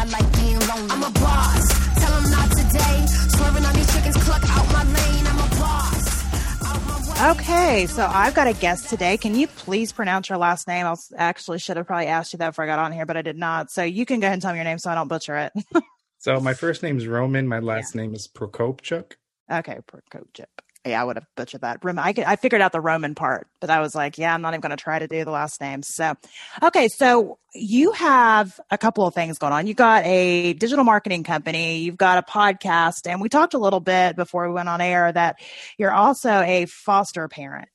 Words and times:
I 0.00 0.04
like 0.04 0.32
being 0.32 0.58
lonely. 0.60 0.88
I'm 0.88 1.02
a 1.02 1.10
boss. 1.10 1.68
Tell 2.00 2.20
them 2.22 2.30
not 2.30 2.50
today. 2.52 3.06
Swerving 3.36 3.64
on 3.66 3.74
these 3.74 3.94
chickens, 3.94 4.16
cluck 4.24 4.42
out 4.48 4.66
my 4.72 4.82
lane. 4.84 5.26
I'm 5.26 5.36
a 5.36 5.48
boss. 5.60 6.64
Out 6.64 6.82
my 7.18 7.32
way. 7.34 7.38
Okay, 7.38 7.86
so 7.86 8.06
I've 8.06 8.32
got 8.32 8.46
a 8.46 8.54
guest 8.54 8.88
today. 8.88 9.18
Can 9.18 9.34
you 9.34 9.46
please 9.46 9.92
pronounce 9.92 10.30
your 10.30 10.38
last 10.38 10.66
name? 10.66 10.86
I 10.86 10.94
actually 11.18 11.58
should 11.58 11.76
have 11.76 11.86
probably 11.86 12.06
asked 12.06 12.32
you 12.32 12.38
that 12.38 12.48
before 12.48 12.64
I 12.64 12.66
got 12.66 12.78
on 12.78 12.92
here, 12.92 13.04
but 13.04 13.18
I 13.18 13.20
did 13.22 13.36
not. 13.36 13.70
So 13.70 13.82
you 13.82 14.06
can 14.06 14.20
go 14.20 14.26
ahead 14.26 14.32
and 14.32 14.40
tell 14.40 14.52
me 14.52 14.56
your 14.58 14.64
name 14.64 14.78
so 14.78 14.90
I 14.90 14.94
don't 14.94 15.08
butcher 15.08 15.36
it. 15.36 15.52
So 16.22 16.38
my 16.38 16.52
first 16.52 16.82
name 16.82 16.98
is 16.98 17.06
Roman. 17.06 17.48
My 17.48 17.60
last 17.60 17.94
name 17.94 18.14
is 18.14 18.28
Prokopchuk. 18.28 19.12
okay, 19.50 19.78
Prokopchuk. 19.90 20.44
Yeah, 20.86 21.02
I 21.02 21.04
would 21.04 21.16
have 21.16 21.26
butchered 21.36 21.60
that. 21.60 21.80
I, 21.84 22.14
I 22.26 22.36
figured 22.36 22.62
out 22.62 22.72
the 22.72 22.80
Roman 22.80 23.14
part, 23.14 23.48
but 23.60 23.68
I 23.68 23.80
was 23.80 23.94
like, 23.94 24.16
yeah, 24.16 24.32
I'm 24.32 24.40
not 24.40 24.54
even 24.54 24.62
going 24.62 24.70
to 24.70 24.82
try 24.82 24.98
to 24.98 25.06
do 25.06 25.26
the 25.26 25.30
last 25.30 25.60
name. 25.60 25.82
So, 25.82 26.14
okay, 26.62 26.88
so 26.88 27.38
you 27.54 27.92
have 27.92 28.58
a 28.70 28.78
couple 28.78 29.06
of 29.06 29.12
things 29.12 29.38
going 29.38 29.52
on. 29.52 29.66
You 29.66 29.74
got 29.74 30.06
a 30.06 30.54
digital 30.54 30.84
marketing 30.84 31.22
company, 31.22 31.80
you've 31.80 31.98
got 31.98 32.16
a 32.16 32.22
podcast, 32.22 33.06
and 33.06 33.20
we 33.20 33.28
talked 33.28 33.52
a 33.52 33.58
little 33.58 33.80
bit 33.80 34.16
before 34.16 34.48
we 34.48 34.54
went 34.54 34.70
on 34.70 34.80
air 34.80 35.12
that 35.12 35.36
you're 35.76 35.92
also 35.92 36.30
a 36.30 36.64
foster 36.64 37.28
parent. 37.28 37.68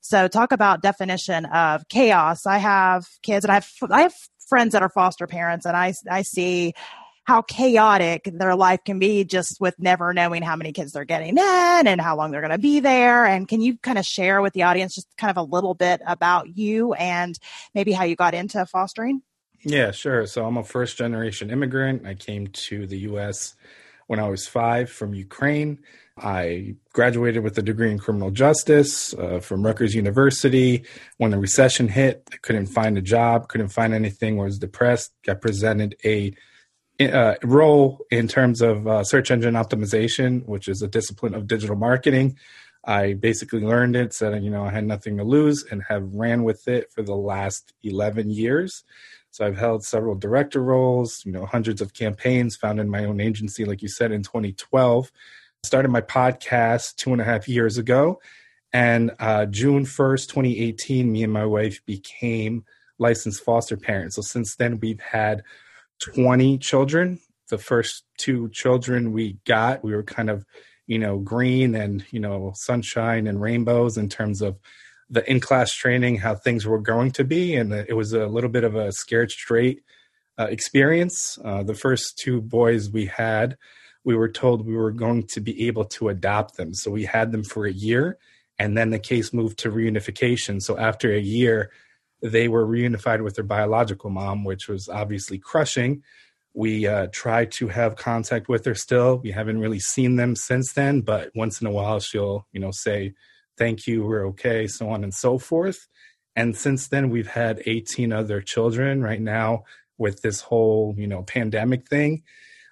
So, 0.00 0.28
talk 0.28 0.52
about 0.52 0.82
definition 0.82 1.46
of 1.46 1.88
chaos. 1.88 2.46
I 2.46 2.58
have 2.58 3.06
kids, 3.24 3.44
and 3.44 3.50
I 3.50 3.54
have 3.54 3.68
I 3.90 4.02
have 4.02 4.14
friends 4.48 4.74
that 4.74 4.82
are 4.82 4.90
foster 4.90 5.26
parents, 5.26 5.66
and 5.66 5.76
I 5.76 5.94
I 6.08 6.22
see 6.22 6.74
how 7.24 7.42
chaotic 7.42 8.28
their 8.32 8.54
life 8.54 8.80
can 8.84 8.98
be 8.98 9.24
just 9.24 9.60
with 9.60 9.74
never 9.78 10.12
knowing 10.12 10.42
how 10.42 10.56
many 10.56 10.72
kids 10.72 10.92
they're 10.92 11.04
getting 11.04 11.36
in 11.36 11.86
and 11.86 12.00
how 12.00 12.16
long 12.16 12.30
they're 12.30 12.42
going 12.42 12.50
to 12.50 12.58
be 12.58 12.80
there. 12.80 13.24
And 13.24 13.48
can 13.48 13.60
you 13.60 13.78
kind 13.78 13.98
of 13.98 14.04
share 14.04 14.42
with 14.42 14.52
the 14.52 14.62
audience 14.62 14.94
just 14.94 15.08
kind 15.16 15.30
of 15.30 15.38
a 15.38 15.42
little 15.42 15.74
bit 15.74 16.02
about 16.06 16.56
you 16.56 16.92
and 16.94 17.38
maybe 17.74 17.92
how 17.92 18.04
you 18.04 18.14
got 18.14 18.34
into 18.34 18.64
fostering? 18.66 19.22
Yeah, 19.62 19.90
sure. 19.90 20.26
So 20.26 20.44
I'm 20.44 20.58
a 20.58 20.64
first 20.64 20.98
generation 20.98 21.50
immigrant. 21.50 22.06
I 22.06 22.14
came 22.14 22.48
to 22.48 22.86
the 22.86 22.98
US 22.98 23.54
when 24.06 24.20
I 24.20 24.28
was 24.28 24.46
five 24.46 24.90
from 24.90 25.14
Ukraine. 25.14 25.78
I 26.16 26.76
graduated 26.92 27.42
with 27.42 27.58
a 27.58 27.62
degree 27.62 27.90
in 27.90 27.98
criminal 27.98 28.30
justice 28.30 29.14
uh, 29.14 29.40
from 29.40 29.64
Rutgers 29.64 29.94
University. 29.94 30.84
When 31.16 31.30
the 31.30 31.38
recession 31.38 31.88
hit, 31.88 32.28
I 32.32 32.36
couldn't 32.36 32.66
find 32.66 32.96
a 32.96 33.02
job, 33.02 33.48
couldn't 33.48 33.70
find 33.70 33.94
anything, 33.94 34.36
was 34.36 34.58
depressed, 34.58 35.12
got 35.24 35.40
presented 35.40 35.96
a 36.04 36.34
uh, 37.00 37.34
role 37.42 38.04
in 38.10 38.28
terms 38.28 38.60
of 38.60 38.86
uh, 38.86 39.04
search 39.04 39.30
engine 39.30 39.54
optimization, 39.54 40.44
which 40.46 40.68
is 40.68 40.82
a 40.82 40.88
discipline 40.88 41.34
of 41.34 41.46
digital 41.46 41.76
marketing. 41.76 42.36
I 42.86 43.14
basically 43.14 43.60
learned 43.60 43.96
it, 43.96 44.12
said, 44.12 44.42
you 44.42 44.50
know, 44.50 44.64
I 44.64 44.70
had 44.70 44.84
nothing 44.84 45.16
to 45.16 45.24
lose 45.24 45.64
and 45.70 45.82
have 45.88 46.14
ran 46.14 46.44
with 46.44 46.68
it 46.68 46.92
for 46.92 47.02
the 47.02 47.14
last 47.14 47.72
11 47.82 48.30
years. 48.30 48.84
So 49.30 49.44
I've 49.44 49.56
held 49.56 49.84
several 49.84 50.14
director 50.14 50.62
roles, 50.62 51.24
you 51.24 51.32
know, 51.32 51.46
hundreds 51.46 51.80
of 51.80 51.94
campaigns, 51.94 52.56
founded 52.56 52.86
my 52.86 53.04
own 53.04 53.20
agency, 53.20 53.64
like 53.64 53.82
you 53.82 53.88
said, 53.88 54.12
in 54.12 54.22
2012. 54.22 55.10
Started 55.64 55.88
my 55.88 56.02
podcast 56.02 56.96
two 56.96 57.12
and 57.12 57.20
a 57.20 57.24
half 57.24 57.48
years 57.48 57.78
ago. 57.78 58.20
And 58.72 59.12
uh, 59.18 59.46
June 59.46 59.84
1st, 59.84 60.28
2018, 60.28 61.10
me 61.10 61.24
and 61.24 61.32
my 61.32 61.46
wife 61.46 61.84
became 61.86 62.64
licensed 62.98 63.42
foster 63.42 63.76
parents. 63.76 64.16
So 64.16 64.22
since 64.22 64.56
then, 64.56 64.78
we've 64.78 65.00
had 65.00 65.42
20 66.00 66.58
children. 66.58 67.20
The 67.50 67.58
first 67.58 68.04
two 68.18 68.48
children 68.50 69.12
we 69.12 69.38
got, 69.46 69.84
we 69.84 69.94
were 69.94 70.02
kind 70.02 70.30
of, 70.30 70.44
you 70.86 70.98
know, 70.98 71.18
green 71.18 71.74
and, 71.74 72.04
you 72.10 72.20
know, 72.20 72.52
sunshine 72.54 73.26
and 73.26 73.40
rainbows 73.40 73.96
in 73.96 74.08
terms 74.08 74.42
of 74.42 74.58
the 75.10 75.28
in 75.30 75.40
class 75.40 75.72
training, 75.72 76.16
how 76.16 76.34
things 76.34 76.66
were 76.66 76.80
going 76.80 77.10
to 77.12 77.24
be. 77.24 77.54
And 77.54 77.72
it 77.72 77.96
was 77.96 78.12
a 78.12 78.26
little 78.26 78.50
bit 78.50 78.64
of 78.64 78.74
a 78.74 78.92
scared 78.92 79.30
straight 79.30 79.82
uh, 80.38 80.44
experience. 80.44 81.38
Uh, 81.44 81.62
the 81.62 81.74
first 81.74 82.18
two 82.18 82.40
boys 82.40 82.90
we 82.90 83.06
had, 83.06 83.56
we 84.04 84.16
were 84.16 84.28
told 84.28 84.66
we 84.66 84.76
were 84.76 84.90
going 84.90 85.26
to 85.28 85.40
be 85.40 85.66
able 85.66 85.84
to 85.84 86.08
adopt 86.08 86.56
them. 86.56 86.74
So 86.74 86.90
we 86.90 87.04
had 87.04 87.32
them 87.32 87.44
for 87.44 87.66
a 87.66 87.72
year. 87.72 88.18
And 88.58 88.76
then 88.76 88.90
the 88.90 88.98
case 88.98 89.32
moved 89.32 89.58
to 89.60 89.70
reunification. 89.70 90.62
So 90.62 90.78
after 90.78 91.12
a 91.12 91.20
year, 91.20 91.70
they 92.24 92.48
were 92.48 92.66
reunified 92.66 93.22
with 93.22 93.34
their 93.34 93.44
biological 93.44 94.08
mom, 94.08 94.44
which 94.44 94.66
was 94.66 94.88
obviously 94.88 95.38
crushing. 95.38 96.02
We 96.54 96.86
uh, 96.86 97.08
tried 97.12 97.52
to 97.52 97.68
have 97.68 97.96
contact 97.96 98.48
with 98.48 98.64
her 98.64 98.74
still. 98.74 99.18
We 99.18 99.30
haven't 99.30 99.60
really 99.60 99.78
seen 99.78 100.16
them 100.16 100.34
since 100.34 100.72
then, 100.72 101.02
but 101.02 101.30
once 101.34 101.60
in 101.60 101.66
a 101.66 101.70
while 101.70 102.00
she'll, 102.00 102.46
you 102.50 102.60
know, 102.60 102.70
say, 102.70 103.12
thank 103.58 103.86
you, 103.86 104.06
we're 104.06 104.26
okay, 104.28 104.66
so 104.66 104.88
on 104.88 105.04
and 105.04 105.12
so 105.12 105.38
forth. 105.38 105.86
And 106.34 106.56
since 106.56 106.88
then, 106.88 107.10
we've 107.10 107.28
had 107.28 107.62
18 107.66 108.10
other 108.10 108.40
children 108.40 109.02
right 109.02 109.20
now 109.20 109.64
with 109.98 110.22
this 110.22 110.40
whole, 110.40 110.94
you 110.96 111.06
know, 111.06 111.22
pandemic 111.24 111.88
thing. 111.88 112.22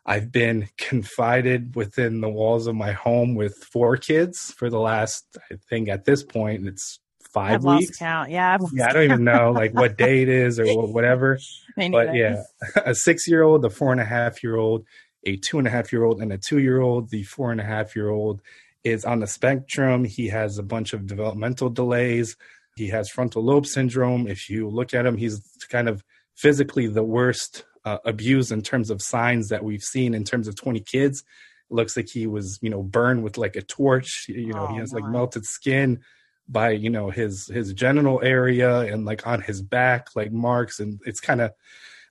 I've 0.06 0.32
been 0.32 0.68
confided 0.78 1.76
within 1.76 2.22
the 2.22 2.30
walls 2.30 2.66
of 2.66 2.74
my 2.74 2.92
home 2.92 3.34
with 3.34 3.54
four 3.56 3.98
kids 3.98 4.52
for 4.56 4.70
the 4.70 4.80
last, 4.80 5.36
I 5.50 5.56
think 5.68 5.88
at 5.88 6.06
this 6.06 6.22
point, 6.22 6.66
it's 6.66 7.00
5 7.32 7.52
I've 7.52 7.64
weeks 7.64 7.98
count. 7.98 8.30
Yeah. 8.30 8.58
Yeah, 8.72 8.88
I 8.88 8.92
don't 8.92 9.04
even 9.04 9.24
know 9.24 9.52
like 9.52 9.72
what 9.74 9.96
day 9.96 10.22
it 10.22 10.28
is 10.28 10.58
or 10.60 10.86
whatever. 10.92 11.38
But 11.76 12.14
yeah, 12.14 12.42
a 12.84 12.94
six 12.94 13.26
year 13.26 13.42
old, 13.42 13.64
a 13.64 13.70
four 13.70 13.92
and 13.92 14.00
a 14.00 14.04
half 14.04 14.42
year 14.42 14.56
old, 14.56 14.84
a 15.24 15.36
two 15.36 15.58
and 15.58 15.66
a 15.66 15.70
half 15.70 15.90
year 15.92 16.04
old, 16.04 16.20
and 16.20 16.30
a 16.32 16.38
two 16.38 16.58
year 16.58 16.80
old. 16.80 17.08
The 17.10 17.22
four 17.22 17.50
and 17.50 17.60
a 17.60 17.64
half 17.64 17.96
year 17.96 18.10
old 18.10 18.42
is 18.84 19.04
on 19.06 19.20
the 19.20 19.26
spectrum. 19.26 20.04
He 20.04 20.28
has 20.28 20.58
a 20.58 20.62
bunch 20.62 20.92
of 20.92 21.06
developmental 21.06 21.70
delays. 21.70 22.36
He 22.76 22.88
has 22.88 23.08
frontal 23.08 23.42
lobe 23.42 23.66
syndrome. 23.66 24.26
If 24.26 24.50
you 24.50 24.68
look 24.68 24.92
at 24.92 25.06
him, 25.06 25.16
he's 25.16 25.40
kind 25.70 25.88
of 25.88 26.04
physically 26.34 26.86
the 26.88 27.02
worst 27.04 27.64
uh, 27.84 27.98
abused 28.04 28.52
in 28.52 28.60
terms 28.62 28.90
of 28.90 29.00
signs 29.00 29.48
that 29.48 29.64
we've 29.64 29.82
seen 29.82 30.12
in 30.14 30.24
terms 30.24 30.48
of 30.48 30.56
20 30.56 30.80
kids. 30.80 31.22
It 31.70 31.74
looks 31.74 31.96
like 31.96 32.08
he 32.08 32.26
was, 32.26 32.58
you 32.60 32.68
know, 32.70 32.82
burned 32.82 33.22
with 33.22 33.38
like 33.38 33.56
a 33.56 33.62
torch. 33.62 34.26
You 34.28 34.52
know, 34.52 34.66
he 34.66 34.74
Oh, 34.76 34.80
has 34.80 34.92
like 34.92 35.04
melted 35.04 35.46
skin 35.46 36.00
by 36.48 36.70
you 36.70 36.90
know 36.90 37.10
his 37.10 37.46
his 37.46 37.72
genital 37.72 38.20
area 38.22 38.80
and 38.80 39.04
like 39.04 39.26
on 39.26 39.40
his 39.40 39.62
back 39.62 40.08
like 40.14 40.32
marks. 40.32 40.80
And 40.80 41.00
it's 41.06 41.20
kind 41.20 41.40
of 41.40 41.52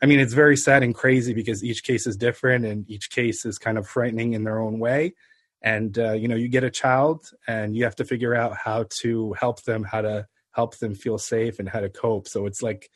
i 0.02 0.06
mean 0.08 0.20
it's 0.20 0.34
very 0.34 0.58
sad 0.58 0.84
and 0.84 0.96
crazy 0.96 1.34
because 1.34 1.64
each 1.64 1.84
case 1.84 2.08
is 2.08 2.18
different 2.18 2.66
and 2.66 2.90
each 2.90 3.12
case 3.12 3.46
is 3.46 3.58
kind 3.58 3.78
of 3.78 3.88
frightening 3.88 4.34
in 4.34 4.44
their 4.44 4.60
own 4.60 4.80
way. 4.80 5.14
And 5.62 5.98
uh, 5.98 6.14
you 6.14 6.28
know 6.28 6.36
you 6.36 6.48
get 6.48 6.64
a 6.64 6.72
child 6.72 7.30
and 7.48 7.76
you 7.76 7.84
have 7.84 7.96
to 7.98 8.06
figure 8.06 8.36
out 8.36 8.58
how 8.58 8.86
to 9.02 9.34
help 9.34 9.64
them 9.64 9.84
how 9.84 10.02
to 10.02 10.28
help 10.52 10.78
them 10.78 10.96
feel 10.96 11.18
safe 11.18 11.60
and 11.60 11.70
how 11.70 11.80
to 11.80 11.90
cope. 11.90 12.28
So 12.28 12.46
it's 12.46 12.62
like 12.62 12.90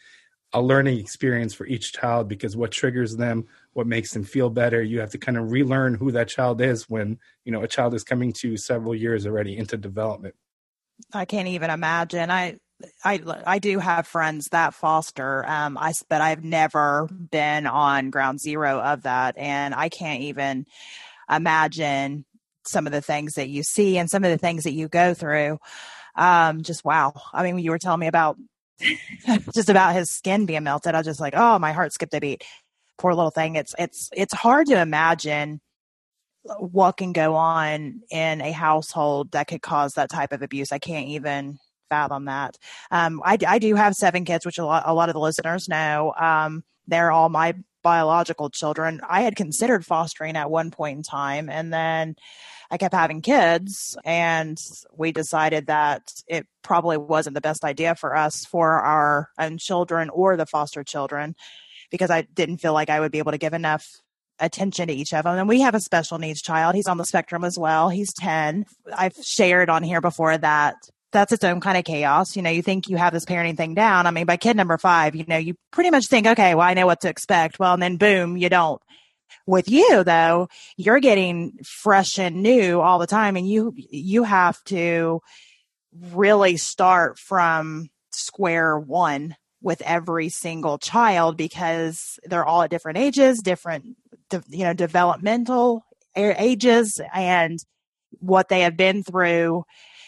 a 0.56 0.62
learning 0.62 1.00
experience 1.00 1.54
for 1.54 1.66
each 1.66 1.92
child 1.92 2.30
because 2.30 2.56
what 2.56 2.72
triggers 2.72 3.18
them 3.18 3.46
what 3.74 3.88
makes 3.88 4.14
them 4.14 4.24
feel 4.24 4.50
better 4.50 4.82
you 4.82 5.02
have 5.02 5.10
to 5.10 5.18
kind 5.18 5.38
of 5.38 5.52
relearn 5.52 5.94
who 5.96 6.12
that 6.12 6.30
child 6.30 6.62
is 6.62 6.90
when 6.90 7.20
you 7.44 7.52
know 7.52 7.62
a 7.62 7.68
child 7.68 7.94
is 7.94 8.06
coming 8.06 8.32
to 8.32 8.52
you 8.52 8.58
several 8.58 8.96
years 8.96 9.28
already 9.28 9.58
into 9.58 9.76
development 9.76 10.34
I 11.14 11.26
can't 11.26 11.48
even 11.48 11.70
imagine. 11.70 12.32
I, 12.32 12.58
I, 13.04 13.22
I 13.46 13.60
do 13.60 13.80
have 13.80 14.08
friends 14.08 14.48
that 14.52 14.74
foster. 14.74 15.46
Um, 15.48 15.78
I, 15.78 15.94
but 16.10 16.22
I've 16.22 16.44
never 16.44 17.08
been 17.12 17.68
on 17.68 18.10
ground 18.10 18.40
zero 18.40 18.80
of 18.80 19.04
that, 19.04 19.38
and 19.38 19.74
I 19.74 19.90
can't 19.90 20.22
even 20.22 20.66
imagine 21.30 22.26
some 22.68 22.86
of 22.86 22.94
the 22.94 23.02
things 23.02 23.34
that 23.34 23.50
you 23.50 23.64
see 23.64 23.98
and 23.98 24.10
some 24.10 24.24
of 24.24 24.32
the 24.32 24.38
things 24.38 24.64
that 24.64 24.74
you 24.74 24.88
go 24.88 25.14
through. 25.14 25.60
Um, 26.16 26.64
just 26.64 26.84
wow. 26.84 27.14
I 27.34 27.44
mean, 27.44 27.60
you 27.60 27.72
were 27.72 27.80
telling 27.80 28.00
me 28.00 28.08
about 28.08 28.38
just 29.54 29.70
about 29.70 29.96
his 29.96 30.12
skin 30.12 30.46
being 30.46 30.64
melted, 30.64 30.96
I 30.96 31.00
was 31.00 31.08
just 31.08 31.20
like, 31.20 31.34
oh, 31.36 31.60
my 31.60 31.72
heart 31.72 31.94
skipped 31.94 32.14
a 32.14 32.20
beat. 32.20 32.44
Poor 32.98 33.14
little 33.14 33.32
thing. 33.32 33.56
It's 33.56 33.74
it's 33.78 34.10
it's 34.14 34.34
hard 34.34 34.68
to 34.68 34.80
imagine 34.80 35.60
what 36.60 36.98
can 36.98 37.14
go 37.14 37.36
on 37.36 38.02
in 38.10 38.42
a 38.42 38.52
household 38.52 39.32
that 39.32 39.48
could 39.48 39.62
cause 39.62 39.94
that 39.94 40.10
type 40.10 40.32
of 40.32 40.42
abuse. 40.42 40.72
I 40.72 40.80
can't 40.80 41.08
even 41.08 41.60
fathom 41.90 42.26
that. 42.26 42.58
Um, 42.92 43.22
I, 43.24 43.38
I 43.48 43.60
do 43.60 43.76
have 43.76 43.94
seven 43.94 44.26
kids, 44.26 44.46
which 44.46 44.58
a 44.58 44.66
lot, 44.66 44.84
a 44.86 44.94
lot 44.94 45.10
of 45.10 45.14
the 45.14 45.20
listeners 45.20 45.68
know. 45.68 46.14
Um, 46.20 46.64
they're 46.88 47.12
all 47.12 47.30
my 47.30 47.56
biological 47.84 48.50
children. 48.50 49.02
I 49.08 49.22
had 49.22 49.36
considered 49.36 49.86
fostering 49.86 50.36
at 50.36 50.50
one 50.50 50.72
point 50.72 50.98
in 50.98 51.04
time, 51.04 51.50
and 51.50 51.74
then 51.74 52.16
I 52.70 52.78
kept 52.78 52.96
having 52.96 53.22
kids, 53.22 53.96
and 54.04 54.58
we 54.92 55.12
decided 55.12 55.68
that 55.68 56.02
it 56.28 56.48
probably 56.64 56.98
wasn't 56.98 57.36
the 57.36 57.42
best 57.42 57.64
idea 57.64 57.96
for 57.96 58.16
us 58.16 58.46
for 58.46 58.82
our 58.82 59.30
own 59.40 59.58
children 59.58 60.10
or 60.10 60.36
the 60.36 60.48
foster 60.48 60.84
children 60.84 61.36
because 61.92 62.10
I 62.10 62.24
didn't 62.24 62.58
feel 62.58 62.74
like 62.74 62.90
I 62.90 63.00
would 63.00 63.12
be 63.12 63.20
able 63.20 63.32
to 63.34 63.38
give 63.38 63.54
enough 63.54 63.88
attention 64.40 64.88
to 64.88 64.94
each 64.94 65.14
of 65.14 65.24
them. 65.24 65.38
And 65.38 65.48
we 65.50 65.62
have 65.62 65.76
a 65.76 65.80
special 65.80 66.18
needs 66.18 66.42
child. 66.42 66.76
He's 66.76 66.88
on 66.88 66.98
the 66.98 67.06
spectrum 67.06 67.44
as 67.44 67.58
well. 67.58 67.90
He's 67.90 68.14
10. 68.14 68.66
I've 68.94 69.16
shared 69.24 69.70
on 69.70 69.84
here 69.84 70.02
before 70.02 70.38
that 70.38 70.76
that's 71.16 71.32
its 71.32 71.44
own 71.44 71.62
kind 71.62 71.78
of 71.78 71.86
chaos. 71.86 72.36
You 72.36 72.42
know, 72.42 72.50
you 72.50 72.62
think 72.62 72.90
you 72.90 72.98
have 72.98 73.14
this 73.14 73.26
parenting 73.26 73.58
thing 73.58 73.74
down. 73.74 74.06
I 74.06 74.12
mean, 74.12 74.26
by 74.26 74.38
kid 74.38 74.58
number 74.58 74.78
five, 74.78 75.16
you 75.16 75.24
know, 75.28 75.38
you 75.38 75.56
pretty 75.72 75.90
much 75.90 76.08
think, 76.08 76.28
okay, 76.28 76.54
well, 76.54 76.68
I 76.68 76.74
know 76.74 76.86
what 76.86 77.02
to 77.02 77.10
expect. 77.10 77.58
Well, 77.58 77.74
and 77.74 77.82
then 77.82 77.98
boom, 77.98 78.38
you 78.38 78.50
don't. 78.50 78.82
With 79.48 79.70
you 79.70 80.04
though, 80.04 80.50
you're 80.76 81.00
getting 81.00 81.54
fresh 81.64 82.20
and 82.20 82.44
new 82.44 82.82
all 82.82 83.00
the 83.00 83.08
time 83.08 83.38
and 83.38 83.48
you, 83.48 83.74
you 83.76 84.24
have 84.24 84.62
to 84.66 85.22
really 86.12 86.58
start 86.58 87.18
from 87.18 87.90
square 88.12 88.78
one 88.78 89.36
with 89.62 89.82
every 89.82 90.30
single 90.30 90.78
child 90.78 91.38
because 91.38 92.20
they're 92.24 92.46
all 92.46 92.62
at 92.62 92.70
different 92.70 92.98
ages, 92.98 93.42
different, 93.42 93.96
you 94.50 94.64
know, 94.64 94.74
developmental 94.74 95.86
ages, 96.16 97.02
and 97.14 97.60
what 98.20 98.50
they 98.50 98.62
have 98.62 98.78
been 98.78 99.04
through 99.04 99.64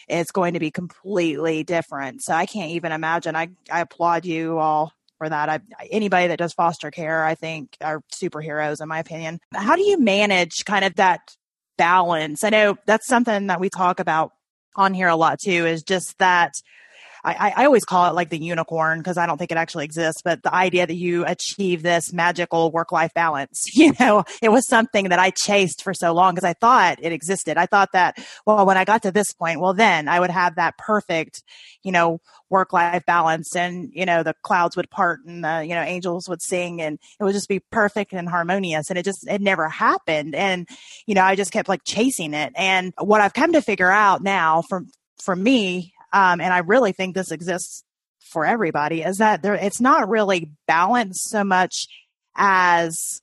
is 0.08 0.32
going 0.32 0.54
to 0.54 0.60
be 0.60 0.72
completely 0.72 1.64
different. 1.64 2.22
So 2.22 2.34
I 2.34 2.46
can't 2.46 2.72
even 2.72 2.92
imagine. 2.92 3.36
I, 3.36 3.50
I 3.70 3.82
applaud 3.82 4.26
you 4.26 4.58
all 4.58 4.94
for 5.18 5.28
that. 5.28 5.50
I, 5.50 5.60
anybody 5.92 6.28
that 6.28 6.40
does 6.40 6.54
foster 6.54 6.92
care, 6.92 7.26
I 7.26 7.36
think, 7.36 7.76
are 7.82 8.02
superheroes, 8.14 8.82
in 8.82 8.88
my 8.88 9.00
opinion. 9.00 9.40
How 9.54 9.76
do 9.76 9.82
you 9.82 10.00
manage 10.00 10.64
kind 10.64 10.86
of 10.86 10.96
that 10.96 11.36
balance? 11.78 12.44
I 12.44 12.50
know 12.50 12.78
that's 12.86 13.08
something 13.08 13.48
that 13.48 13.60
we 13.60 13.70
talk 13.70 14.00
about 14.00 14.32
on 14.76 14.94
here 14.94 15.10
a 15.10 15.16
lot 15.16 15.40
too, 15.40 15.66
is 15.66 15.84
just 15.84 16.18
that 16.20 16.54
I, 17.28 17.54
I 17.58 17.66
always 17.66 17.84
call 17.84 18.10
it 18.10 18.16
like 18.16 18.30
the 18.30 18.42
unicorn 18.42 19.00
because 19.00 19.18
I 19.18 19.26
don't 19.26 19.38
think 19.38 19.52
it 19.52 19.58
actually 19.58 19.84
exists, 19.84 20.22
but 20.24 20.44
the 20.44 20.54
idea 20.54 20.88
that 20.88 20.96
you 20.96 21.26
achieve 21.26 21.84
this 21.84 22.14
magical 22.14 22.72
work 22.72 22.92
life 22.92 23.14
balance, 23.14 23.66
you 23.74 23.94
know, 24.00 24.24
it 24.42 24.50
was 24.50 24.68
something 24.68 25.10
that 25.10 25.20
I 25.20 25.32
chased 25.32 25.84
for 25.84 25.94
so 25.94 26.14
long 26.14 26.34
because 26.36 26.48
I 26.48 26.54
thought 26.54 27.00
it 27.02 27.12
existed. 27.12 27.58
I 27.58 27.66
thought 27.66 27.90
that, 27.92 28.18
well, 28.46 28.66
when 28.66 28.78
I 28.78 28.86
got 28.86 29.04
to 29.04 29.12
this 29.12 29.34
point, 29.34 29.60
well, 29.60 29.74
then 29.74 30.08
I 30.08 30.20
would 30.20 30.30
have 30.30 30.56
that 30.56 30.78
perfect, 30.78 31.44
you 31.84 31.92
know, 31.92 32.20
work 32.50 32.72
life 32.72 33.04
balance 33.06 33.56
and, 33.56 33.90
you 33.94 34.06
know, 34.06 34.24
the 34.24 34.36
clouds 34.44 34.78
would 34.78 34.90
part 34.90 35.20
and 35.26 35.44
the, 35.44 35.64
you 35.64 35.76
know, 35.76 35.82
angels 35.82 36.30
would 36.30 36.42
sing 36.42 36.82
and 36.82 36.98
it 37.20 37.24
would 37.24 37.34
just 37.34 37.50
be 37.50 37.60
perfect 37.72 38.14
and 38.14 38.30
harmonious. 38.30 38.90
And 38.90 38.98
it 38.98 39.04
just, 39.04 39.28
it 39.28 39.42
never 39.42 39.68
happened. 39.68 40.34
And, 40.34 40.68
you 41.06 41.16
know, 41.16 41.24
I 41.24 41.36
just 41.36 41.52
kept 41.52 41.68
like 41.68 41.82
chasing 41.84 42.34
it. 42.34 42.54
And 42.56 42.94
what 42.98 43.20
I've 43.20 43.34
come 43.34 43.52
to 43.54 43.62
figure 43.62 43.92
out 43.92 44.24
now 44.24 44.62
from, 44.62 44.88
for 45.22 45.36
me 45.36 45.94
um, 46.14 46.42
and 46.42 46.54
I 46.54 46.60
really 46.60 46.92
think 46.92 47.16
this 47.16 47.32
exists 47.32 47.84
for 48.20 48.46
everybody, 48.46 49.02
is 49.02 49.18
that 49.18 49.42
there 49.42 49.56
it's 49.56 49.82
not 49.82 50.10
really 50.10 50.52
balanced 50.68 51.30
so 51.30 51.44
much 51.44 51.88
as 52.36 53.22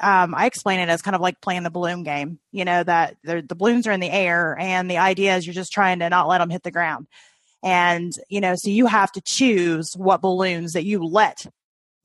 um, 0.00 0.34
I 0.34 0.46
explain 0.46 0.80
it 0.80 0.88
as 0.88 1.02
kind 1.02 1.14
of 1.14 1.20
like 1.20 1.40
playing 1.40 1.62
the 1.62 1.70
balloon 1.70 2.02
game. 2.02 2.38
You 2.52 2.64
know 2.64 2.82
that 2.82 3.16
the 3.24 3.42
balloons 3.42 3.86
are 3.86 3.92
in 3.92 4.00
the 4.00 4.10
air, 4.10 4.56
and 4.58 4.90
the 4.90 4.98
idea 4.98 5.36
is 5.36 5.46
you're 5.46 5.54
just 5.54 5.72
trying 5.72 6.00
to 6.00 6.10
not 6.10 6.28
let 6.28 6.38
them 6.38 6.50
hit 6.50 6.62
the 6.62 6.70
ground. 6.70 7.06
And 7.62 8.12
you 8.28 8.40
know, 8.40 8.54
so 8.56 8.70
you 8.70 8.86
have 8.86 9.12
to 9.12 9.20
choose 9.20 9.94
what 9.96 10.20
balloons 10.20 10.74
that 10.74 10.84
you 10.84 11.04
let 11.04 11.46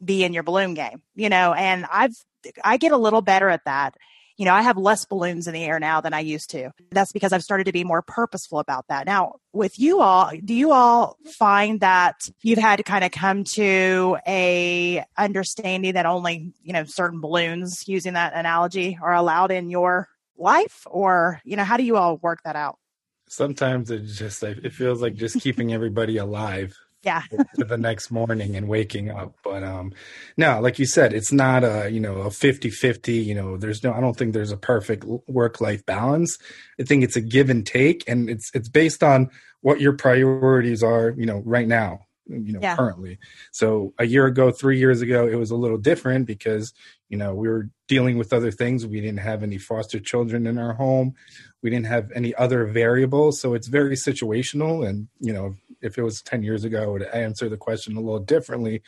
be 0.04 0.24
in 0.24 0.34
your 0.34 0.44
balloon 0.44 0.74
game. 0.74 1.02
You 1.16 1.30
know, 1.30 1.54
and 1.54 1.86
I've 1.92 2.16
I 2.64 2.78
get 2.78 2.92
a 2.92 2.98
little 2.98 3.22
better 3.22 3.50
at 3.50 3.66
that 3.66 3.96
you 4.42 4.46
know, 4.46 4.56
I 4.56 4.64
have 4.64 4.76
less 4.76 5.06
balloons 5.06 5.46
in 5.46 5.54
the 5.54 5.64
air 5.64 5.80
now 5.80 6.02
than 6.02 6.16
I 6.16 6.22
used 6.22 6.50
to. 6.50 6.72
That's 6.90 7.12
because 7.12 7.32
I've 7.32 7.44
started 7.44 7.66
to 7.66 7.72
be 7.72 7.84
more 7.84 8.02
purposeful 8.02 8.58
about 8.58 8.88
that. 8.88 9.06
Now, 9.06 9.36
with 9.54 9.78
you 9.78 10.02
all, 10.02 10.32
do 10.44 10.56
you 10.56 10.72
all 10.72 11.16
find 11.28 11.80
that 11.82 12.28
you've 12.42 12.58
had 12.58 12.78
to 12.78 12.84
kind 12.84 13.04
of 13.04 13.12
come 13.12 13.44
to 13.44 14.18
a 14.28 15.06
understanding 15.16 15.94
that 15.94 16.08
only, 16.08 16.54
you 16.64 16.74
know, 16.74 16.86
certain 16.86 17.22
balloons 17.22 17.88
using 17.88 18.14
that 18.14 18.34
analogy 18.34 18.98
are 19.00 19.14
allowed 19.14 19.52
in 19.52 19.70
your 19.70 20.10
life 20.40 20.88
or, 20.90 21.40
you 21.46 21.56
know, 21.56 21.64
how 21.64 21.78
do 21.78 21.84
you 21.84 21.96
all 21.96 22.18
work 22.18 22.40
that 22.44 22.56
out? 22.56 22.80
Sometimes 23.28 23.92
it 23.92 24.08
just 24.08 24.42
it 24.42 24.74
feels 24.74 25.04
like 25.04 25.14
just 25.14 25.40
keeping 25.40 25.72
everybody 25.72 26.18
alive 26.18 26.76
yeah. 27.04 27.24
to 27.56 27.66
the 27.66 27.78
next 27.78 28.12
morning 28.12 28.56
and 28.56 28.68
waking 28.68 29.10
up. 29.10 29.36
But 29.44 29.64
um 29.64 29.94
no 30.38 30.60
like 30.60 30.80
you 30.80 30.86
said 30.86 31.14
it's 31.14 31.32
not 31.32 31.64
a 31.64 31.90
you 31.90 32.00
know 32.00 32.18
a 32.22 32.30
50-50 32.30 33.26
you 33.26 33.36
know 33.36 33.58
there's 33.58 33.84
no 33.84 33.94
i 33.94 34.00
don't 34.00 34.18
think 34.18 34.34
there's 34.34 34.52
a 34.52 34.58
perfect 34.58 35.06
work 35.28 35.62
life 35.62 35.86
balance. 35.86 36.38
I 36.80 36.84
think 36.84 37.04
it's 37.04 37.16
a 37.16 37.22
give 37.22 37.50
and 37.50 37.66
take 37.66 38.04
and 38.08 38.30
it's 38.30 38.52
it's 38.54 38.70
based 38.70 39.04
on 39.04 39.30
what 39.62 39.80
your 39.80 39.94
priorities 39.94 40.84
are 40.84 41.14
you 41.18 41.26
know 41.26 41.42
right 41.46 41.68
now 41.68 42.02
you 42.28 42.54
know 42.54 42.60
yeah. 42.62 42.76
currently. 42.76 43.18
So 43.52 43.94
a 43.98 44.06
year 44.06 44.26
ago 44.26 44.52
3 44.52 44.78
years 44.78 45.02
ago 45.02 45.28
it 45.28 45.36
was 45.36 45.52
a 45.52 45.56
little 45.56 45.78
different 45.78 46.28
because 46.28 46.74
you 47.10 47.18
know 47.18 47.34
we 47.34 47.50
were 47.50 47.70
dealing 47.88 48.18
with 48.18 48.32
other 48.32 48.52
things. 48.52 48.86
We 48.86 49.02
didn't 49.02 49.20
have 49.20 49.44
any 49.44 49.58
foster 49.58 50.00
children 50.00 50.48
in 50.48 50.58
our 50.58 50.74
home. 50.74 51.14
We 51.62 51.70
didn't 51.70 51.88
have 51.88 52.12
any 52.16 52.34
other 52.36 52.66
variables. 52.66 53.40
So 53.40 53.54
it's 53.54 53.68
very 53.68 53.96
situational 53.96 54.88
and 54.88 55.08
you 55.20 55.34
know 55.34 55.56
if 55.82 55.98
it 55.98 56.04
was 56.04 56.22
10 56.22 56.44
years 56.44 56.64
ago, 56.64 56.84
I 56.84 56.88
would 56.88 57.04
answer 57.04 57.50
the 57.50 57.58
question 57.58 57.96
a 57.96 58.02
little 58.02 58.20
differently. 58.20 58.82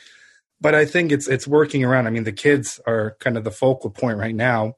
But 0.62 0.76
I 0.76 0.86
think 0.86 1.12
it's 1.12 1.28
it's 1.28 1.48
working 1.48 1.84
around. 1.84 2.08
I 2.08 2.12
mean, 2.12 2.24
the 2.24 2.32
kids 2.32 2.80
are 2.88 3.18
kind 3.20 3.38
of 3.38 3.44
the 3.44 3.52
focal 3.52 3.90
point 3.90 4.18
right 4.18 4.36
now, 4.36 4.76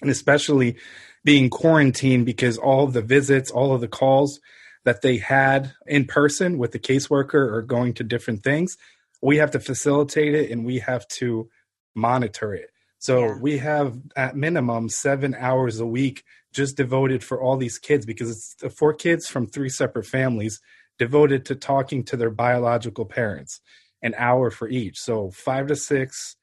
and 0.00 0.10
especially 0.10 0.76
being 1.24 1.50
quarantined 1.50 2.24
because 2.24 2.56
all 2.56 2.84
of 2.84 2.92
the 2.92 3.02
visits, 3.02 3.50
all 3.50 3.74
of 3.74 3.80
the 3.80 3.88
calls 3.88 4.40
that 4.84 5.02
they 5.02 5.18
had 5.18 5.72
in 5.86 6.04
person 6.04 6.56
with 6.56 6.72
the 6.72 6.78
caseworker 6.78 7.52
are 7.52 7.62
going 7.62 7.94
to 7.94 8.04
different 8.04 8.42
things. 8.42 8.76
We 9.20 9.38
have 9.38 9.50
to 9.50 9.60
facilitate 9.60 10.34
it 10.34 10.50
and 10.50 10.64
we 10.64 10.78
have 10.78 11.06
to 11.08 11.50
monitor 11.94 12.54
it. 12.54 12.70
So 12.98 13.26
yeah. 13.26 13.38
we 13.40 13.58
have 13.58 13.98
at 14.16 14.36
minimum 14.36 14.88
seven 14.88 15.34
hours 15.34 15.80
a 15.80 15.86
week 15.86 16.24
just 16.52 16.76
devoted 16.76 17.22
for 17.22 17.40
all 17.40 17.56
these 17.56 17.78
kids 17.78 18.06
because 18.06 18.30
it's 18.30 18.74
four 18.74 18.94
kids 18.94 19.28
from 19.28 19.46
three 19.46 19.68
separate 19.68 20.06
families 20.06 20.60
devoted 20.98 21.44
to 21.46 21.54
talking 21.54 22.04
to 22.04 22.16
their 22.16 22.30
biological 22.30 23.04
parents, 23.04 23.60
an 24.02 24.14
hour 24.16 24.50
for 24.50 24.68
each. 24.68 24.98
So 24.98 25.30
five 25.30 25.68
to 25.68 25.76
six 25.76 26.36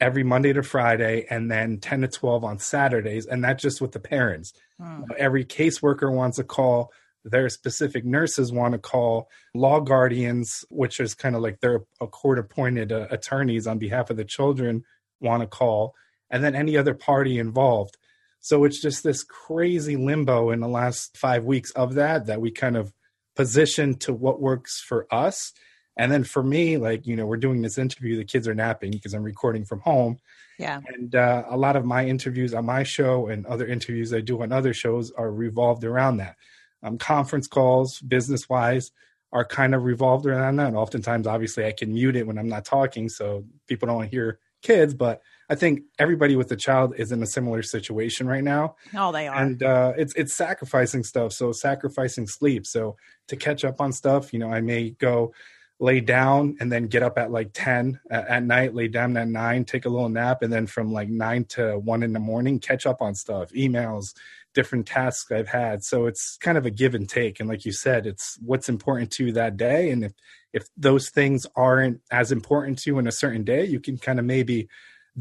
every 0.00 0.22
Monday 0.22 0.52
to 0.52 0.62
Friday, 0.62 1.26
and 1.28 1.50
then 1.50 1.78
10 1.78 2.02
to 2.02 2.08
12 2.08 2.42
on 2.42 2.58
Saturdays. 2.58 3.26
And 3.26 3.44
that's 3.44 3.62
just 3.62 3.80
with 3.80 3.92
the 3.92 4.00
parents. 4.00 4.52
Hmm. 4.80 5.02
Every 5.18 5.44
caseworker 5.44 6.12
wants 6.12 6.38
a 6.38 6.44
call. 6.44 6.90
Their 7.22 7.50
specific 7.50 8.04
nurses 8.04 8.50
want 8.50 8.72
to 8.72 8.78
call 8.78 9.28
law 9.54 9.80
guardians, 9.80 10.64
which 10.70 11.00
is 11.00 11.14
kind 11.14 11.36
of 11.36 11.42
like 11.42 11.60
their 11.60 11.80
court 12.10 12.38
appointed 12.38 12.92
uh, 12.92 13.08
attorneys 13.10 13.66
on 13.66 13.78
behalf 13.78 14.08
of 14.08 14.16
the 14.16 14.24
children, 14.24 14.84
want 15.20 15.42
to 15.42 15.46
call, 15.46 15.94
and 16.30 16.42
then 16.42 16.56
any 16.56 16.78
other 16.78 16.94
party 16.94 17.38
involved. 17.38 17.98
So 18.40 18.64
it's 18.64 18.80
just 18.80 19.04
this 19.04 19.22
crazy 19.22 19.96
limbo 19.96 20.50
in 20.50 20.60
the 20.60 20.68
last 20.68 21.18
five 21.18 21.44
weeks 21.44 21.72
of 21.72 21.94
that 21.94 22.24
that 22.24 22.40
we 22.40 22.50
kind 22.50 22.78
of 22.78 22.94
position 23.36 23.94
to 23.98 24.12
what 24.12 24.40
works 24.40 24.80
for 24.80 25.06
us. 25.12 25.52
And 25.96 26.10
then 26.10 26.24
for 26.24 26.42
me, 26.42 26.76
like, 26.76 27.06
you 27.06 27.16
know, 27.16 27.26
we're 27.26 27.36
doing 27.36 27.62
this 27.62 27.78
interview, 27.78 28.16
the 28.16 28.24
kids 28.24 28.48
are 28.48 28.54
napping 28.54 28.90
because 28.92 29.12
I'm 29.12 29.22
recording 29.22 29.64
from 29.64 29.80
home. 29.80 30.18
Yeah. 30.58 30.80
And 30.94 31.14
uh, 31.14 31.44
a 31.48 31.56
lot 31.56 31.76
of 31.76 31.84
my 31.84 32.06
interviews 32.06 32.54
on 32.54 32.66
my 32.66 32.82
show 32.82 33.28
and 33.28 33.46
other 33.46 33.66
interviews 33.66 34.12
I 34.12 34.20
do 34.20 34.42
on 34.42 34.52
other 34.52 34.72
shows 34.72 35.10
are 35.12 35.30
revolved 35.30 35.84
around 35.84 36.18
that. 36.18 36.36
Um, 36.82 36.96
conference 36.96 37.46
calls, 37.46 38.00
business 38.00 38.48
wise, 38.48 38.92
are 39.32 39.44
kind 39.44 39.74
of 39.74 39.84
revolved 39.84 40.26
around 40.26 40.56
that. 40.56 40.68
And 40.68 40.76
oftentimes, 40.76 41.26
obviously, 41.26 41.66
I 41.66 41.72
can 41.72 41.92
mute 41.92 42.16
it 42.16 42.26
when 42.26 42.38
I'm 42.38 42.48
not 42.48 42.64
talking 42.64 43.08
so 43.08 43.44
people 43.66 43.86
don't 43.86 44.08
hear 44.08 44.38
kids, 44.62 44.94
but 44.94 45.22
I 45.50 45.56
think 45.56 45.82
everybody 45.98 46.36
with 46.36 46.52
a 46.52 46.56
child 46.56 46.94
is 46.96 47.10
in 47.10 47.20
a 47.24 47.26
similar 47.26 47.62
situation 47.62 48.28
right 48.28 48.44
now. 48.44 48.76
Oh, 48.96 49.10
they 49.10 49.26
are. 49.26 49.34
And 49.34 49.60
uh, 49.62 49.94
it's 49.98 50.14
it's 50.14 50.32
sacrificing 50.32 51.02
stuff. 51.02 51.32
So 51.32 51.50
sacrificing 51.50 52.28
sleep. 52.28 52.66
So 52.66 52.96
to 53.26 53.36
catch 53.36 53.64
up 53.64 53.80
on 53.80 53.92
stuff, 53.92 54.32
you 54.32 54.38
know, 54.38 54.52
I 54.52 54.60
may 54.60 54.90
go 54.90 55.32
lay 55.80 56.00
down 56.00 56.56
and 56.60 56.70
then 56.70 56.86
get 56.86 57.02
up 57.02 57.18
at 57.18 57.32
like 57.32 57.50
10 57.52 57.98
at, 58.10 58.28
at, 58.28 58.44
night, 58.44 58.74
lay 58.74 58.86
down 58.86 59.16
at 59.16 59.26
9, 59.26 59.64
take 59.64 59.86
a 59.86 59.88
little 59.88 60.10
nap, 60.10 60.42
and 60.42 60.52
then 60.52 60.66
from 60.66 60.92
like 60.92 61.08
9 61.08 61.44
to 61.46 61.78
1 61.78 62.02
in 62.02 62.12
the 62.12 62.20
morning, 62.20 62.60
catch 62.60 62.86
up 62.86 63.00
on 63.00 63.14
stuff, 63.14 63.50
emails, 63.52 64.14
different 64.54 64.86
tasks 64.86 65.32
I've 65.32 65.48
had. 65.48 65.82
So 65.82 66.06
it's 66.06 66.36
kind 66.36 66.58
of 66.58 66.66
a 66.66 66.70
give 66.70 66.94
and 66.94 67.08
take. 67.08 67.40
And 67.40 67.48
like 67.48 67.64
you 67.64 67.72
said, 67.72 68.06
it's 68.06 68.38
what's 68.42 68.68
important 68.68 69.10
to 69.12 69.26
you 69.26 69.32
that 69.32 69.56
day. 69.56 69.90
And 69.90 70.04
if, 70.04 70.12
if 70.52 70.64
those 70.76 71.08
things 71.08 71.46
aren't 71.56 72.02
as 72.10 72.30
important 72.30 72.78
to 72.80 72.90
you 72.90 72.98
in 72.98 73.06
a 73.06 73.12
certain 73.12 73.42
day, 73.42 73.64
you 73.64 73.80
can 73.80 73.96
kind 73.96 74.18
of 74.18 74.24
maybe 74.24 74.68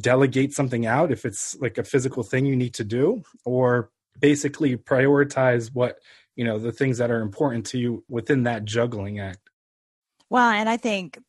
delegate 0.01 0.53
something 0.53 0.86
out 0.86 1.12
if 1.12 1.25
it's 1.25 1.56
like 1.60 1.77
a 1.77 1.84
physical 1.84 2.24
thing 2.24 2.46
you 2.46 2.56
need 2.56 2.74
to 2.74 2.84
do 2.84 3.24
or 3.46 3.89
basically 4.20 4.75
prioritize 4.77 5.74
what 5.74 6.00
you 6.36 6.44
know 6.44 6.58
the 6.58 6.72
things 6.72 6.98
that 6.98 7.12
are 7.12 7.22
important 7.22 7.65
to 7.65 7.77
you 7.77 8.03
within 8.10 8.44
that 8.44 8.65
juggling 8.65 9.20
act. 9.20 9.50
Well 10.29 10.50
and 10.50 10.70
i 10.70 10.77
think 10.77 11.20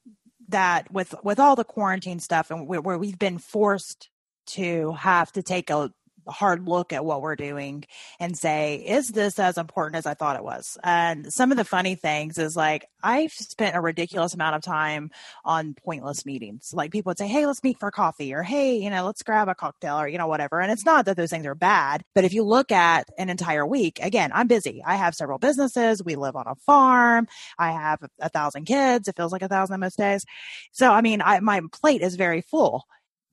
that 0.48 0.90
with 0.92 1.14
with 1.22 1.38
all 1.38 1.56
the 1.56 1.64
quarantine 1.64 2.20
stuff 2.20 2.50
and 2.50 2.66
where, 2.66 2.80
where 2.80 2.98
we've 2.98 3.18
been 3.18 3.38
forced 3.38 4.10
to 4.46 4.92
have 4.92 5.30
to 5.32 5.42
take 5.42 5.70
a 5.70 5.92
hard 6.28 6.66
look 6.66 6.92
at 6.92 7.04
what 7.04 7.22
we're 7.22 7.36
doing 7.36 7.84
and 8.18 8.36
say, 8.36 8.76
is 8.76 9.08
this 9.08 9.38
as 9.38 9.58
important 9.58 9.96
as 9.96 10.06
I 10.06 10.14
thought 10.14 10.36
it 10.36 10.44
was? 10.44 10.78
And 10.82 11.32
some 11.32 11.50
of 11.50 11.56
the 11.56 11.64
funny 11.64 11.94
things 11.94 12.38
is 12.38 12.56
like, 12.56 12.86
I've 13.02 13.32
spent 13.32 13.76
a 13.76 13.80
ridiculous 13.80 14.34
amount 14.34 14.56
of 14.56 14.62
time 14.62 15.10
on 15.44 15.74
pointless 15.74 16.26
meetings. 16.26 16.72
Like 16.74 16.92
people 16.92 17.10
would 17.10 17.18
say, 17.18 17.28
Hey, 17.28 17.46
let's 17.46 17.62
meet 17.62 17.78
for 17.78 17.90
coffee 17.90 18.34
or 18.34 18.42
Hey, 18.42 18.76
you 18.76 18.90
know, 18.90 19.04
let's 19.04 19.22
grab 19.22 19.48
a 19.48 19.54
cocktail 19.54 20.00
or, 20.00 20.08
you 20.08 20.18
know, 20.18 20.26
whatever. 20.26 20.60
And 20.60 20.70
it's 20.70 20.84
not 20.84 21.06
that 21.06 21.16
those 21.16 21.30
things 21.30 21.46
are 21.46 21.54
bad, 21.54 22.02
but 22.14 22.24
if 22.24 22.32
you 22.32 22.42
look 22.44 22.72
at 22.72 23.08
an 23.18 23.30
entire 23.30 23.66
week, 23.66 23.98
again, 24.02 24.30
I'm 24.34 24.46
busy. 24.46 24.82
I 24.84 24.96
have 24.96 25.14
several 25.14 25.38
businesses. 25.38 26.02
We 26.02 26.16
live 26.16 26.36
on 26.36 26.46
a 26.46 26.54
farm. 26.54 27.28
I 27.58 27.72
have 27.72 28.00
a, 28.20 28.30
thousand 28.30 28.64
kids. 28.64 29.08
It 29.08 29.16
feels 29.16 29.32
like 29.32 29.42
a 29.42 29.48
thousand 29.48 29.80
most 29.80 29.98
days. 29.98 30.24
So, 30.72 30.92
I 30.92 31.00
mean, 31.00 31.20
I, 31.20 31.40
my 31.40 31.60
plate 31.72 32.00
is 32.00 32.14
very 32.14 32.42
full 32.42 32.84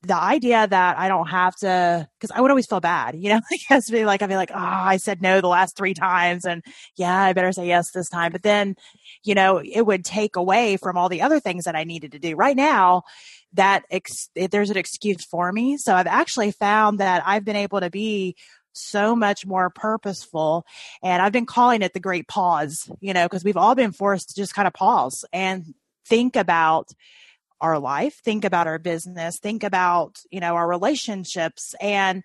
the 0.07 0.15
idea 0.15 0.65
that 0.67 0.97
I 0.97 1.07
don't 1.07 1.27
have 1.27 1.55
to, 1.57 2.07
because 2.19 2.31
I 2.35 2.41
would 2.41 2.51
always 2.51 2.65
feel 2.65 2.79
bad, 2.79 3.15
you 3.15 3.29
know, 3.29 3.39
like 3.51 3.61
has 3.67 3.85
to 3.87 3.91
be 3.91 4.05
like 4.05 4.21
I'd 4.21 4.29
be 4.29 4.35
like, 4.35 4.51
oh, 4.51 4.57
I 4.57 4.97
said 4.97 5.21
no 5.21 5.41
the 5.41 5.47
last 5.47 5.77
three 5.77 5.93
times, 5.93 6.45
and 6.45 6.63
yeah, 6.95 7.23
I 7.23 7.33
better 7.33 7.51
say 7.51 7.67
yes 7.67 7.91
this 7.91 8.09
time. 8.09 8.31
But 8.31 8.43
then, 8.43 8.75
you 9.23 9.35
know, 9.35 9.61
it 9.63 9.81
would 9.85 10.05
take 10.05 10.35
away 10.35 10.77
from 10.77 10.97
all 10.97 11.09
the 11.09 11.21
other 11.21 11.39
things 11.39 11.65
that 11.65 11.75
I 11.75 11.83
needed 11.83 12.13
to 12.13 12.19
do. 12.19 12.35
Right 12.35 12.55
now, 12.55 13.03
that 13.53 13.83
ex- 13.91 14.29
there's 14.35 14.69
an 14.69 14.77
excuse 14.77 15.25
for 15.25 15.51
me. 15.51 15.77
So 15.77 15.93
I've 15.93 16.07
actually 16.07 16.51
found 16.51 16.99
that 16.99 17.23
I've 17.25 17.45
been 17.45 17.55
able 17.55 17.79
to 17.79 17.89
be 17.89 18.35
so 18.73 19.15
much 19.15 19.45
more 19.45 19.69
purposeful. 19.69 20.65
And 21.01 21.21
I've 21.21 21.31
been 21.31 21.45
calling 21.45 21.81
it 21.81 21.93
the 21.93 21.99
great 21.99 22.27
pause, 22.27 22.89
you 22.99 23.13
know, 23.13 23.25
because 23.25 23.43
we've 23.43 23.57
all 23.57 23.75
been 23.75 23.91
forced 23.91 24.29
to 24.29 24.35
just 24.35 24.53
kind 24.53 24.67
of 24.67 24.73
pause 24.73 25.25
and 25.33 25.73
think 26.05 26.35
about 26.35 26.91
our 27.59 27.79
life, 27.79 28.19
think 28.23 28.45
about 28.45 28.67
our 28.67 28.79
business, 28.79 29.39
think 29.39 29.63
about, 29.63 30.17
you 30.31 30.39
know, 30.39 30.55
our 30.55 30.67
relationships 30.67 31.73
and 31.81 32.23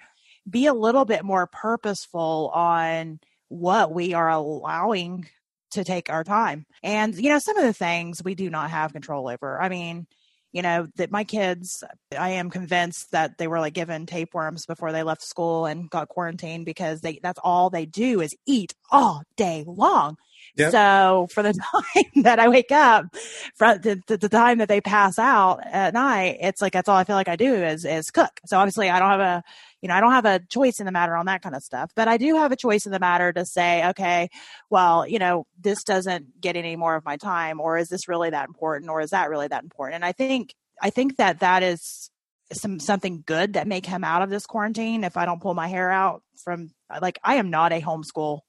be 0.49 0.67
a 0.67 0.75
little 0.75 1.05
bit 1.05 1.25
more 1.25 1.47
purposeful 1.47 2.51
on 2.55 3.21
what 3.49 3.93
we 3.93 4.15
are 4.15 4.29
allowing 4.29 5.29
to 5.71 5.85
take 5.85 6.11
our 6.11 6.25
time. 6.25 6.67
And, 6.83 7.15
you 7.15 7.31
know, 7.31 7.39
some 7.39 7.57
of 7.57 7.65
the 7.65 7.73
things 7.73 8.23
we 8.23 8.35
do 8.35 8.51
not 8.51 8.71
have 8.71 8.93
control 8.93 9.29
over. 9.29 9.61
I 9.61 9.69
mean, 9.69 10.07
you 10.53 10.61
know 10.61 10.87
that 10.97 11.11
my 11.11 11.25
kids 11.25 11.83
i 12.17 12.31
am 12.31 12.51
convinced 12.51 13.11
that 13.11 13.39
they 13.39 13.49
were 13.49 13.59
like 13.59 13.73
given 13.73 14.07
tapeworms 14.07 14.67
before 14.67 14.93
they 14.93 15.03
left 15.03 15.23
school 15.23 15.67
and 15.67 15.91
got 15.91 16.09
quarantined 16.09 16.65
because 16.65 17.01
they 17.01 17.19
that's 17.23 17.41
all 17.43 17.71
they 17.71 17.87
do 17.87 18.21
is 18.21 18.37
eat 18.47 18.75
all 18.91 19.23
day 19.37 19.65
long 19.67 20.17
Yep. 20.57 20.73
So 20.73 21.29
for 21.33 21.43
the 21.43 21.55
time 21.73 22.23
that 22.23 22.39
I 22.39 22.49
wake 22.49 22.73
up, 22.73 23.07
from 23.55 23.81
the, 23.81 24.03
the, 24.07 24.19
the, 24.19 24.29
time 24.29 24.59
that 24.59 24.69
they 24.69 24.81
pass 24.81 25.19
out 25.19 25.61
at 25.65 25.95
night, 25.95 26.39
it's 26.41 26.61
like 26.61 26.75
that's 26.75 26.89
all 26.89 26.97
I 26.97 27.05
feel 27.05 27.17
like 27.17 27.29
I 27.29 27.37
do 27.37 27.55
is 27.55 27.85
is 27.85 28.11
cook. 28.11 28.41
So 28.47 28.59
obviously 28.59 28.91
I 28.91 28.99
don't 28.99 29.11
have 29.11 29.21
a 29.21 29.43
you 29.81 29.89
know 29.89 29.95
I 29.95 30.01
don't 30.01 30.13
have 30.13 30.27
a 30.27 30.41
choice 30.51 30.79
in 30.79 30.87
the 30.87 30.93
matter 30.93 31.17
on 31.17 31.27
that 31.27 31.43
kind 31.43 31.55
of 31.55 31.63
stuff, 31.63 31.91
but 31.97 32.07
I 32.07 32.19
do 32.19 32.37
have 32.37 32.53
a 32.53 32.57
choice 32.57 32.85
in 32.85 32.93
the 32.93 33.01
matter 33.01 33.33
to 33.33 33.47
say, 33.47 33.89
okay, 33.91 34.29
well, 34.69 35.07
you 35.07 35.19
know, 35.19 35.47
this 35.59 35.85
doesn't 35.85 36.41
get 36.41 36.57
any 36.57 36.77
more 36.77 36.97
of 36.97 37.05
my 37.05 37.17
time, 37.17 37.59
or 37.59 37.79
is 37.79 37.89
this 37.89 38.07
really 38.07 38.31
that 38.31 38.49
important, 38.49 38.91
or 38.91 39.01
is 39.01 39.11
that 39.11 39.31
really 39.31 39.49
that 39.49 39.63
important? 39.63 39.97
And 39.97 40.05
I 40.05 40.13
think 40.13 40.55
I 40.83 40.91
think 40.91 41.17
that 41.17 41.41
that 41.41 41.63
is 41.63 42.11
some 42.53 42.79
something 42.79 43.23
good 43.25 43.55
that 43.55 43.67
may 43.67 43.81
come 43.81 44.05
out 44.05 44.21
of 44.21 44.29
this 44.29 44.45
quarantine 44.45 45.05
if 45.05 45.17
I 45.17 45.25
don't 45.25 45.41
pull 45.41 45.55
my 45.55 45.69
hair 45.69 45.91
out 45.91 46.23
from 46.45 46.71
like 47.01 47.19
I 47.25 47.37
am 47.37 47.49
not 47.49 47.73
a 47.73 47.81
homeschool 47.81 48.41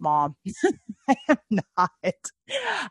mom. 0.00 0.36
I 1.08 1.14
am 1.28 1.36
not. 1.76 1.90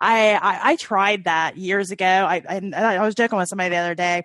I, 0.01 0.33
I, 0.33 0.59
I 0.63 0.75
tried 0.75 1.25
that 1.25 1.57
years 1.57 1.91
ago. 1.91 2.05
I, 2.05 2.41
I 2.47 2.71
I 2.75 3.05
was 3.05 3.15
joking 3.15 3.37
with 3.37 3.49
somebody 3.49 3.69
the 3.69 3.77
other 3.77 3.95
day 3.95 4.23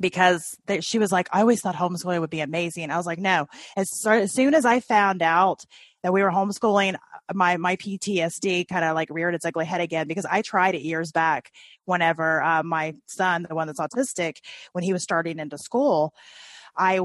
because 0.00 0.56
they, 0.66 0.80
she 0.80 0.98
was 0.98 1.12
like, 1.12 1.28
I 1.32 1.40
always 1.40 1.60
thought 1.60 1.76
homeschooling 1.76 2.20
would 2.20 2.30
be 2.30 2.40
amazing. 2.40 2.90
I 2.90 2.96
was 2.96 3.06
like, 3.06 3.18
no. 3.18 3.46
As, 3.76 3.88
as 4.06 4.32
soon 4.32 4.54
as 4.54 4.64
I 4.64 4.80
found 4.80 5.22
out 5.22 5.64
that 6.02 6.12
we 6.12 6.22
were 6.22 6.30
homeschooling, 6.30 6.96
my 7.32 7.56
my 7.56 7.76
PTSD 7.76 8.68
kind 8.68 8.84
of 8.84 8.94
like 8.94 9.08
reared 9.10 9.34
its 9.34 9.46
ugly 9.46 9.64
head 9.64 9.80
again 9.80 10.06
because 10.06 10.26
I 10.26 10.42
tried 10.42 10.74
it 10.74 10.82
years 10.82 11.10
back. 11.12 11.50
Whenever 11.86 12.42
uh, 12.42 12.62
my 12.62 12.94
son, 13.06 13.46
the 13.48 13.54
one 13.54 13.66
that's 13.66 13.80
autistic, 13.80 14.36
when 14.72 14.84
he 14.84 14.92
was 14.92 15.02
starting 15.02 15.38
into 15.38 15.56
school, 15.56 16.12
I 16.76 17.00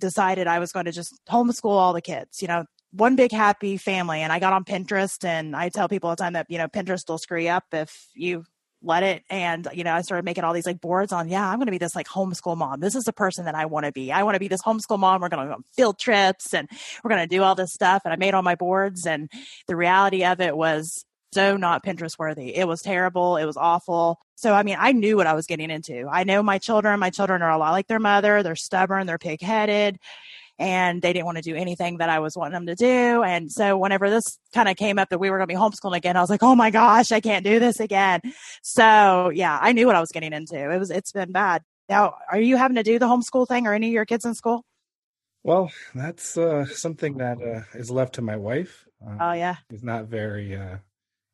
decided 0.00 0.46
I 0.46 0.58
was 0.58 0.72
going 0.72 0.86
to 0.86 0.92
just 0.92 1.12
homeschool 1.28 1.70
all 1.70 1.92
the 1.92 2.00
kids. 2.00 2.40
You 2.40 2.48
know, 2.48 2.64
one 2.94 3.16
big 3.16 3.32
happy 3.32 3.76
family. 3.76 4.20
And 4.20 4.32
I 4.32 4.38
got 4.38 4.52
on 4.52 4.64
Pinterest 4.64 5.24
and 5.24 5.54
I 5.56 5.68
tell 5.68 5.88
people 5.88 6.08
all 6.08 6.16
the 6.16 6.22
time 6.22 6.34
that, 6.34 6.46
you 6.48 6.58
know, 6.58 6.68
Pinterest 6.68 7.08
will 7.08 7.18
screw 7.18 7.40
you 7.40 7.48
up 7.48 7.64
if 7.72 8.08
you 8.14 8.44
let 8.82 9.02
it. 9.02 9.24
And, 9.28 9.66
you 9.72 9.82
know, 9.82 9.94
I 9.94 10.02
started 10.02 10.24
making 10.24 10.44
all 10.44 10.52
these 10.52 10.66
like 10.66 10.80
boards 10.80 11.12
on, 11.12 11.28
yeah, 11.28 11.48
I'm 11.48 11.56
going 11.56 11.66
to 11.66 11.72
be 11.72 11.78
this 11.78 11.96
like 11.96 12.06
homeschool 12.06 12.56
mom. 12.56 12.80
This 12.80 12.94
is 12.94 13.04
the 13.04 13.12
person 13.12 13.46
that 13.46 13.54
I 13.54 13.66
want 13.66 13.86
to 13.86 13.92
be. 13.92 14.12
I 14.12 14.22
want 14.22 14.36
to 14.36 14.40
be 14.40 14.48
this 14.48 14.62
homeschool 14.62 14.98
mom. 14.98 15.20
We're 15.20 15.28
going 15.28 15.42
to 15.42 15.48
go 15.48 15.54
on 15.54 15.64
field 15.74 15.98
trips 15.98 16.54
and 16.54 16.68
we're 17.02 17.08
going 17.08 17.28
to 17.28 17.34
do 17.34 17.42
all 17.42 17.54
this 17.54 17.72
stuff. 17.72 18.02
And 18.04 18.12
I 18.12 18.16
made 18.16 18.34
all 18.34 18.42
my 18.42 18.54
boards. 18.54 19.06
And 19.06 19.28
the 19.66 19.76
reality 19.76 20.24
of 20.24 20.40
it 20.40 20.56
was 20.56 21.04
so 21.32 21.56
not 21.56 21.84
Pinterest 21.84 22.16
worthy. 22.16 22.54
It 22.54 22.68
was 22.68 22.80
terrible. 22.80 23.38
It 23.38 23.44
was 23.44 23.56
awful. 23.56 24.20
So, 24.36 24.52
I 24.52 24.62
mean, 24.62 24.76
I 24.78 24.92
knew 24.92 25.16
what 25.16 25.26
I 25.26 25.34
was 25.34 25.46
getting 25.46 25.70
into. 25.70 26.06
I 26.08 26.22
know 26.22 26.44
my 26.44 26.58
children. 26.58 27.00
My 27.00 27.10
children 27.10 27.42
are 27.42 27.50
a 27.50 27.58
lot 27.58 27.72
like 27.72 27.88
their 27.88 27.98
mother. 27.98 28.44
They're 28.44 28.54
stubborn. 28.54 29.08
They're 29.08 29.18
pig 29.18 29.40
headed 29.40 29.98
and 30.58 31.02
they 31.02 31.12
didn't 31.12 31.26
want 31.26 31.36
to 31.36 31.42
do 31.42 31.54
anything 31.54 31.98
that 31.98 32.08
I 32.08 32.20
was 32.20 32.36
wanting 32.36 32.52
them 32.54 32.66
to 32.66 32.74
do. 32.74 33.22
And 33.22 33.50
so 33.50 33.76
whenever 33.76 34.08
this 34.10 34.38
kind 34.52 34.68
of 34.68 34.76
came 34.76 34.98
up 34.98 35.08
that 35.08 35.18
we 35.18 35.30
were 35.30 35.38
going 35.38 35.48
to 35.48 35.54
be 35.54 35.58
homeschooling 35.58 35.96
again, 35.96 36.16
I 36.16 36.20
was 36.20 36.30
like, 36.30 36.42
oh 36.42 36.54
my 36.54 36.70
gosh, 36.70 37.12
I 37.12 37.20
can't 37.20 37.44
do 37.44 37.58
this 37.58 37.80
again. 37.80 38.20
So 38.62 39.30
yeah, 39.34 39.58
I 39.60 39.72
knew 39.72 39.86
what 39.86 39.96
I 39.96 40.00
was 40.00 40.10
getting 40.12 40.32
into. 40.32 40.70
It 40.70 40.78
was, 40.78 40.90
it's 40.90 41.12
been 41.12 41.32
bad. 41.32 41.62
Now, 41.88 42.14
are 42.30 42.40
you 42.40 42.56
having 42.56 42.76
to 42.76 42.82
do 42.82 42.98
the 42.98 43.06
homeschool 43.06 43.46
thing 43.46 43.66
or 43.66 43.74
any 43.74 43.88
of 43.88 43.92
your 43.92 44.06
kids 44.06 44.24
in 44.24 44.34
school? 44.34 44.64
Well, 45.42 45.70
that's 45.94 46.38
uh, 46.38 46.64
something 46.64 47.18
that 47.18 47.36
uh, 47.42 47.78
is 47.78 47.90
left 47.90 48.14
to 48.14 48.22
my 48.22 48.36
wife. 48.36 48.86
Uh, 49.06 49.16
oh 49.20 49.32
yeah, 49.32 49.56
she's 49.70 49.82
not 49.82 50.06
very 50.06 50.56
uh, 50.56 50.78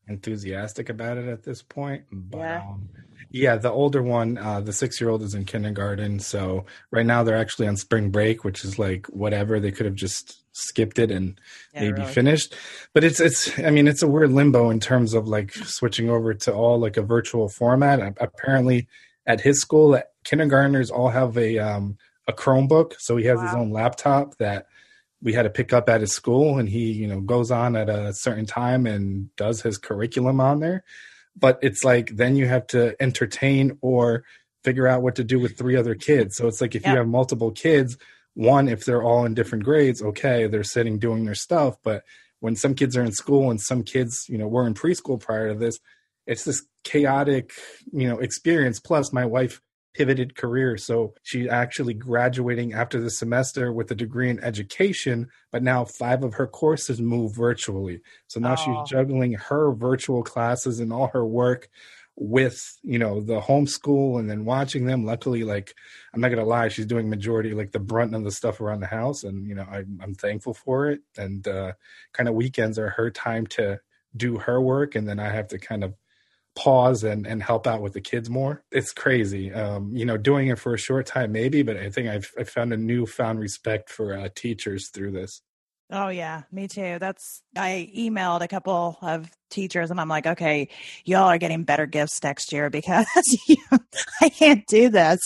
enthusiastic 0.09 0.89
about 0.89 1.17
it 1.17 1.29
at 1.29 1.45
this 1.45 1.63
point. 1.63 2.05
But 2.11 2.39
yeah, 2.39 2.63
um, 2.69 2.89
yeah 3.31 3.57
the 3.57 3.71
older 3.71 4.03
one, 4.03 4.39
uh, 4.39 4.61
the 4.61 4.73
six 4.73 5.01
year 5.01 5.11
old 5.11 5.23
is 5.23 5.35
in 5.35 5.45
kindergarten. 5.45 6.21
So 6.21 6.65
right 6.91 7.07
now 7.07 7.23
they're 7.23 7.37
actually 7.37 7.69
on 7.69 7.77
spring 7.77 8.11
break, 8.11 8.45
which 8.45 8.65
is 8.65 8.79
like 8.79 9.07
whatever. 9.07 9.61
They 9.61 9.73
could 9.73 9.87
have 9.87 9.95
just 9.95 10.41
skipped 10.53 10.99
it 10.99 11.11
and 11.11 11.41
yeah, 11.75 11.81
maybe 11.83 12.01
really. 12.01 12.13
finished. 12.13 12.55
But 12.93 13.05
it's 13.05 13.21
it's 13.21 13.59
I 13.59 13.71
mean 13.71 13.89
it's 13.89 14.03
a 14.03 14.09
weird 14.09 14.33
limbo 14.33 14.71
in 14.71 14.81
terms 14.81 15.15
of 15.15 15.29
like 15.29 15.53
switching 15.53 16.09
over 16.09 16.35
to 16.35 16.53
all 16.53 16.79
like 16.79 16.97
a 16.97 17.03
virtual 17.03 17.49
format. 17.49 18.01
Apparently 18.21 18.89
at 19.27 19.41
his 19.41 19.61
school, 19.61 20.01
kindergartners 20.25 20.91
all 20.91 21.09
have 21.09 21.37
a 21.37 21.59
um, 21.59 21.99
a 22.27 22.33
Chromebook, 22.33 22.95
so 22.99 23.17
he 23.17 23.27
has 23.27 23.39
wow. 23.39 23.47
his 23.47 23.55
own 23.55 23.71
laptop 23.71 24.37
that 24.39 24.67
we 25.23 25.33
had 25.33 25.43
to 25.43 25.51
pick 25.51 25.73
up 25.73 25.89
at 25.89 26.01
his 26.01 26.13
school 26.13 26.59
and 26.59 26.69
he 26.69 26.93
you 26.93 27.07
know 27.07 27.21
goes 27.21 27.51
on 27.51 27.77
at 27.77 27.89
a 27.89 28.13
certain 28.13 28.47
time 28.47 28.87
and 28.87 29.35
does 29.37 29.63
his 29.63 29.79
curriculum 29.79 30.41
on 30.41 30.61
there 30.61 30.83
but 31.37 31.59
it's 31.63 31.85
like 31.85 32.17
then 32.17 32.37
you 32.37 32.47
have 32.47 32.67
to 32.69 32.95
entertain 33.01 33.79
or 33.81 34.25
figure 34.65 34.87
out 34.87 35.03
what 35.03 35.17
to 35.17 35.25
do 35.25 35.39
with 35.39 35.57
three 35.57 35.77
other 35.77 35.95
kids. 35.95 36.37
So 36.37 36.47
it's 36.47 36.61
like 36.61 36.75
if 36.75 36.85
you 36.85 36.95
have 36.97 37.09
multiple 37.09 37.51
kids 37.51 37.97
one 38.35 38.69
if 38.69 38.85
they're 38.85 39.03
all 39.03 39.25
in 39.25 39.35
different 39.35 39.65
grades 39.65 40.01
okay 40.01 40.47
they're 40.47 40.63
sitting 40.63 40.99
doing 40.99 41.25
their 41.25 41.35
stuff. 41.35 41.77
But 41.83 42.05
when 42.41 42.57
some 42.57 42.75
kids 42.75 42.97
are 42.97 43.05
in 43.05 43.13
school 43.13 43.51
and 43.51 43.61
some 43.61 43.83
kids 43.83 44.27
you 44.29 44.39
know 44.39 44.49
were 44.49 44.67
in 44.67 44.75
preschool 44.75 45.21
prior 45.21 45.53
to 45.53 45.59
this 45.59 45.79
it's 46.27 46.45
this 46.45 46.65
chaotic 46.85 47.53
you 47.93 48.09
know 48.09 48.19
experience. 48.19 48.81
Plus 48.81 49.13
my 49.13 49.25
wife 49.25 49.61
pivoted 49.95 50.37
career. 50.37 50.77
So 50.77 51.15
she's 51.23 51.49
actually 51.49 51.95
graduating 51.95 52.73
after 52.73 53.01
the 53.01 53.11
semester 53.11 53.73
with 53.73 53.91
a 53.91 53.95
degree 53.95 54.31
in 54.31 54.43
education, 54.43 55.29
but 55.51 55.63
now 55.63 55.85
five 55.85 56.23
of 56.23 56.35
her 56.35 56.47
courses 56.47 57.01
move 57.01 57.35
virtually. 57.35 58.01
So 58.29 58.41
now 58.41 58.53
oh. 58.53 58.57
she's 58.57 58.91
juggling 58.91 59.33
her 59.35 59.73
virtual 59.73 60.23
classes 60.23 60.81
and 60.81 60.93
all 60.93 61.09
her 61.09 61.27
work 61.27 61.69
with 62.17 62.79
you 62.83 62.99
know 62.99 63.23
the 63.23 63.41
homeschool 63.41 64.19
and 64.19 64.29
then 64.29 64.45
watching 64.45 64.85
them 64.85 65.07
luckily 65.07 65.43
like 65.43 65.75
i'm 66.13 66.21
not 66.21 66.29
gonna 66.29 66.45
lie 66.45 66.69
she's 66.69 66.85
doing 66.85 67.09
majority 67.09 67.55
like 67.55 67.73
the 67.73 67.79
brunt 67.79 68.15
of 68.15 68.25
the 68.25 68.31
stuff 68.31 68.61
around 68.61 68.81
the 68.81 68.87
house 68.87 69.25
and 69.25 69.49
you 69.49 69.55
know 69.55 69.63
I, 69.63 69.85
i'm 70.03 70.15
thankful 70.15 70.53
for 70.53 70.91
it 70.91 71.01
and 71.17 71.47
uh 71.49 71.73
kind 72.13 72.29
of 72.29 72.35
weekends 72.35 72.79
are 72.79 72.91
her 72.91 73.11
time 73.11 73.47
to 73.49 73.81
do 74.15 74.37
her 74.37 74.61
work 74.61 74.97
and 74.97 75.09
then 75.09 75.19
i 75.19 75.31
have 75.31 75.49
to 75.49 75.59
kind 75.59 75.83
of 75.83 75.95
pause 76.57 77.05
and, 77.05 77.27
and 77.27 77.43
help 77.43 77.67
out 77.67 77.83
with 77.83 77.93
the 77.93 78.01
kids 78.01 78.29
more. 78.29 78.63
It's 78.71 78.93
crazy. 78.93 79.53
Um, 79.53 79.95
you 79.95 80.05
know, 80.05 80.17
doing 80.17 80.49
it 80.49 80.59
for 80.59 80.75
a 80.75 80.79
short 80.79 81.07
time, 81.07 81.33
maybe, 81.33 81.63
but 81.63 81.77
I 81.77 81.91
think 81.91 82.09
I've, 82.09 82.31
I've 82.39 82.51
found 82.51 82.73
a 82.73 82.77
newfound 82.77 83.41
respect 83.41 83.89
for 83.89 84.17
uh, 84.17 84.29
teachers 84.35 84.89
through 84.89 85.13
this. 85.13 85.43
Oh 85.93 86.09
yeah, 86.09 86.43
me 86.53 86.69
too. 86.69 86.99
That's 87.01 87.43
I 87.57 87.91
emailed 87.97 88.43
a 88.43 88.49
couple 88.49 88.97
of 89.03 89.29
teachers 89.51 89.91
and 89.91 90.01
I'm 90.01 90.09
like, 90.09 90.25
okay, 90.25 90.69
y'all 91.05 91.25
are 91.25 91.39
getting 91.39 91.65
better 91.65 91.87
gifts 91.87 92.23
next 92.23 92.53
year 92.53 92.71
because 92.71 93.07
I 94.21 94.29
can't 94.29 94.65
do 94.69 94.89
this. 94.89 95.19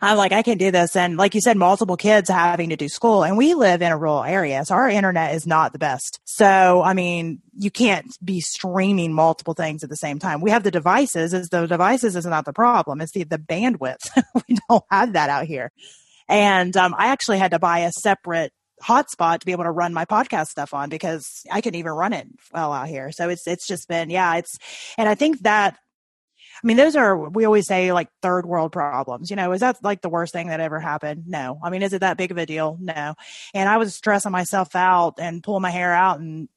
I'm 0.00 0.16
like, 0.16 0.30
I 0.30 0.42
can 0.42 0.58
do 0.58 0.70
this. 0.70 0.94
And 0.94 1.16
like 1.16 1.34
you 1.34 1.40
said, 1.40 1.56
multiple 1.56 1.96
kids 1.96 2.30
having 2.30 2.68
to 2.68 2.76
do 2.76 2.88
school 2.88 3.24
and 3.24 3.36
we 3.36 3.54
live 3.54 3.82
in 3.82 3.90
a 3.90 3.98
rural 3.98 4.22
area. 4.22 4.64
So 4.64 4.76
our 4.76 4.88
internet 4.88 5.34
is 5.34 5.44
not 5.44 5.72
the 5.72 5.80
best. 5.80 6.20
So, 6.24 6.82
I 6.82 6.94
mean, 6.94 7.42
you 7.54 7.72
can't 7.72 8.06
be 8.24 8.40
streaming 8.40 9.12
multiple 9.12 9.54
things 9.54 9.82
at 9.82 9.90
the 9.90 9.96
same 9.96 10.20
time. 10.20 10.40
We 10.40 10.50
have 10.50 10.62
the 10.62 10.70
devices 10.70 11.34
is 11.34 11.48
the 11.48 11.66
devices 11.66 12.14
is 12.14 12.26
not 12.26 12.44
the 12.44 12.52
problem. 12.52 13.00
It's 13.00 13.12
the, 13.12 13.24
the 13.24 13.38
bandwidth. 13.38 13.98
we 14.48 14.56
don't 14.68 14.84
have 14.88 15.14
that 15.14 15.30
out 15.30 15.46
here. 15.46 15.72
And 16.28 16.76
um, 16.76 16.94
I 16.96 17.08
actually 17.08 17.38
had 17.38 17.50
to 17.50 17.58
buy 17.58 17.80
a 17.80 17.90
separate 17.90 18.52
hotspot 18.82 19.40
to 19.40 19.46
be 19.46 19.52
able 19.52 19.64
to 19.64 19.70
run 19.70 19.94
my 19.94 20.04
podcast 20.04 20.48
stuff 20.48 20.74
on 20.74 20.88
because 20.88 21.42
I 21.50 21.60
couldn't 21.60 21.78
even 21.78 21.92
run 21.92 22.12
it 22.12 22.28
well 22.52 22.72
out 22.72 22.88
here. 22.88 23.12
So 23.12 23.28
it's 23.28 23.46
it's 23.46 23.66
just 23.66 23.88
been 23.88 24.10
yeah, 24.10 24.36
it's 24.36 24.58
and 24.98 25.08
I 25.08 25.14
think 25.14 25.40
that 25.40 25.76
I 26.62 26.66
mean 26.66 26.76
those 26.76 26.96
are 26.96 27.16
we 27.16 27.44
always 27.44 27.66
say 27.66 27.92
like 27.92 28.08
third 28.20 28.46
world 28.46 28.72
problems. 28.72 29.30
You 29.30 29.36
know, 29.36 29.52
is 29.52 29.60
that 29.60 29.82
like 29.82 30.02
the 30.02 30.08
worst 30.08 30.32
thing 30.32 30.48
that 30.48 30.60
ever 30.60 30.80
happened? 30.80 31.24
No. 31.26 31.58
I 31.62 31.70
mean, 31.70 31.82
is 31.82 31.92
it 31.92 32.00
that 32.00 32.16
big 32.16 32.30
of 32.30 32.38
a 32.38 32.46
deal? 32.46 32.76
No. 32.80 33.14
And 33.54 33.68
I 33.68 33.76
was 33.76 33.94
stressing 33.94 34.32
myself 34.32 34.74
out 34.74 35.14
and 35.18 35.42
pulling 35.42 35.62
my 35.62 35.70
hair 35.70 35.92
out 35.92 36.20
and 36.20 36.48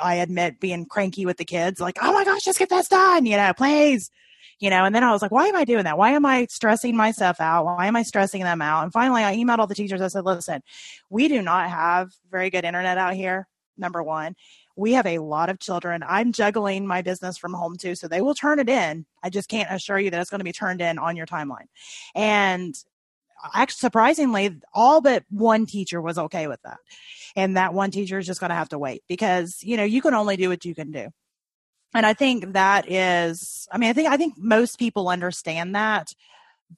I 0.00 0.16
admit 0.16 0.60
being 0.60 0.86
cranky 0.86 1.26
with 1.26 1.36
the 1.36 1.44
kids, 1.44 1.80
like, 1.80 1.98
oh 2.00 2.12
my 2.12 2.24
gosh, 2.24 2.44
just 2.44 2.58
get 2.58 2.70
this 2.70 2.88
done, 2.88 3.26
you 3.26 3.36
know, 3.36 3.52
please. 3.54 4.10
You 4.58 4.70
know, 4.70 4.84
and 4.84 4.94
then 4.94 5.04
I 5.04 5.12
was 5.12 5.22
like, 5.22 5.30
why 5.30 5.46
am 5.46 5.56
I 5.56 5.64
doing 5.64 5.84
that? 5.84 5.98
Why 5.98 6.12
am 6.12 6.24
I 6.24 6.46
stressing 6.50 6.96
myself 6.96 7.40
out? 7.40 7.64
Why 7.64 7.86
am 7.86 7.96
I 7.96 8.02
stressing 8.02 8.42
them 8.42 8.62
out? 8.62 8.84
And 8.84 8.92
finally 8.92 9.24
I 9.24 9.36
emailed 9.36 9.58
all 9.58 9.66
the 9.66 9.74
teachers. 9.74 10.00
I 10.00 10.08
said, 10.08 10.24
listen, 10.24 10.62
we 11.10 11.28
do 11.28 11.42
not 11.42 11.70
have 11.70 12.12
very 12.30 12.50
good 12.50 12.64
internet 12.64 12.98
out 12.98 13.14
here. 13.14 13.48
Number 13.76 14.02
one, 14.02 14.34
we 14.76 14.92
have 14.92 15.06
a 15.06 15.18
lot 15.18 15.48
of 15.48 15.58
children. 15.58 16.02
I'm 16.06 16.32
juggling 16.32 16.86
my 16.86 17.02
business 17.02 17.38
from 17.38 17.54
home 17.54 17.76
too, 17.76 17.94
so 17.94 18.08
they 18.08 18.20
will 18.20 18.34
turn 18.34 18.58
it 18.58 18.68
in. 18.68 19.06
I 19.22 19.30
just 19.30 19.48
can't 19.48 19.70
assure 19.70 19.98
you 19.98 20.10
that 20.10 20.20
it's 20.20 20.30
going 20.30 20.40
to 20.40 20.44
be 20.44 20.52
turned 20.52 20.80
in 20.80 20.98
on 20.98 21.16
your 21.16 21.26
timeline. 21.26 21.66
And 22.14 22.74
actually, 23.54 23.78
surprisingly, 23.78 24.60
all 24.72 25.00
but 25.00 25.24
one 25.30 25.66
teacher 25.66 26.00
was 26.00 26.18
okay 26.18 26.46
with 26.46 26.60
that. 26.62 26.78
And 27.34 27.56
that 27.56 27.74
one 27.74 27.90
teacher 27.90 28.18
is 28.18 28.26
just 28.26 28.40
going 28.40 28.50
to 28.50 28.56
have 28.56 28.68
to 28.70 28.78
wait 28.78 29.02
because, 29.08 29.58
you 29.62 29.76
know, 29.76 29.84
you 29.84 30.02
can 30.02 30.14
only 30.14 30.36
do 30.36 30.48
what 30.48 30.64
you 30.64 30.74
can 30.74 30.90
do. 30.90 31.08
And 31.94 32.06
I 32.06 32.14
think 32.14 32.54
that 32.54 32.90
is, 32.90 33.68
I 33.70 33.78
mean, 33.78 33.90
I 33.90 33.92
think, 33.92 34.08
I 34.08 34.16
think 34.16 34.34
most 34.38 34.78
people 34.78 35.08
understand 35.08 35.74
that, 35.74 36.14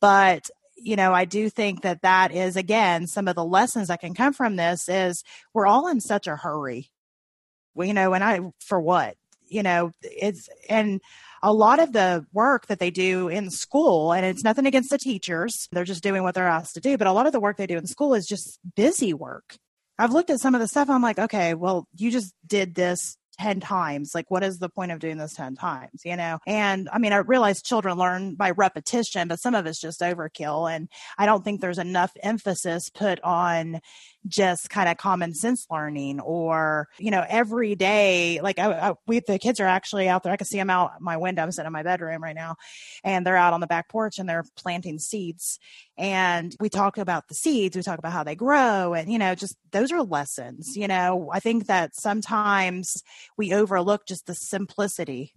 but 0.01 0.51
you 0.77 0.97
know, 0.97 1.15
I 1.15 1.25
do 1.25 1.49
think 1.49 1.83
that 1.83 2.03
that 2.03 2.33
is 2.33 2.57
again 2.57 3.07
some 3.07 3.29
of 3.29 3.37
the 3.37 3.45
lessons 3.45 3.89
that 3.89 4.01
can 4.01 4.13
come 4.13 4.33
from 4.33 4.57
this 4.57 4.89
is 4.89 5.23
we're 5.55 5.67
all 5.67 5.87
in 5.87 6.01
such 6.01 6.27
a 6.27 6.35
hurry 6.35 6.91
you 7.83 7.95
know, 7.95 8.15
and 8.15 8.23
I, 8.23 8.41
for 8.61 8.81
what? 8.81 9.17
You 9.47 9.63
know, 9.63 9.93
it's, 10.03 10.49
and 10.69 11.01
a 11.43 11.53
lot 11.53 11.81
of 11.81 11.93
the 11.93 12.27
work 12.33 12.67
that 12.69 12.79
they 12.79 12.91
do 12.91 13.29
in 13.29 13.51
school, 13.51 14.13
and 14.13 14.25
it's 14.25 14.45
nothing 14.45 14.67
against 14.67 14.91
the 14.91 14.99
teachers, 14.99 15.69
they're 15.73 15.85
just 15.85 16.03
doing 16.03 16.23
what 16.23 16.35
they're 16.35 16.49
asked 16.49 16.75
to 16.75 16.81
do, 16.81 16.97
but 16.97 17.07
a 17.07 17.13
lot 17.13 17.27
of 17.27 17.33
the 17.33 17.41
work 17.41 17.57
they 17.57 17.67
do 17.67 17.77
in 17.77 17.87
school 17.87 18.15
is 18.15 18.27
just 18.27 18.59
busy 18.75 19.13
work. 19.13 19.57
I've 19.99 20.13
looked 20.13 20.31
at 20.31 20.41
some 20.41 20.55
of 20.55 20.61
the 20.61 20.69
stuff, 20.69 20.89
I'm 20.89 21.03
like, 21.03 21.19
okay, 21.19 21.55
well, 21.55 21.87
you 21.95 22.11
just 22.11 22.35
did 22.47 22.75
this 22.75 23.17
10 23.39 23.61
times. 23.61 24.15
Like, 24.15 24.31
what 24.31 24.45
is 24.45 24.59
the 24.59 24.69
point 24.69 24.93
of 24.93 24.99
doing 24.99 25.19
this 25.19 25.35
10 25.35 25.57
times, 25.57 26.03
you 26.05 26.17
know? 26.17 26.39
And 26.47 26.89
I 26.93 26.99
mean, 26.99 27.13
I 27.13 27.19
realize 27.19 27.63
children 27.63 27.99
learn 27.99 28.35
by 28.35 28.51
repetition, 28.51 29.29
but 29.29 29.41
some 29.41 29.55
of 29.55 29.67
it's 29.67 29.81
just 29.81 30.01
overkill. 30.01 30.73
And 30.73 30.89
I 31.19 31.27
don't 31.27 31.45
think 31.45 31.61
there's 31.61 31.79
enough 31.79 32.13
emphasis 32.23 32.91
put 32.91 33.21
on 33.23 33.81
just 34.27 34.71
kind 34.71 34.89
of 34.89 34.97
common 34.97 35.35
sense 35.35 35.67
learning 35.71 36.19
or 36.21 36.89
you 36.99 37.11
know 37.11 37.25
every 37.29 37.75
day 37.75 38.41
like 38.43 38.59
I, 38.59 38.73
I, 38.73 38.95
we 39.07 39.21
the 39.21 39.39
kids 39.39 39.61
are 39.61 39.67
actually 39.67 40.09
out 40.09 40.23
there 40.23 40.33
i 40.33 40.37
can 40.37 40.47
see 40.47 40.57
them 40.57 40.71
out 40.71 40.93
my 41.01 41.19
window 41.19 41.43
i'm 41.43 41.53
sitting 41.53 41.67
in 41.67 41.73
my 41.73 41.83
bedroom 41.83 42.23
right 42.23 42.35
now 42.35 42.57
and 43.03 43.27
they're 43.27 43.37
out 43.37 43.53
on 43.53 43.61
the 43.61 43.67
back 43.67 43.89
porch 43.89 44.19
and 44.19 44.29
they're 44.29 44.45
planting 44.57 44.99
seeds 44.99 45.59
and 45.97 46.57
we 46.61 46.69
talk 46.69 46.99
about 46.99 47.29
the 47.29 47.35
seeds 47.35 47.77
we 47.77 47.83
talk 47.83 47.99
about 47.99 48.13
how 48.13 48.25
they 48.25 48.35
grow 48.35 48.95
and 48.95 49.13
you 49.13 49.19
know 49.19 49.35
just 49.35 49.57
those 49.73 49.93
are 49.93 50.03
lessons 50.03 50.77
you 50.77 50.89
know. 50.89 51.31
I 51.33 51.41
think 51.41 51.67
that 51.67 51.95
sometimes 51.95 53.03
we 53.37 53.53
overlook 53.55 54.07
just 54.07 54.27
the 54.27 54.35
simplicity 54.35 55.33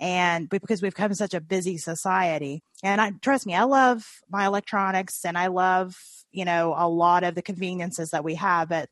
and 0.00 0.48
because 0.48 0.80
we've 0.80 0.94
come 0.94 1.12
such 1.14 1.34
a 1.34 1.40
busy 1.40 1.76
society. 1.76 2.62
And 2.82 3.00
i 3.00 3.12
trust 3.22 3.46
me 3.46 3.54
i 3.54 3.64
love 3.64 4.04
my 4.30 4.46
electronics 4.46 5.24
and 5.24 5.36
i 5.36 5.48
love 5.48 5.96
you 6.30 6.44
know 6.44 6.74
a 6.76 6.88
lot 6.88 7.24
of 7.24 7.34
the 7.34 7.42
conveniences 7.42 8.10
that 8.10 8.24
we 8.24 8.34
have 8.36 8.68
but 8.68 8.88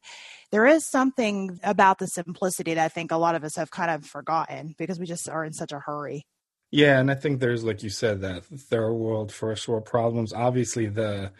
there 0.50 0.66
is 0.66 0.86
something 0.86 1.58
about 1.62 1.98
the 1.98 2.06
simplicity 2.06 2.74
that 2.74 2.84
i 2.84 2.88
think 2.88 3.12
a 3.12 3.16
lot 3.16 3.34
of 3.34 3.44
us 3.44 3.56
have 3.56 3.70
kind 3.70 3.90
of 3.90 4.04
forgotten 4.04 4.74
because 4.78 4.98
we 4.98 5.06
just 5.06 5.28
are 5.28 5.44
in 5.44 5.52
such 5.52 5.72
a 5.72 5.78
hurry 5.78 6.26
yeah 6.76 7.00
and 7.00 7.10
i 7.10 7.14
think 7.14 7.40
there's 7.40 7.64
like 7.64 7.82
you 7.82 7.90
said 7.90 8.20
that 8.20 8.44
third 8.44 8.92
world 8.92 9.32
first 9.32 9.66
world 9.66 9.84
problems 9.84 10.32
obviously 10.32 10.86
the 10.86 11.32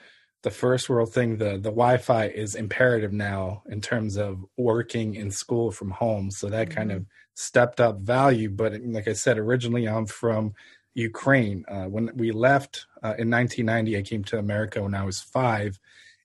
the 0.43 0.50
first 0.50 0.88
world 0.88 1.12
thing 1.12 1.37
the 1.37 1.52
the 1.52 1.71
wi-fi 1.71 2.26
is 2.26 2.55
imperative 2.55 3.12
now 3.12 3.62
in 3.69 3.81
terms 3.81 4.16
of 4.16 4.45
working 4.57 5.14
in 5.14 5.31
school 5.31 5.71
from 5.71 5.90
home 5.90 6.31
so 6.31 6.49
that 6.49 6.69
mm-hmm. 6.69 6.78
kind 6.78 6.93
of 6.93 7.05
stepped 7.35 7.81
up 7.81 7.99
value 8.00 8.49
but 8.49 8.73
like 8.87 9.09
i 9.09 9.12
said 9.12 9.38
originally 9.38 9.87
i'm 9.87 10.07
from 10.07 10.55
Ukraine. 10.97 11.64
Uh, 11.69 11.85
when 11.85 12.11
we 12.14 12.33
left 12.33 12.87
uh, 13.02 13.14
in 13.19 13.31
1990, 13.31 13.99
I 13.99 14.02
came 14.02 14.25
to 14.25 14.38
America 14.38 14.83
when 14.83 14.95
I 14.95 15.05
was 15.05 15.21
five. 15.21 15.78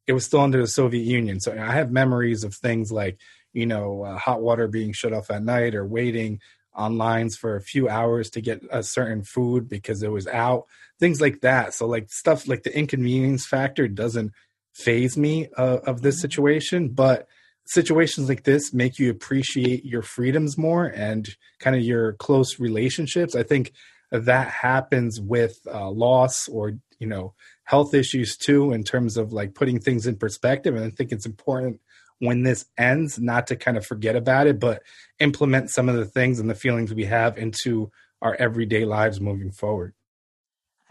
It 0.08 0.14
was 0.14 0.26
still 0.26 0.40
under 0.40 0.62
the 0.62 0.68
Soviet 0.68 1.04
Union. 1.04 1.40
So 1.40 1.52
I 1.52 1.74
have 1.74 1.92
memories 1.92 2.44
of 2.44 2.56
things 2.56 2.92
like, 2.92 3.20
you 3.54 3.66
know, 3.66 4.04
uh, 4.04 4.18
hot 4.18 4.42
water 4.42 4.68
being 4.68 4.94
shut 4.94 5.14
off 5.14 5.30
at 5.30 5.44
night 5.44 5.76
or 5.76 5.86
waiting 5.86 6.40
on 6.74 6.98
lines 6.98 7.36
for 7.36 7.56
a 7.56 7.62
few 7.62 7.90
hours 7.90 8.30
to 8.32 8.42
get 8.42 8.62
a 8.72 8.84
certain 8.84 9.24
food 9.24 9.68
because 9.68 10.04
it 10.04 10.12
was 10.12 10.28
out, 10.28 10.66
things 11.00 11.20
like 11.20 11.42
that. 11.42 11.74
So, 11.74 11.88
like, 11.88 12.12
stuff 12.12 12.48
like 12.48 12.64
the 12.64 12.78
inconvenience 12.78 13.46
factor 13.46 13.88
doesn't 13.88 14.32
phase 14.74 15.18
me 15.18 15.50
uh, 15.58 15.80
of 15.86 16.02
this 16.02 16.16
mm-hmm. 16.16 16.22
situation. 16.22 16.90
But 16.90 17.28
situations 17.66 18.30
like 18.30 18.44
this 18.44 18.74
make 18.74 19.00
you 19.00 19.10
appreciate 19.10 19.86
your 19.86 20.02
freedoms 20.02 20.58
more 20.58 20.86
and 20.86 21.30
kind 21.60 21.76
of 21.76 21.82
your 21.82 22.14
close 22.14 22.60
relationships. 22.60 23.36
I 23.36 23.44
think 23.44 23.74
that 24.12 24.50
happens 24.50 25.22
with 25.22 25.60
uh, 25.72 25.90
loss 25.90 26.48
or 26.48 26.74
you 27.00 27.08
know 27.08 27.34
health 27.64 27.94
issues 27.94 28.38
too 28.38 28.72
in 28.72 28.84
terms 28.84 29.18
of 29.18 29.32
like 29.32 29.56
putting 29.56 29.80
things 29.80 30.06
in 30.06 30.16
perspective 30.18 30.76
and 30.76 30.86
i 30.86 30.90
think 30.90 31.12
it's 31.12 31.26
important 31.26 31.80
when 32.22 32.44
this 32.44 32.66
ends 32.78 33.20
not 33.20 33.48
to 33.48 33.56
kind 33.56 33.78
of 33.78 33.86
forget 33.86 34.16
about 34.16 34.48
it 34.48 34.60
but 34.60 34.82
implement 35.20 35.70
some 35.70 35.90
of 35.90 35.96
the 35.96 36.06
things 36.06 36.40
and 36.40 36.50
the 36.50 36.56
feelings 36.56 36.94
we 36.94 37.06
have 37.06 37.38
into 37.38 37.92
our 38.22 38.36
everyday 38.36 38.86
lives 38.86 39.20
moving 39.20 39.52
forward 39.52 39.94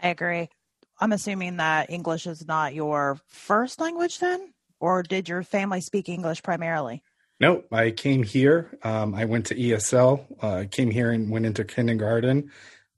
i 0.01 0.09
agree 0.09 0.49
i'm 0.99 1.11
assuming 1.11 1.57
that 1.57 1.89
english 1.89 2.27
is 2.27 2.47
not 2.47 2.73
your 2.73 3.19
first 3.27 3.79
language 3.79 4.19
then 4.19 4.53
or 4.79 5.03
did 5.03 5.27
your 5.27 5.43
family 5.43 5.81
speak 5.81 6.09
english 6.09 6.41
primarily 6.43 7.03
Nope, 7.39 7.65
I 7.71 7.89
came 7.89 8.21
here. 8.21 8.77
Um, 8.83 9.15
I 9.15 9.25
went 9.25 9.47
to 9.47 9.55
ESL. 9.55 10.25
Uh, 10.43 10.65
came 10.69 10.91
here 10.91 11.09
and 11.09 11.31
went 11.31 11.47
into 11.47 11.63
kindergarten 11.63 12.51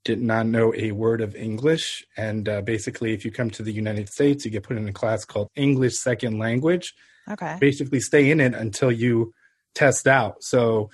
did 0.03 0.21
not 0.21 0.45
know 0.45 0.73
a 0.75 0.91
word 0.91 1.21
of 1.21 1.35
English. 1.35 2.05
And 2.17 2.47
uh, 2.47 2.61
basically, 2.61 3.13
if 3.13 3.23
you 3.23 3.31
come 3.31 3.49
to 3.51 3.63
the 3.63 3.71
United 3.71 4.09
States, 4.09 4.43
you 4.43 4.51
get 4.51 4.63
put 4.63 4.77
in 4.77 4.87
a 4.87 4.93
class 4.93 5.25
called 5.25 5.49
English 5.55 5.97
Second 5.97 6.39
Language. 6.39 6.93
Okay. 7.29 7.57
Basically, 7.59 7.99
stay 7.99 8.31
in 8.31 8.39
it 8.39 8.53
until 8.53 8.91
you 8.91 9.33
test 9.75 10.07
out. 10.07 10.43
So, 10.43 10.89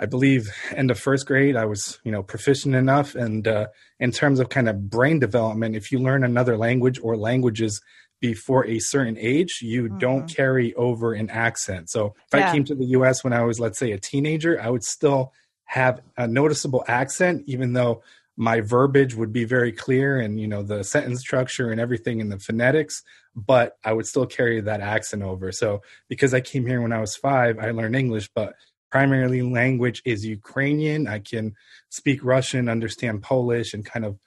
I 0.00 0.06
believe 0.06 0.50
end 0.74 0.90
of 0.90 0.98
first 0.98 1.26
grade, 1.26 1.54
I 1.54 1.64
was 1.64 2.00
you 2.04 2.10
know 2.10 2.22
proficient 2.22 2.74
enough. 2.74 3.14
And 3.14 3.46
uh, 3.46 3.66
in 4.00 4.10
terms 4.10 4.40
of 4.40 4.48
kind 4.48 4.68
of 4.68 4.90
brain 4.90 5.18
development, 5.18 5.76
if 5.76 5.92
you 5.92 5.98
learn 5.98 6.24
another 6.24 6.56
language 6.56 6.98
or 7.02 7.16
languages 7.16 7.80
before 8.20 8.66
a 8.66 8.78
certain 8.78 9.16
age, 9.18 9.58
you 9.62 9.84
mm-hmm. 9.84 9.98
don't 9.98 10.28
carry 10.28 10.74
over 10.74 11.12
an 11.12 11.30
accent. 11.30 11.90
So, 11.90 12.14
if 12.32 12.38
yeah. 12.38 12.48
I 12.48 12.52
came 12.52 12.64
to 12.64 12.74
the 12.74 12.86
U.S. 12.86 13.22
when 13.24 13.32
I 13.32 13.42
was, 13.44 13.60
let's 13.60 13.78
say, 13.78 13.92
a 13.92 13.98
teenager, 13.98 14.60
I 14.60 14.70
would 14.70 14.84
still 14.84 15.32
have 15.64 16.00
a 16.16 16.28
noticeable 16.28 16.84
accent, 16.86 17.44
even 17.46 17.72
though 17.72 18.02
my 18.36 18.60
verbiage 18.60 19.14
would 19.14 19.32
be 19.32 19.44
very 19.44 19.72
clear 19.72 20.18
and 20.18 20.40
you 20.40 20.48
know 20.48 20.62
the 20.62 20.82
sentence 20.82 21.20
structure 21.20 21.70
and 21.70 21.80
everything 21.80 22.20
in 22.20 22.28
the 22.28 22.38
phonetics 22.38 23.02
but 23.34 23.76
i 23.84 23.92
would 23.92 24.06
still 24.06 24.26
carry 24.26 24.60
that 24.60 24.80
accent 24.80 25.22
over. 25.22 25.52
So 25.52 25.82
because 26.08 26.32
i 26.34 26.40
came 26.40 26.66
here 26.66 26.80
when 26.80 26.92
i 26.92 27.00
was 27.00 27.16
five 27.16 27.58
i 27.58 27.70
learned 27.70 27.96
english 27.96 28.28
but 28.34 28.54
primarily 28.90 29.40
language 29.42 30.02
is 30.04 30.24
ukrainian. 30.24 31.08
I 31.08 31.18
can 31.18 31.54
speak 31.88 32.22
russian 32.22 32.68
understand 32.68 33.22
polish 33.22 33.74
and 33.74 33.84
kind 33.84 34.04
of 34.04 34.18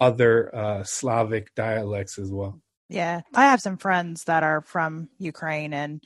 other 0.00 0.54
uh, 0.54 0.82
slavic 0.82 1.54
dialects 1.54 2.18
as 2.18 2.30
well. 2.30 2.60
Yeah. 2.88 3.20
I 3.32 3.44
have 3.44 3.60
some 3.60 3.76
friends 3.76 4.24
that 4.24 4.42
are 4.42 4.60
from 4.60 5.08
ukraine 5.18 5.72
and 5.72 6.02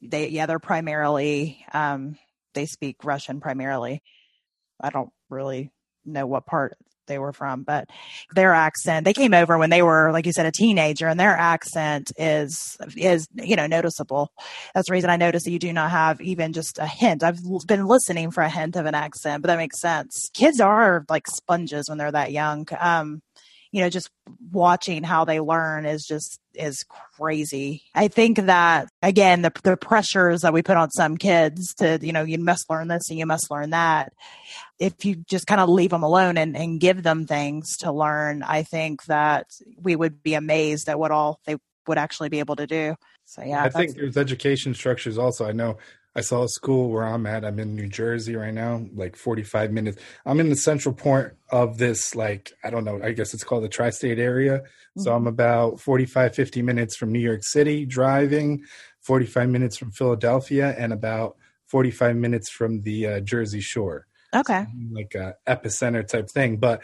they 0.00 0.28
yeah 0.28 0.46
they're 0.46 0.58
primarily 0.58 1.64
um 1.72 2.18
they 2.54 2.66
speak 2.66 3.04
russian 3.04 3.40
primarily. 3.40 4.02
I 4.80 4.90
don't 4.90 5.10
really 5.28 5.70
know 6.04 6.26
what 6.26 6.46
part 6.46 6.76
they 7.06 7.18
were 7.18 7.32
from, 7.32 7.62
but 7.62 7.88
their 8.34 8.52
accent, 8.52 9.04
they 9.04 9.12
came 9.12 9.34
over 9.34 9.58
when 9.58 9.70
they 9.70 9.82
were, 9.82 10.12
like 10.12 10.26
you 10.26 10.32
said, 10.32 10.46
a 10.46 10.52
teenager 10.52 11.08
and 11.08 11.18
their 11.18 11.36
accent 11.36 12.12
is, 12.16 12.76
is, 12.96 13.28
you 13.34 13.56
know, 13.56 13.66
noticeable. 13.66 14.32
That's 14.74 14.88
the 14.88 14.92
reason 14.92 15.10
I 15.10 15.16
noticed 15.16 15.44
that 15.44 15.52
you 15.52 15.58
do 15.58 15.72
not 15.72 15.90
have 15.90 16.20
even 16.20 16.52
just 16.52 16.78
a 16.78 16.86
hint. 16.86 17.22
I've 17.22 17.40
been 17.66 17.86
listening 17.86 18.30
for 18.30 18.42
a 18.42 18.50
hint 18.50 18.76
of 18.76 18.86
an 18.86 18.94
accent, 18.94 19.42
but 19.42 19.48
that 19.48 19.58
makes 19.58 19.80
sense. 19.80 20.30
Kids 20.34 20.60
are 20.60 21.04
like 21.08 21.26
sponges 21.26 21.88
when 21.88 21.98
they're 21.98 22.12
that 22.12 22.32
young. 22.32 22.66
Um, 22.78 23.22
you 23.76 23.82
know, 23.82 23.90
just 23.90 24.08
watching 24.52 25.02
how 25.02 25.26
they 25.26 25.38
learn 25.38 25.84
is 25.84 26.06
just 26.06 26.40
is 26.54 26.82
crazy. 27.18 27.82
I 27.94 28.08
think 28.08 28.38
that 28.38 28.88
again, 29.02 29.42
the 29.42 29.52
the 29.64 29.76
pressures 29.76 30.40
that 30.40 30.54
we 30.54 30.62
put 30.62 30.78
on 30.78 30.90
some 30.90 31.18
kids 31.18 31.74
to, 31.74 31.98
you 32.00 32.14
know, 32.14 32.22
you 32.22 32.38
must 32.38 32.70
learn 32.70 32.88
this 32.88 33.10
and 33.10 33.18
you 33.18 33.26
must 33.26 33.50
learn 33.50 33.70
that. 33.70 34.14
If 34.78 35.04
you 35.04 35.16
just 35.16 35.46
kind 35.46 35.60
of 35.60 35.68
leave 35.68 35.90
them 35.90 36.02
alone 36.02 36.38
and, 36.38 36.56
and 36.56 36.80
give 36.80 37.02
them 37.02 37.26
things 37.26 37.76
to 37.80 37.92
learn, 37.92 38.42
I 38.42 38.62
think 38.62 39.04
that 39.04 39.50
we 39.78 39.94
would 39.94 40.22
be 40.22 40.32
amazed 40.32 40.88
at 40.88 40.98
what 40.98 41.10
all 41.10 41.38
they 41.44 41.58
would 41.86 41.98
actually 41.98 42.30
be 42.30 42.38
able 42.38 42.56
to 42.56 42.66
do. 42.66 42.96
So 43.26 43.42
yeah, 43.42 43.62
I 43.62 43.68
think 43.68 43.94
there's 43.94 44.16
education 44.16 44.72
structures 44.72 45.18
also. 45.18 45.44
I 45.44 45.52
know 45.52 45.76
I 46.16 46.22
saw 46.22 46.44
a 46.44 46.48
school 46.48 46.88
where 46.88 47.04
I'm 47.04 47.26
at. 47.26 47.44
I'm 47.44 47.58
in 47.58 47.76
New 47.76 47.88
Jersey 47.88 48.34
right 48.36 48.54
now, 48.54 48.86
like 48.94 49.16
45 49.16 49.70
minutes. 49.70 50.02
I'm 50.24 50.40
in 50.40 50.48
the 50.48 50.56
central 50.56 50.94
point 50.94 51.34
of 51.50 51.76
this, 51.76 52.14
like, 52.14 52.52
I 52.64 52.70
don't 52.70 52.84
know, 52.84 52.98
I 53.04 53.12
guess 53.12 53.34
it's 53.34 53.44
called 53.44 53.64
the 53.64 53.68
tri 53.68 53.90
state 53.90 54.18
area. 54.18 54.60
Mm-hmm. 54.60 55.02
So 55.02 55.12
I'm 55.12 55.20
mm-hmm. 55.20 55.28
about 55.28 55.80
45, 55.80 56.34
50 56.34 56.62
minutes 56.62 56.96
from 56.96 57.12
New 57.12 57.20
York 57.20 57.44
City 57.44 57.84
driving, 57.84 58.64
45 59.02 59.50
minutes 59.50 59.76
from 59.76 59.90
Philadelphia, 59.90 60.74
and 60.78 60.94
about 60.94 61.36
45 61.66 62.16
minutes 62.16 62.48
from 62.48 62.80
the 62.80 63.06
uh, 63.06 63.20
Jersey 63.20 63.60
Shore. 63.60 64.06
Okay. 64.34 64.66
like 64.90 65.14
a 65.14 65.34
epicenter 65.46 66.06
type 66.06 66.28
thing. 66.30 66.56
But 66.56 66.82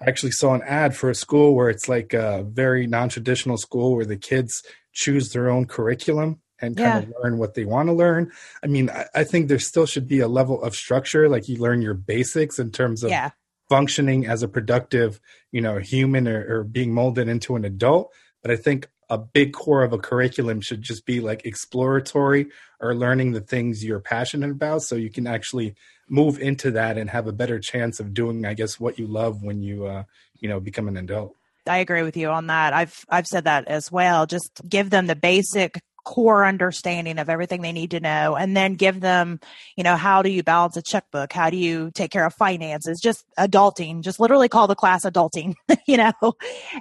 I 0.00 0.08
actually 0.08 0.32
saw 0.32 0.54
an 0.54 0.62
ad 0.62 0.94
for 0.94 1.10
a 1.10 1.14
school 1.14 1.54
where 1.54 1.68
it's 1.68 1.88
like 1.88 2.12
a 2.12 2.44
very 2.44 2.86
non-traditional 2.86 3.56
school 3.56 3.96
where 3.96 4.06
the 4.06 4.16
kids 4.16 4.62
choose 4.92 5.30
their 5.30 5.50
own 5.50 5.66
curriculum 5.66 6.40
and 6.64 6.76
kind 6.76 6.94
Yeah. 6.94 6.98
of 6.98 7.14
learn 7.22 7.38
what 7.38 7.54
they 7.54 7.64
want 7.64 7.88
to 7.88 7.92
learn. 7.92 8.32
I 8.62 8.66
mean, 8.66 8.90
I, 8.90 9.06
I 9.14 9.24
think 9.24 9.48
there 9.48 9.58
still 9.58 9.86
should 9.86 10.08
be 10.08 10.20
a 10.20 10.28
level 10.28 10.62
of 10.62 10.74
structure, 10.74 11.28
like 11.28 11.48
you 11.48 11.58
learn 11.58 11.82
your 11.82 11.94
basics 11.94 12.58
in 12.58 12.70
terms 12.70 13.02
of 13.04 13.10
Yeah. 13.10 13.30
functioning 13.68 14.26
as 14.26 14.42
a 14.42 14.48
productive, 14.48 15.20
you 15.52 15.60
know, 15.60 15.78
human 15.78 16.28
or, 16.28 16.58
or 16.60 16.64
being 16.64 16.92
molded 16.92 17.28
into 17.28 17.56
an 17.56 17.64
adult. 17.64 18.12
But 18.42 18.50
I 18.50 18.56
think 18.56 18.88
a 19.10 19.18
big 19.18 19.52
core 19.52 19.82
of 19.84 19.92
a 19.92 19.98
curriculum 19.98 20.60
should 20.60 20.82
just 20.82 21.04
be 21.06 21.20
like 21.20 21.44
exploratory 21.44 22.46
or 22.80 22.94
learning 22.94 23.32
the 23.32 23.40
things 23.40 23.84
you're 23.84 24.00
passionate 24.00 24.50
about 24.50 24.82
so 24.82 24.96
you 24.96 25.10
can 25.10 25.26
actually 25.26 25.74
move 26.08 26.38
into 26.40 26.70
that 26.72 26.98
and 26.98 27.10
have 27.10 27.26
a 27.26 27.32
better 27.32 27.58
chance 27.58 28.00
of 28.00 28.12
doing, 28.14 28.44
I 28.44 28.54
guess, 28.54 28.80
what 28.80 28.98
you 28.98 29.06
love 29.06 29.42
when 29.42 29.62
you, 29.62 29.86
uh, 29.86 30.04
you 30.40 30.48
know, 30.48 30.60
become 30.60 30.88
an 30.88 30.96
adult. 30.96 31.34
I 31.66 31.78
agree 31.78 32.02
with 32.02 32.16
you 32.16 32.28
on 32.28 32.48
that. 32.48 32.74
I've 32.74 33.04
I've 33.08 33.26
said 33.26 33.44
that 33.44 33.68
as 33.68 33.90
well. 33.90 34.26
Just 34.26 34.60
give 34.68 34.90
them 34.90 35.06
the 35.06 35.16
basic 35.16 35.80
core 36.04 36.44
understanding 36.44 37.18
of 37.18 37.28
everything 37.28 37.62
they 37.62 37.72
need 37.72 37.90
to 37.92 38.00
know 38.00 38.36
and 38.36 38.56
then 38.56 38.74
give 38.74 39.00
them, 39.00 39.40
you 39.76 39.84
know, 39.84 39.96
how 39.96 40.22
do 40.22 40.30
you 40.30 40.42
balance 40.42 40.76
a 40.76 40.82
checkbook? 40.82 41.32
How 41.32 41.50
do 41.50 41.56
you 41.56 41.90
take 41.94 42.10
care 42.10 42.26
of 42.26 42.34
finances? 42.34 43.00
Just 43.00 43.24
adulting. 43.38 44.02
Just 44.02 44.20
literally 44.20 44.48
call 44.48 44.66
the 44.66 44.74
class 44.74 45.04
adulting, 45.04 45.54
you 45.86 45.96
know, 45.96 46.34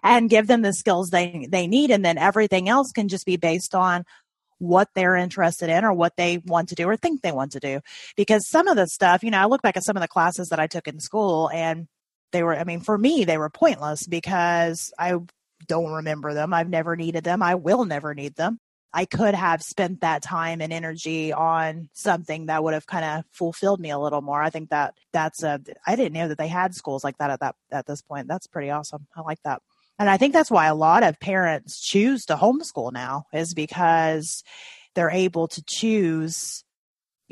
and 0.04 0.30
give 0.30 0.48
them 0.48 0.62
the 0.62 0.74
skills 0.74 1.10
they 1.10 1.48
they 1.50 1.68
need 1.68 1.92
and 1.92 2.04
then 2.04 2.18
everything 2.18 2.70
else 2.70 2.92
can 2.92 3.08
just 3.08 3.26
be 3.26 3.38
based 3.38 3.74
on 3.74 4.04
what 4.60 4.90
they're 4.96 5.16
interested 5.16 5.70
in 5.70 5.84
or 5.84 5.94
what 5.94 6.16
they 6.16 6.38
want 6.46 6.70
to 6.70 6.76
do 6.76 6.88
or 6.88 6.96
think 6.96 7.22
they 7.22 7.32
want 7.32 7.52
to 7.54 7.60
do. 7.60 7.82
Because 8.16 8.48
some 8.48 8.68
of 8.68 8.78
the 8.78 8.88
stuff, 8.88 9.24
you 9.24 9.32
know, 9.32 9.40
I 9.40 9.46
look 9.46 9.62
back 9.62 9.78
at 9.78 9.84
some 9.84 9.98
of 9.98 10.02
the 10.02 10.08
classes 10.08 10.50
that 10.50 10.60
I 10.60 10.68
took 10.68 10.88
in 10.88 11.00
school 11.00 11.50
and 11.54 11.88
they 12.32 12.44
were, 12.44 12.56
I 12.56 12.64
mean, 12.64 12.80
for 12.80 12.98
me, 12.98 13.26
they 13.26 13.38
were 13.38 13.50
pointless 13.50 14.08
because 14.08 14.92
I 14.98 15.18
don't 15.68 15.92
remember 15.92 16.34
them. 16.34 16.54
I've 16.54 16.70
never 16.70 16.96
needed 16.96 17.24
them. 17.24 17.42
I 17.42 17.56
will 17.56 17.86
never 17.86 18.14
need 18.14 18.36
them. 18.36 18.60
I 18.94 19.06
could 19.06 19.34
have 19.34 19.64
spent 19.64 20.02
that 20.02 20.22
time 20.22 20.62
and 20.62 20.72
energy 20.72 21.34
on 21.34 21.90
something 21.94 22.46
that 22.46 22.64
would 22.64 22.76
have 22.76 22.86
kind 22.86 23.04
of 23.04 23.26
fulfilled 23.32 23.80
me 23.80 23.90
a 23.90 23.98
little 23.98 24.22
more. 24.22 24.42
I 24.42 24.52
think 24.52 24.70
that 24.70 24.94
that's 25.12 25.42
a, 25.42 25.60
I 25.88 25.96
didn't 25.96 26.14
know 26.14 26.28
that 26.28 26.38
they 26.38 26.48
had 26.48 26.76
schools 26.76 27.04
like 27.04 27.18
that 27.18 27.32
at 27.32 27.40
that, 27.40 27.56
at 27.72 27.88
this 27.88 28.04
point. 28.04 28.28
That's 28.28 28.46
pretty 28.46 28.70
awesome. 28.70 29.08
I 29.16 29.22
like 29.22 29.42
that. 29.44 29.62
And 29.98 30.10
I 30.10 30.18
think 30.18 30.34
that's 30.34 30.52
why 30.52 30.68
a 30.68 30.76
lot 30.76 31.04
of 31.04 31.20
parents 31.20 31.80
choose 31.80 32.26
to 32.26 32.36
homeschool 32.36 32.92
now 32.94 33.26
is 33.34 33.54
because 33.54 34.44
they're 34.96 35.10
able 35.10 35.48
to 35.48 35.64
choose, 35.66 36.64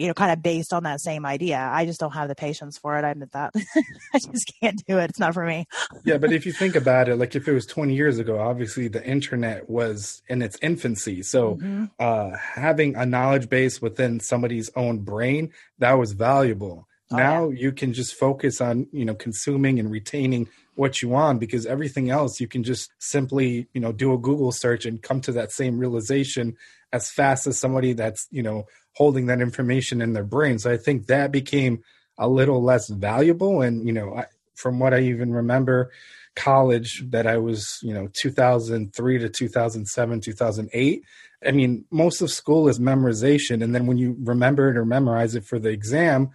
you 0.01 0.07
know, 0.07 0.13
kind 0.15 0.31
of 0.31 0.41
based 0.41 0.73
on 0.73 0.83
that 0.83 0.99
same 0.99 1.25
idea. 1.25 1.59
I 1.71 1.85
just 1.85 1.99
don't 1.99 2.11
have 2.11 2.27
the 2.27 2.35
patience 2.35 2.77
for 2.77 2.97
it. 2.97 3.05
I 3.05 3.11
admit 3.11 3.31
that. 3.33 3.53
I 4.13 4.19
just 4.19 4.51
can't 4.59 4.81
do 4.87 4.97
it. 4.97 5.11
It's 5.11 5.19
not 5.19 5.33
for 5.33 5.45
me. 5.45 5.65
yeah, 6.03 6.17
but 6.17 6.31
if 6.33 6.45
you 6.45 6.51
think 6.51 6.75
about 6.83 7.07
it, 7.07 7.17
like 7.17 7.35
if 7.35 7.47
it 7.47 7.53
was 7.53 7.65
20 7.67 7.93
years 7.93 8.17
ago, 8.17 8.39
obviously 8.39 8.87
the 8.87 9.05
internet 9.05 9.69
was 9.69 10.21
in 10.27 10.41
its 10.41 10.57
infancy. 10.61 11.21
So 11.21 11.55
Mhm. 11.57 11.91
uh, 11.99 12.31
having 12.37 12.95
a 12.95 13.05
knowledge 13.05 13.47
base 13.49 13.81
within 13.81 14.19
somebody's 14.19 14.71
own 14.75 14.99
brain, 14.99 15.51
that 15.79 15.93
was 15.93 16.13
valuable. 16.13 16.87
Oh, 17.11 17.17
now 17.17 17.49
you 17.49 17.71
can 17.71 17.93
just 17.93 18.15
focus 18.15 18.61
on, 18.61 18.87
you 18.91 19.05
know, 19.05 19.15
consuming 19.15 19.79
and 19.79 19.91
retaining 19.91 20.47
what 20.75 21.01
you 21.01 21.09
want 21.09 21.39
because 21.39 21.65
everything 21.65 22.09
else 22.09 22.39
you 22.39 22.47
can 22.47 22.63
just 22.63 22.91
simply, 22.99 23.67
you 23.73 23.81
know, 23.81 23.91
do 23.91 24.13
a 24.13 24.17
Google 24.17 24.51
search 24.51 24.85
and 24.85 25.01
come 25.01 25.21
to 25.21 25.31
that 25.33 25.51
same 25.51 25.77
realization 25.77 26.55
as 26.93 27.09
fast 27.11 27.47
as 27.47 27.59
somebody 27.59 27.93
that's, 27.93 28.27
you 28.31 28.43
know, 28.43 28.65
holding 28.95 29.27
that 29.27 29.41
information 29.41 30.01
in 30.01 30.13
their 30.13 30.23
brain. 30.23 30.59
So 30.59 30.71
I 30.71 30.77
think 30.77 31.07
that 31.07 31.31
became 31.31 31.83
a 32.17 32.27
little 32.27 32.61
less 32.61 32.89
valuable. 32.89 33.61
And, 33.61 33.85
you 33.85 33.93
know, 33.93 34.15
I, 34.15 34.25
from 34.55 34.79
what 34.79 34.93
I 34.93 35.01
even 35.01 35.33
remember, 35.33 35.91
college 36.35 37.03
that 37.09 37.27
I 37.27 37.37
was, 37.37 37.79
you 37.81 37.93
know, 37.93 38.07
2003 38.13 39.17
to 39.19 39.29
2007, 39.29 40.21
2008. 40.21 41.03
I 41.45 41.51
mean, 41.51 41.85
most 41.91 42.21
of 42.21 42.31
school 42.31 42.69
is 42.69 42.79
memorization. 42.79 43.63
And 43.63 43.73
then 43.73 43.85
when 43.87 43.97
you 43.97 44.15
remember 44.19 44.69
it 44.69 44.77
or 44.77 44.85
memorize 44.85 45.35
it 45.35 45.43
for 45.43 45.59
the 45.59 45.69
exam, 45.69 46.29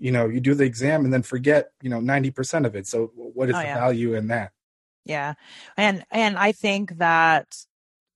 you 0.00 0.10
know, 0.10 0.26
you 0.26 0.40
do 0.40 0.54
the 0.54 0.64
exam 0.64 1.04
and 1.04 1.12
then 1.12 1.22
forget, 1.22 1.72
you 1.82 1.90
know, 1.90 2.00
90% 2.00 2.64
of 2.64 2.74
it. 2.74 2.86
So 2.86 3.12
what 3.14 3.50
is 3.50 3.54
Oh, 3.54 3.58
the 3.58 3.64
yeah. 3.64 3.78
value 3.78 4.14
in 4.14 4.28
that? 4.28 4.52
Yeah. 5.04 5.34
And 5.76 6.04
and 6.10 6.38
I 6.38 6.52
think 6.52 6.98
that 6.98 7.46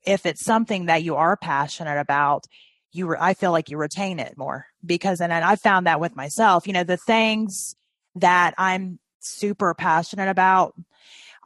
if 0.06 0.26
it's 0.26 0.44
something 0.44 0.86
that 0.86 1.02
you 1.02 1.16
are 1.16 1.36
passionate 1.36 1.98
about, 1.98 2.46
you 2.92 3.06
re- 3.08 3.18
I 3.20 3.34
feel 3.34 3.52
like 3.52 3.70
you 3.70 3.76
retain 3.76 4.18
it 4.18 4.36
more 4.36 4.66
because 4.84 5.20
and, 5.20 5.32
and 5.32 5.44
I 5.44 5.56
found 5.56 5.86
that 5.86 6.00
with 6.00 6.16
myself, 6.16 6.66
you 6.66 6.72
know, 6.72 6.84
the 6.84 6.96
things 6.96 7.76
that 8.16 8.54
I'm 8.56 8.98
super 9.20 9.74
passionate 9.74 10.28
about, 10.28 10.74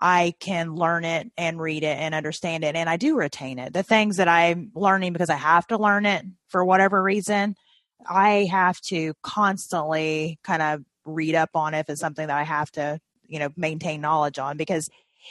I 0.01 0.35
can 0.39 0.75
learn 0.75 1.05
it 1.05 1.31
and 1.37 1.61
read 1.61 1.83
it 1.83 1.99
and 1.99 2.15
understand 2.15 2.63
it 2.65 2.77
and 2.77 2.89
I 2.89 2.97
do 2.97 3.17
retain 3.17 3.59
it. 3.59 3.73
The 3.73 3.83
things 3.83 4.19
that 4.19 4.29
I'm 4.29 4.71
learning 4.75 5.13
because 5.13 5.31
I 5.31 5.37
have 5.37 5.67
to 5.69 5.79
learn 5.79 6.07
it 6.07 6.25
for 6.49 6.65
whatever 6.65 7.03
reason, 7.03 7.57
I 8.07 8.49
have 8.51 8.81
to 8.83 9.15
constantly 9.23 10.39
kind 10.45 10.63
of 10.63 10.85
read 11.05 11.35
up 11.35 11.51
on 11.55 11.75
if 11.75 11.89
it's 11.89 12.01
something 12.01 12.27
that 12.27 12.37
I 12.37 12.43
have 12.45 12.71
to, 12.73 13.01
you 13.27 13.39
know, 13.39 13.51
maintain 13.57 14.01
knowledge 14.01 14.39
on 14.39 14.57
because 14.57 14.89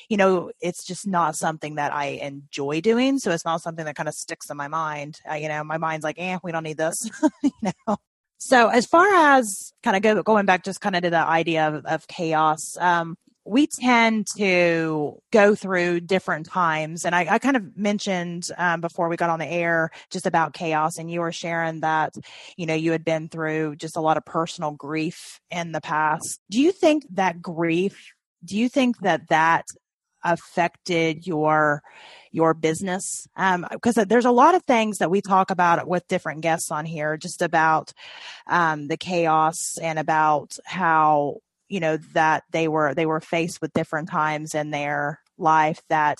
you 0.09 0.17
know, 0.17 0.51
it's 0.61 0.85
just 0.85 1.07
not 1.07 1.35
something 1.35 1.75
that 1.75 1.93
I 1.93 2.05
enjoy 2.21 2.81
doing. 2.81 3.19
So 3.19 3.31
it's 3.31 3.45
not 3.45 3.61
something 3.61 3.85
that 3.85 3.95
kind 3.95 4.09
of 4.09 4.15
sticks 4.15 4.49
in 4.49 4.57
my 4.57 4.67
mind. 4.67 5.19
You 5.39 5.47
know, 5.47 5.63
my 5.63 5.77
mind's 5.77 6.03
like, 6.03 6.19
eh, 6.19 6.37
we 6.43 6.51
don't 6.51 6.63
need 6.63 6.77
this, 6.77 7.09
you 7.43 7.51
know. 7.87 7.97
So 8.37 8.67
as 8.67 8.85
far 8.85 9.07
as 9.37 9.73
kind 9.83 9.95
of 9.95 10.03
go, 10.03 10.21
going 10.21 10.45
back 10.45 10.63
just 10.63 10.81
kind 10.81 10.95
of 10.95 11.03
to 11.03 11.09
the 11.09 11.17
idea 11.17 11.67
of, 11.67 11.85
of 11.85 12.07
chaos, 12.07 12.77
um, 12.79 13.17
we 13.47 13.67
tend 13.67 14.27
to 14.37 15.21
go 15.31 15.55
through 15.55 16.01
different 16.01 16.45
times. 16.45 17.05
And 17.05 17.15
I, 17.15 17.27
I 17.31 17.39
kind 17.39 17.55
of 17.55 17.77
mentioned 17.77 18.49
um, 18.57 18.81
before 18.81 19.07
we 19.07 19.15
got 19.15 19.29
on 19.29 19.39
the 19.39 19.47
air 19.47 19.89
just 20.11 20.25
about 20.25 20.53
chaos, 20.53 20.97
and 20.97 21.09
you 21.09 21.21
were 21.21 21.31
sharing 21.31 21.81
that, 21.81 22.13
you 22.57 22.65
know, 22.65 22.73
you 22.73 22.91
had 22.91 23.05
been 23.05 23.29
through 23.29 23.77
just 23.77 23.97
a 23.97 24.01
lot 24.01 24.17
of 24.17 24.25
personal 24.25 24.71
grief 24.71 25.39
in 25.49 25.71
the 25.71 25.81
past. 25.81 26.39
Do 26.49 26.61
you 26.61 26.71
think 26.71 27.05
that 27.11 27.41
grief, 27.41 28.13
do 28.43 28.57
you 28.57 28.69
think 28.69 28.99
that 28.99 29.29
that 29.29 29.65
affected 30.23 31.25
your 31.27 31.81
your 32.31 32.53
business 32.53 33.27
um 33.37 33.65
because 33.71 33.95
there's 33.95 34.25
a 34.25 34.31
lot 34.31 34.55
of 34.55 34.63
things 34.63 34.97
that 34.97 35.11
we 35.11 35.21
talk 35.21 35.51
about 35.51 35.87
with 35.87 36.07
different 36.07 36.41
guests 36.41 36.71
on 36.71 36.85
here 36.85 37.17
just 37.17 37.41
about 37.41 37.93
um 38.47 38.87
the 38.87 38.97
chaos 38.97 39.77
and 39.81 39.99
about 39.99 40.57
how 40.65 41.37
you 41.69 41.79
know 41.79 41.97
that 42.13 42.43
they 42.51 42.67
were 42.67 42.93
they 42.93 43.05
were 43.05 43.19
faced 43.19 43.61
with 43.61 43.73
different 43.73 44.09
times 44.09 44.55
in 44.55 44.71
their 44.71 45.19
life 45.37 45.81
that 45.89 46.19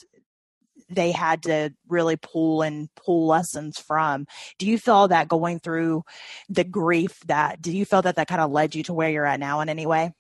they 0.90 1.12
had 1.12 1.44
to 1.44 1.74
really 1.88 2.16
pull 2.16 2.62
and 2.62 2.90
pull 2.96 3.28
lessons 3.28 3.80
from. 3.80 4.26
Do 4.58 4.68
you 4.68 4.78
feel 4.78 5.08
that 5.10 5.28
going 5.28 5.60
through 5.60 6.04
the 6.50 6.64
grief 6.64 7.20
that 7.28 7.62
do 7.62 7.76
you 7.76 7.86
feel 7.86 8.02
that 8.04 8.16
that 8.16 8.28
kind 8.28 8.42
of 8.42 8.52
led 8.52 8.76
you 8.76 8.84
to 8.84 8.94
where 8.94 9.10
you're 9.10 9.26
at 9.26 9.40
now 9.40 9.60
in 9.62 9.70
any 9.70 9.86
way? 9.86 10.14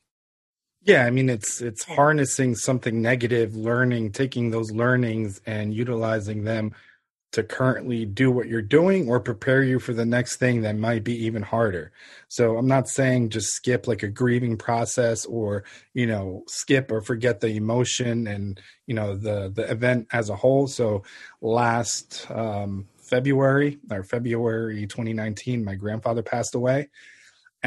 Yeah, 0.83 1.05
I 1.05 1.09
mean 1.09 1.29
it's 1.29 1.61
it's 1.61 1.83
harnessing 1.83 2.55
something 2.55 3.01
negative, 3.01 3.55
learning, 3.55 4.11
taking 4.11 4.51
those 4.51 4.71
learnings 4.71 5.41
and 5.45 5.73
utilizing 5.73 6.43
them 6.43 6.73
to 7.31 7.43
currently 7.43 8.05
do 8.05 8.31
what 8.31 8.47
you're 8.47 8.61
doing 8.61 9.09
or 9.09 9.19
prepare 9.19 9.61
you 9.61 9.79
for 9.79 9.93
the 9.93 10.05
next 10.05 10.37
thing 10.37 10.61
that 10.61 10.77
might 10.77 11.03
be 11.03 11.25
even 11.25 11.41
harder. 11.41 11.91
So 12.29 12.57
I'm 12.57 12.67
not 12.67 12.87
saying 12.87 13.29
just 13.29 13.49
skip 13.49 13.87
like 13.87 14.01
a 14.03 14.07
grieving 14.07 14.57
process 14.57 15.25
or, 15.25 15.63
you 15.93 16.07
know, 16.07 16.43
skip 16.47 16.91
or 16.91 17.01
forget 17.01 17.41
the 17.41 17.55
emotion 17.55 18.27
and, 18.27 18.59
you 18.85 18.95
know, 18.95 19.15
the 19.15 19.51
the 19.53 19.69
event 19.69 20.07
as 20.11 20.29
a 20.29 20.35
whole. 20.35 20.67
So 20.67 21.03
last 21.41 22.29
um 22.31 22.87
February 22.97 23.77
or 23.91 24.03
February 24.03 24.87
2019, 24.87 25.63
my 25.63 25.75
grandfather 25.75 26.23
passed 26.23 26.55
away 26.55 26.89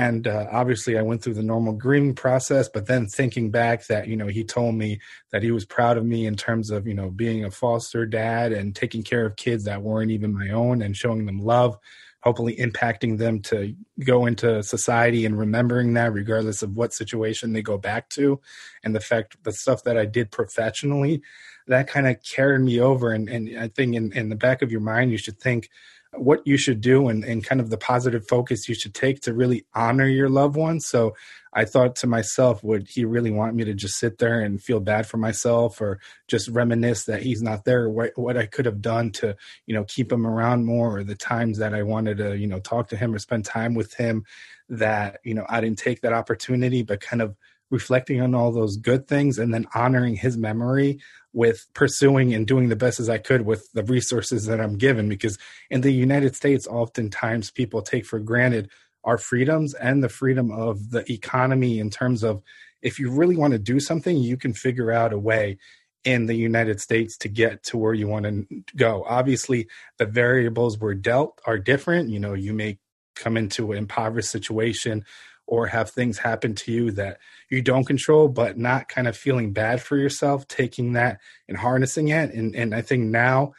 and 0.01 0.27
uh, 0.27 0.47
obviously 0.51 0.99
i 0.99 1.03
went 1.03 1.23
through 1.23 1.35
the 1.35 1.43
normal 1.43 1.75
grieving 1.75 2.15
process 2.15 2.69
but 2.69 2.87
then 2.87 3.07
thinking 3.07 3.51
back 3.51 3.87
that 3.87 4.09
you 4.09 4.17
know 4.17 4.29
he 4.29 4.43
told 4.43 4.75
me 4.75 4.99
that 5.31 5.43
he 5.43 5.51
was 5.51 5.65
proud 5.65 5.97
of 5.99 6.05
me 6.05 6.27
in 6.27 6.37
terms 6.37 6.71
of 6.71 6.87
you 6.87 6.95
know 6.95 7.11
being 7.11 7.45
a 7.45 7.51
foster 7.51 8.07
dad 8.07 8.53
and 8.53 8.75
taking 8.75 9.03
care 9.03 9.27
of 9.27 9.37
kids 9.37 9.65
that 9.65 9.83
weren't 9.83 10.11
even 10.11 10.33
my 10.33 10.49
own 10.49 10.81
and 10.83 10.97
showing 10.97 11.27
them 11.27 11.39
love 11.39 11.77
hopefully 12.23 12.55
impacting 12.57 13.19
them 13.19 13.41
to 13.41 13.75
go 14.05 14.27
into 14.27 14.63
society 14.63 15.25
and 15.25 15.39
remembering 15.39 15.95
that 15.95 16.13
regardless 16.13 16.63
of 16.63 16.77
what 16.77 16.93
situation 16.93 17.53
they 17.53 17.63
go 17.63 17.79
back 17.79 18.09
to. 18.11 18.39
And 18.85 18.95
the 18.95 19.01
fact 19.01 19.43
the 19.43 19.53
stuff 19.53 19.85
that 19.85 19.97
i 19.97 20.05
did 20.05 20.31
professionally 20.31 21.23
that 21.67 21.89
kind 21.89 22.07
of 22.09 22.17
carried 22.23 22.61
me 22.63 22.81
over. 22.81 23.13
And, 23.13 23.29
and 23.29 23.59
i 23.59 23.69
think 23.69 23.95
in, 23.95 24.13
in 24.13 24.29
the 24.29 24.37
back 24.37 24.63
of 24.63 24.71
your 24.71 24.81
mind 24.81 25.11
you 25.11 25.19
should 25.19 25.41
think 25.41 25.71
what 26.15 26.45
you 26.45 26.57
should 26.57 26.81
do 26.81 27.09
and, 27.09 27.25
and 27.25 27.45
kind 27.45 27.61
of 27.61 27.71
the 27.71 27.79
positive 27.79 28.27
focus 28.27 28.69
you 28.69 28.75
should 28.75 28.95
take 28.95 29.21
to 29.21 29.33
really 29.33 29.65
honor 29.75 30.09
your 30.09 30.29
loved 30.29 30.57
ones. 30.57 30.87
So 30.87 31.15
I 31.53 31.65
thought 31.65 31.97
to 31.97 32.07
myself, 32.07 32.63
would 32.65 32.89
he 32.89 33.05
really 33.05 33.31
want 33.31 33.55
me 33.55 33.65
to 33.65 33.75
just 33.75 33.99
sit 33.99 34.19
there 34.19 34.41
and 34.41 34.63
feel 34.63 34.81
bad 34.81 35.07
for 35.07 35.17
myself 35.19 35.81
or 35.81 36.01
just 36.29 36.49
reminisce 36.49 37.05
that 37.05 37.23
he's 37.23 37.43
not 37.43 37.65
there? 37.65 37.89
What, 37.89 38.13
what 38.17 38.37
I 38.37 38.47
could 38.47 38.67
have 38.67 38.81
done 38.81 39.13
to, 39.13 39.37
you 39.67 39.75
know, 39.75 39.85
keep 39.85 40.11
him 40.11 40.27
around 40.27 40.67
more 40.67 40.99
or 40.99 41.05
the 41.05 41.17
times 41.17 41.59
that 41.59 41.75
I 41.75 41.83
wanted 41.83 42.19
to, 42.19 42.37
you 42.37 42.47
know, 42.47 42.61
talk 42.61 42.89
to 42.89 42.97
him 42.97 43.15
or 43.15 43.19
spend 43.19 43.45
time 43.45 43.75
with 43.75 43.95
him 43.95 44.25
that, 44.69 45.21
you 45.25 45.35
know, 45.35 45.47
I 45.49 45.61
didn't 45.61 45.79
take 45.79 46.01
that 46.03 46.13
opportunity, 46.13 46.83
but 46.83 47.01
kind 47.01 47.23
of 47.23 47.37
reflecting 47.71 48.21
on 48.21 48.35
all 48.35 48.53
those 48.53 48.77
good 48.77 49.07
things 49.07 49.39
and 49.39 49.55
then 49.55 49.67
honoring 49.75 50.17
his 50.17 50.37
memory 50.37 51.01
with 51.33 51.67
pursuing 51.75 52.35
and 52.35 52.47
doing 52.47 52.69
the 52.69 52.77
best 52.77 52.99
as 52.99 53.09
I 53.09 53.19
could 53.19 53.43
with 53.47 53.71
the 53.73 53.85
resources 53.85 54.47
that 54.47 54.61
I'm 54.61 54.77
given. 54.77 55.09
Because 55.09 55.39
in 55.71 55.81
the 55.81 55.93
United 55.93 56.35
States, 56.35 56.67
oftentimes 56.67 57.51
people 57.51 57.83
take 57.83 58.05
for 58.05 58.19
granted 58.19 58.71
our 59.05 59.19
freedoms 59.19 59.75
and 59.75 60.03
the 60.03 60.09
freedom 60.09 60.51
of 60.51 60.91
the 60.91 61.11
economy 61.11 61.79
in 61.79 61.91
terms 61.91 62.23
of 62.23 62.43
if 62.83 62.99
you 62.99 63.11
really 63.11 63.37
want 63.37 63.53
to 63.53 63.59
do 63.59 63.79
something, 63.79 64.17
you 64.17 64.37
can 64.37 64.53
figure 64.53 64.91
out 64.91 65.13
a 65.13 65.19
way 65.19 65.59
in 66.05 66.27
the 66.27 66.35
United 66.35 66.81
States 66.81 67.17
to 67.19 67.29
get 67.29 67.63
to 67.63 67.77
where 67.77 67.93
you 67.93 68.09
want 68.09 68.25
to 68.25 68.47
go. 68.77 69.05
Obviously, 69.07 69.69
the 69.99 70.07
variables 70.07 70.79
we're 70.79 70.95
dealt 70.95 71.41
are 71.47 71.59
different. 71.59 72.09
You 72.09 72.19
know, 72.19 72.33
you 72.33 72.55
may 72.55 72.79
come 73.15 73.37
into 73.37 73.73
an 73.73 73.79
impoverished 73.79 74.31
situation 74.31 75.05
or 75.51 75.67
have 75.67 75.91
things 75.91 76.17
happen 76.17 76.55
to 76.55 76.71
you 76.71 76.93
that 76.93 77.19
you 77.51 77.61
don't 77.61 77.85
control, 77.85 78.29
but 78.29 78.57
not 78.57 78.89
kind 78.89 79.09
of 79.09 79.17
feeling 79.17 79.53
bad 79.53 79.83
for 79.83 79.97
yourself, 79.97 80.47
taking 80.47 80.93
that 80.93 81.19
and 81.49 81.59
harnessing 81.59 82.09
it. 82.09 82.33
And 82.33 82.55
and 82.55 82.73
I 82.73 82.83
think 82.83 83.03
now 83.07 83.53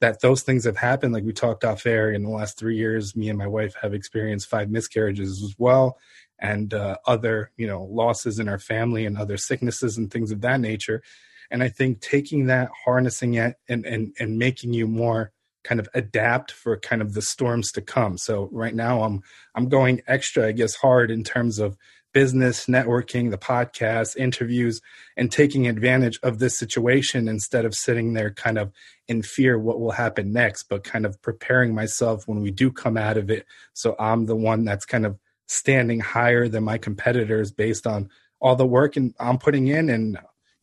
that 0.00 0.20
those 0.20 0.42
things 0.42 0.64
have 0.64 0.76
happened, 0.76 1.14
like 1.14 1.24
we 1.24 1.32
talked 1.32 1.64
off 1.64 1.86
air 1.86 2.12
in 2.12 2.22
the 2.22 2.28
last 2.28 2.58
three 2.58 2.76
years, 2.76 3.16
me 3.16 3.30
and 3.30 3.38
my 3.38 3.46
wife 3.46 3.74
have 3.80 3.94
experienced 3.94 4.48
five 4.48 4.70
miscarriages 4.70 5.42
as 5.42 5.54
well, 5.58 5.96
and 6.38 6.74
uh, 6.74 6.98
other 7.06 7.50
you 7.56 7.66
know 7.66 7.82
losses 7.84 8.38
in 8.38 8.46
our 8.46 8.58
family 8.58 9.06
and 9.06 9.16
other 9.16 9.38
sicknesses 9.38 9.96
and 9.96 10.10
things 10.10 10.30
of 10.30 10.42
that 10.42 10.60
nature. 10.60 11.02
And 11.50 11.62
I 11.62 11.70
think 11.70 12.02
taking 12.02 12.46
that, 12.48 12.68
harnessing 12.84 13.34
it, 13.34 13.56
and 13.70 13.86
and 13.86 14.14
and 14.20 14.38
making 14.38 14.74
you 14.74 14.86
more 14.86 15.32
kind 15.64 15.80
of 15.80 15.88
adapt 15.94 16.52
for 16.52 16.78
kind 16.78 17.02
of 17.02 17.14
the 17.14 17.22
storms 17.22 17.70
to 17.72 17.80
come. 17.80 18.16
So 18.18 18.48
right 18.52 18.74
now 18.74 19.02
I'm 19.02 19.22
I'm 19.54 19.68
going 19.68 20.02
extra, 20.06 20.48
I 20.48 20.52
guess, 20.52 20.74
hard 20.74 21.10
in 21.10 21.24
terms 21.24 21.58
of 21.58 21.76
business, 22.14 22.66
networking, 22.66 23.30
the 23.30 23.38
podcast, 23.38 24.16
interviews, 24.16 24.80
and 25.16 25.30
taking 25.30 25.68
advantage 25.68 26.18
of 26.22 26.38
this 26.38 26.58
situation 26.58 27.28
instead 27.28 27.64
of 27.64 27.74
sitting 27.74 28.14
there 28.14 28.30
kind 28.30 28.58
of 28.58 28.72
in 29.08 29.22
fear 29.22 29.58
what 29.58 29.78
will 29.78 29.92
happen 29.92 30.32
next, 30.32 30.64
but 30.64 30.84
kind 30.84 31.04
of 31.04 31.20
preparing 31.22 31.74
myself 31.74 32.26
when 32.26 32.40
we 32.40 32.50
do 32.50 32.72
come 32.72 32.96
out 32.96 33.16
of 33.16 33.30
it. 33.30 33.46
So 33.74 33.94
I'm 33.98 34.26
the 34.26 34.36
one 34.36 34.64
that's 34.64 34.84
kind 34.84 35.06
of 35.06 35.18
standing 35.48 36.00
higher 36.00 36.48
than 36.48 36.64
my 36.64 36.78
competitors 36.78 37.52
based 37.52 37.86
on 37.86 38.08
all 38.40 38.56
the 38.56 38.66
work 38.66 38.96
and 38.96 39.14
I'm 39.18 39.38
putting 39.38 39.68
in 39.68 39.90
and 39.90 40.18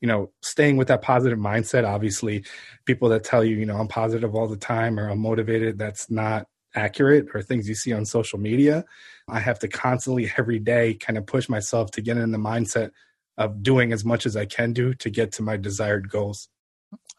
you 0.06 0.08
know, 0.08 0.30
staying 0.44 0.78
with 0.78 0.90
that 0.90 1.02
positive 1.02 1.40
mindset. 1.40 1.84
Obviously, 1.84 2.46
people 2.86 3.10
that 3.10 3.24
tell 3.24 3.44
you, 3.44 3.56
you 3.56 3.66
know, 3.66 3.78
I'm 3.78 3.88
positive 3.88 4.36
all 4.36 4.48
the 4.48 4.56
time 4.56 5.00
or 5.00 5.10
I'm 5.10 5.18
motivated, 5.18 5.80
that's 5.80 6.12
not 6.12 6.46
accurate 6.76 7.30
or 7.34 7.42
things 7.42 7.68
you 7.68 7.74
see 7.74 7.92
on 7.92 8.06
social 8.06 8.38
media. 8.38 8.86
I 9.28 9.40
have 9.40 9.58
to 9.60 9.68
constantly, 9.68 10.32
every 10.38 10.60
day, 10.60 10.94
kind 10.94 11.18
of 11.18 11.26
push 11.26 11.50
myself 11.50 11.90
to 11.94 12.02
get 12.02 12.18
in 12.18 12.32
the 12.32 12.38
mindset 12.38 12.92
of 13.40 13.64
doing 13.64 13.94
as 13.94 14.06
much 14.06 14.28
as 14.28 14.38
I 14.38 14.46
can 14.46 14.74
do 14.74 14.94
to 14.94 15.10
get 15.10 15.32
to 15.34 15.42
my 15.42 15.58
desired 15.58 16.08
goals. 16.08 16.50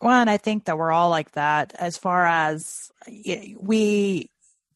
Well, 0.01 0.21
and 0.21 0.31
I 0.31 0.37
think 0.37 0.67
that 0.67 0.79
we're 0.79 0.93
all 0.93 1.11
like 1.11 1.33
that 1.33 1.75
as 1.81 1.99
far 1.99 2.25
as 2.25 2.93
we 3.59 4.31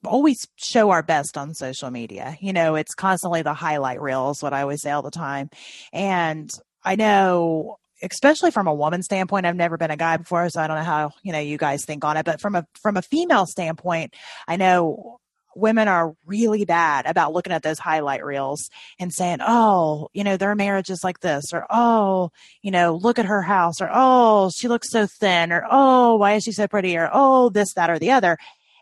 always 0.05 0.49
show 0.57 0.91
our 0.91 1.05
best 1.05 1.39
on 1.39 1.55
social 1.55 1.93
media. 1.93 2.37
You 2.41 2.53
know, 2.53 2.75
it's 2.75 2.97
constantly 2.97 3.43
the 3.43 3.55
highlight 3.55 4.03
reels, 4.03 4.43
what 4.43 4.53
I 4.53 4.63
always 4.63 4.83
say 4.83 4.91
all 4.91 5.03
the 5.03 5.13
time. 5.13 5.49
And 5.93 6.51
I 6.83 6.97
know 6.97 7.77
especially 8.03 8.51
from 8.51 8.67
a 8.67 8.75
woman 8.75 9.03
standpoint 9.03 9.47
i've 9.47 9.57
never 9.57 9.77
been 9.77 9.91
a 9.91 9.97
guy 9.97 10.17
before 10.17 10.49
so 10.49 10.61
i 10.61 10.67
don't 10.67 10.77
know 10.77 10.83
how 10.83 11.11
you 11.23 11.33
know 11.33 11.39
you 11.39 11.57
guys 11.59 11.85
think 11.85 12.05
on 12.05 12.17
it 12.17 12.25
but 12.25 12.41
from 12.41 12.55
a 12.55 12.67
from 12.81 12.97
a 12.97 13.03
female 13.03 13.47
standpoint 13.47 14.15
i 14.49 14.57
know 14.57 15.19
women 15.57 15.89
are 15.89 16.15
really 16.27 16.65
bad 16.65 17.07
about 17.07 17.33
looking 17.33 17.53
at 17.53 17.63
those 17.63 17.79
highlight 17.79 18.25
reels 18.25 18.71
and 18.99 19.13
saying 19.13 19.39
oh 19.41 20.09
you 20.13 20.23
know 20.23 20.37
their 20.37 20.55
marriage 20.55 20.91
is 20.91 21.03
like 21.03 21.21
this 21.21 21.53
or 21.53 21.67
oh 21.71 22.31
you 22.63 22.71
know 22.71 22.95
look 22.95 23.19
at 23.19 23.25
her 23.27 23.43
house 23.43 23.81
or 23.81 23.91
oh 23.93 24.51
she 24.55 24.69
looks 24.69 24.91
so 24.91 25.07
thin 25.07 25.53
or 25.53 25.67
oh 25.69 26.17
why 26.17 26.35
is 26.35 26.45
she 26.45 26.53
so 26.53 26.69
pretty? 26.69 26.97
or 26.97 27.11
oh 27.13 27.49
this 27.49 27.75
that 27.75 27.91
or 27.91 27.99
the 27.99 28.13
other. 28.13 28.39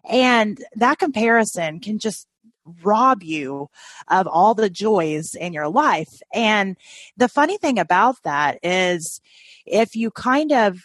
And 0.09 0.59
that 0.77 0.99
comparison 0.99 1.81
can 1.81 1.99
just 1.99 2.27
rob 2.83 3.23
you 3.23 3.69
of 4.09 4.27
all 4.27 4.55
the 4.55 4.71
joys 4.71 5.35
in 5.35 5.53
your 5.53 5.69
life. 5.69 6.21
And 6.33 6.77
the 7.17 7.29
funny 7.29 7.59
thing 7.59 7.79
about 7.79 8.17
that 8.25 8.59
is 8.63 9.21
if 9.67 9.97
you 9.97 10.11
kind 10.11 10.53
of 10.53 10.81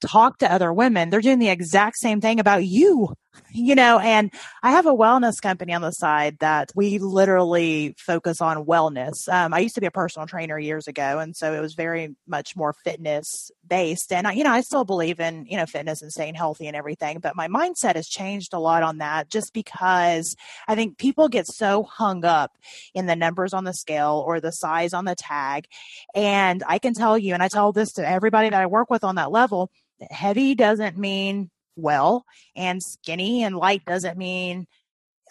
talk 0.00 0.38
to 0.38 0.50
other 0.50 0.72
women, 0.72 1.10
they're 1.10 1.20
doing 1.20 1.38
the 1.38 1.50
exact 1.50 1.96
same 1.96 2.20
thing 2.20 2.40
about 2.40 2.64
you 2.64 3.14
you 3.52 3.74
know, 3.74 3.98
and 3.98 4.32
I 4.62 4.72
have 4.72 4.86
a 4.86 4.92
wellness 4.92 5.40
company 5.40 5.72
on 5.72 5.82
the 5.82 5.90
side 5.90 6.38
that 6.40 6.70
we 6.74 6.98
literally 6.98 7.94
focus 7.98 8.40
on 8.40 8.64
wellness. 8.64 9.28
Um, 9.28 9.54
I 9.54 9.60
used 9.60 9.74
to 9.76 9.80
be 9.80 9.86
a 9.86 9.92
personal 9.92 10.26
trainer 10.26 10.58
years 10.58 10.88
ago, 10.88 11.18
and 11.18 11.36
so 11.36 11.52
it 11.52 11.60
was 11.60 11.74
very 11.74 12.14
much 12.26 12.56
more 12.56 12.72
fitness 12.72 13.50
based. 13.66 14.12
And 14.12 14.26
I, 14.26 14.32
you 14.32 14.44
know, 14.44 14.52
I 14.52 14.60
still 14.60 14.84
believe 14.84 15.20
in 15.20 15.46
you 15.46 15.56
know 15.56 15.66
fitness 15.66 16.02
and 16.02 16.12
staying 16.12 16.34
healthy 16.34 16.66
and 16.66 16.76
everything, 16.76 17.18
but 17.20 17.36
my 17.36 17.48
mindset 17.48 17.96
has 17.96 18.08
changed 18.08 18.52
a 18.52 18.58
lot 18.58 18.82
on 18.82 18.98
that 18.98 19.30
just 19.30 19.52
because 19.52 20.36
I 20.66 20.74
think 20.74 20.98
people 20.98 21.28
get 21.28 21.46
so 21.46 21.82
hung 21.82 22.24
up 22.24 22.56
in 22.94 23.06
the 23.06 23.16
numbers 23.16 23.52
on 23.52 23.64
the 23.64 23.74
scale 23.74 24.22
or 24.26 24.40
the 24.40 24.52
size 24.52 24.92
on 24.92 25.04
the 25.04 25.14
tag. 25.14 25.66
And 26.14 26.62
I 26.66 26.78
can 26.78 26.94
tell 26.94 27.18
you, 27.18 27.34
and 27.34 27.42
I 27.42 27.48
tell 27.48 27.72
this 27.72 27.92
to 27.94 28.08
everybody 28.08 28.50
that 28.50 28.60
I 28.60 28.66
work 28.66 28.90
with 28.90 29.04
on 29.04 29.16
that 29.16 29.30
level. 29.30 29.70
Heavy 30.10 30.54
doesn't 30.54 30.98
mean 30.98 31.50
well 31.76 32.24
and 32.56 32.82
skinny 32.82 33.42
and 33.42 33.56
light 33.56 33.84
doesn't 33.84 34.18
mean 34.18 34.66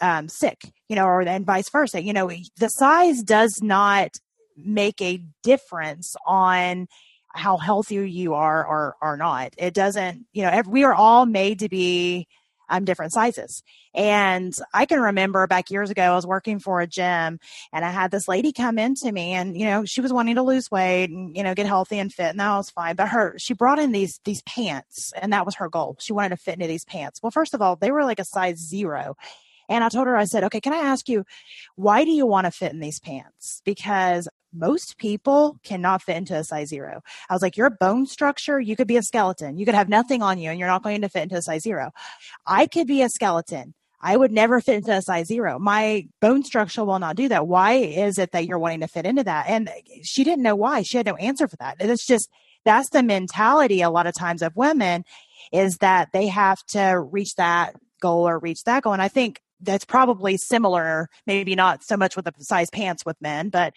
um, 0.00 0.28
sick, 0.28 0.60
you 0.88 0.96
know, 0.96 1.06
or 1.06 1.24
then 1.24 1.44
vice 1.44 1.70
versa. 1.70 2.02
You 2.02 2.12
know, 2.12 2.30
the 2.58 2.68
size 2.68 3.22
does 3.22 3.62
not 3.62 4.10
make 4.56 5.00
a 5.00 5.22
difference 5.42 6.16
on 6.26 6.86
how 7.28 7.56
healthy 7.56 7.96
you 8.10 8.34
are 8.34 8.64
or 8.64 8.96
are 9.00 9.16
not. 9.16 9.54
It 9.58 9.74
doesn't, 9.74 10.26
you 10.32 10.42
know, 10.42 10.62
we 10.66 10.84
are 10.84 10.94
all 10.94 11.26
made 11.26 11.60
to 11.60 11.68
be 11.68 12.28
um, 12.68 12.84
different 12.84 13.12
sizes. 13.12 13.62
And 13.94 14.54
I 14.72 14.86
can 14.86 15.00
remember 15.00 15.46
back 15.46 15.70
years 15.70 15.90
ago, 15.90 16.02
I 16.02 16.14
was 16.14 16.26
working 16.26 16.58
for 16.58 16.80
a 16.80 16.86
gym 16.86 17.38
and 17.72 17.84
I 17.84 17.90
had 17.90 18.10
this 18.10 18.28
lady 18.28 18.52
come 18.52 18.78
into 18.78 19.10
me 19.12 19.32
and, 19.32 19.56
you 19.56 19.66
know, 19.66 19.84
she 19.84 20.00
was 20.00 20.12
wanting 20.12 20.34
to 20.36 20.42
lose 20.42 20.70
weight 20.70 21.10
and, 21.10 21.36
you 21.36 21.42
know, 21.42 21.54
get 21.54 21.66
healthy 21.66 21.98
and 21.98 22.12
fit 22.12 22.30
and 22.30 22.40
that 22.40 22.56
was 22.56 22.70
fine. 22.70 22.96
But 22.96 23.08
her, 23.08 23.34
she 23.38 23.54
brought 23.54 23.78
in 23.78 23.92
these, 23.92 24.20
these 24.24 24.42
pants 24.42 25.12
and 25.20 25.32
that 25.32 25.46
was 25.46 25.56
her 25.56 25.68
goal. 25.68 25.96
She 26.00 26.12
wanted 26.12 26.30
to 26.30 26.36
fit 26.36 26.54
into 26.54 26.66
these 26.66 26.84
pants. 26.84 27.22
Well, 27.22 27.30
first 27.30 27.54
of 27.54 27.62
all, 27.62 27.76
they 27.76 27.90
were 27.90 28.04
like 28.04 28.18
a 28.18 28.24
size 28.24 28.58
zero. 28.58 29.16
And 29.68 29.82
I 29.82 29.88
told 29.88 30.06
her, 30.06 30.16
I 30.16 30.24
said, 30.24 30.44
okay, 30.44 30.60
can 30.60 30.74
I 30.74 30.78
ask 30.78 31.08
you, 31.08 31.24
why 31.74 32.04
do 32.04 32.10
you 32.10 32.26
want 32.26 32.46
to 32.46 32.50
fit 32.50 32.72
in 32.72 32.80
these 32.80 33.00
pants? 33.00 33.62
Because 33.64 34.28
most 34.54 34.98
people 34.98 35.58
cannot 35.64 36.02
fit 36.02 36.16
into 36.16 36.36
a 36.36 36.44
size 36.44 36.68
zero. 36.68 37.02
I 37.28 37.34
was 37.34 37.42
like, 37.42 37.56
your 37.56 37.70
bone 37.70 38.06
structure, 38.06 38.60
you 38.60 38.76
could 38.76 38.88
be 38.88 38.96
a 38.96 39.02
skeleton. 39.02 39.58
You 39.58 39.66
could 39.66 39.74
have 39.74 39.88
nothing 39.88 40.22
on 40.22 40.38
you 40.38 40.50
and 40.50 40.58
you're 40.58 40.68
not 40.68 40.82
going 40.82 41.02
to 41.02 41.08
fit 41.08 41.24
into 41.24 41.36
a 41.36 41.42
size 41.42 41.62
zero. 41.62 41.90
I 42.46 42.66
could 42.66 42.86
be 42.86 43.02
a 43.02 43.08
skeleton. 43.08 43.74
I 44.00 44.16
would 44.16 44.32
never 44.32 44.60
fit 44.60 44.76
into 44.76 44.92
a 44.92 45.00
size 45.02 45.28
zero. 45.28 45.58
My 45.58 46.06
bone 46.20 46.44
structure 46.44 46.84
will 46.84 46.98
not 46.98 47.16
do 47.16 47.28
that. 47.28 47.46
Why 47.46 47.72
is 47.72 48.18
it 48.18 48.32
that 48.32 48.46
you're 48.46 48.58
wanting 48.58 48.80
to 48.80 48.88
fit 48.88 49.06
into 49.06 49.24
that? 49.24 49.46
And 49.48 49.70
she 50.02 50.24
didn't 50.24 50.42
know 50.42 50.56
why. 50.56 50.82
She 50.82 50.98
had 50.98 51.06
no 51.06 51.16
answer 51.16 51.48
for 51.48 51.56
that. 51.56 51.76
And 51.80 51.90
It's 51.90 52.06
just, 52.06 52.28
that's 52.66 52.90
the 52.90 53.02
mentality 53.02 53.80
a 53.80 53.90
lot 53.90 54.06
of 54.06 54.14
times 54.14 54.42
of 54.42 54.54
women 54.56 55.04
is 55.52 55.78
that 55.78 56.10
they 56.12 56.26
have 56.26 56.62
to 56.66 57.00
reach 57.00 57.34
that 57.36 57.76
goal 58.00 58.28
or 58.28 58.38
reach 58.38 58.64
that 58.64 58.82
goal. 58.82 58.92
And 58.92 59.02
I 59.02 59.08
think 59.08 59.40
that's 59.60 59.84
probably 59.84 60.36
similar, 60.36 61.08
maybe 61.26 61.54
not 61.54 61.82
so 61.82 61.96
much 61.96 62.16
with 62.16 62.26
the 62.26 62.32
size 62.40 62.68
pants 62.70 63.04
with 63.06 63.16
men, 63.22 63.48
but 63.48 63.72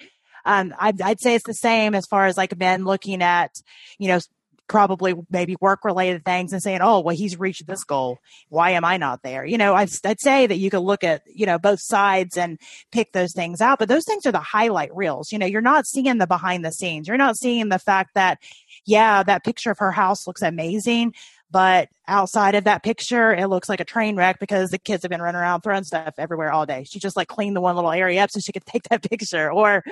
um, 0.47 0.73
I'd, 0.79 1.01
I'd 1.01 1.19
say 1.19 1.35
it's 1.35 1.45
the 1.45 1.53
same 1.53 1.93
as 1.93 2.05
far 2.05 2.25
as 2.25 2.37
like 2.37 2.57
men 2.57 2.85
looking 2.85 3.21
at, 3.21 3.61
you 3.99 4.07
know, 4.07 4.19
probably 4.67 5.13
maybe 5.29 5.55
work 5.61 5.83
related 5.83 6.23
things 6.25 6.53
and 6.53 6.61
saying, 6.61 6.79
oh, 6.81 7.01
well, 7.01 7.15
he's 7.15 7.39
reached 7.39 7.67
this 7.67 7.83
goal. 7.83 8.19
Why 8.49 8.71
am 8.71 8.83
I 8.83 8.97
not 8.97 9.23
there? 9.23 9.45
You 9.45 9.57
know, 9.57 9.73
I'd, 9.73 9.89
I'd, 10.05 10.19
say 10.19 10.47
that 10.47 10.57
you 10.57 10.69
could 10.69 10.79
look 10.79 11.03
at, 11.03 11.21
you 11.25 11.45
know, 11.45 11.57
both 11.57 11.79
sides 11.79 12.37
and 12.37 12.59
pick 12.91 13.11
those 13.13 13.33
things 13.33 13.61
out, 13.61 13.79
but 13.79 13.87
those 13.87 14.05
things 14.05 14.25
are 14.25 14.31
the 14.31 14.39
highlight 14.39 14.95
reels. 14.95 15.31
You 15.31 15.39
know, 15.39 15.45
you're 15.45 15.61
not 15.61 15.85
seeing 15.85 16.17
the 16.17 16.27
behind 16.27 16.65
the 16.65 16.71
scenes. 16.71 17.07
You're 17.07 17.17
not 17.17 17.37
seeing 17.37 17.69
the 17.69 17.79
fact 17.79 18.11
that, 18.15 18.39
yeah, 18.85 19.23
that 19.23 19.45
picture 19.45 19.71
of 19.71 19.79
her 19.79 19.91
house 19.91 20.27
looks 20.27 20.41
amazing, 20.41 21.13
but 21.49 21.89
outside 22.07 22.55
of 22.55 22.65
that 22.65 22.83
picture, 22.83 23.33
it 23.33 23.47
looks 23.47 23.69
like 23.69 23.79
a 23.79 23.85
train 23.85 24.17
wreck 24.17 24.39
because 24.39 24.69
the 24.69 24.77
kids 24.77 25.03
have 25.03 25.09
been 25.09 25.21
running 25.21 25.39
around 25.39 25.61
throwing 25.61 25.85
stuff 25.85 26.15
everywhere 26.17 26.51
all 26.51 26.65
day. 26.65 26.83
She 26.83 26.99
just 26.99 27.15
like 27.15 27.29
cleaned 27.29 27.55
the 27.55 27.61
one 27.61 27.75
little 27.75 27.91
area 27.91 28.23
up 28.23 28.31
so 28.31 28.39
she 28.39 28.51
could 28.51 28.65
take 28.65 28.83
that 28.89 29.09
picture. 29.09 29.51
Or, 29.51 29.83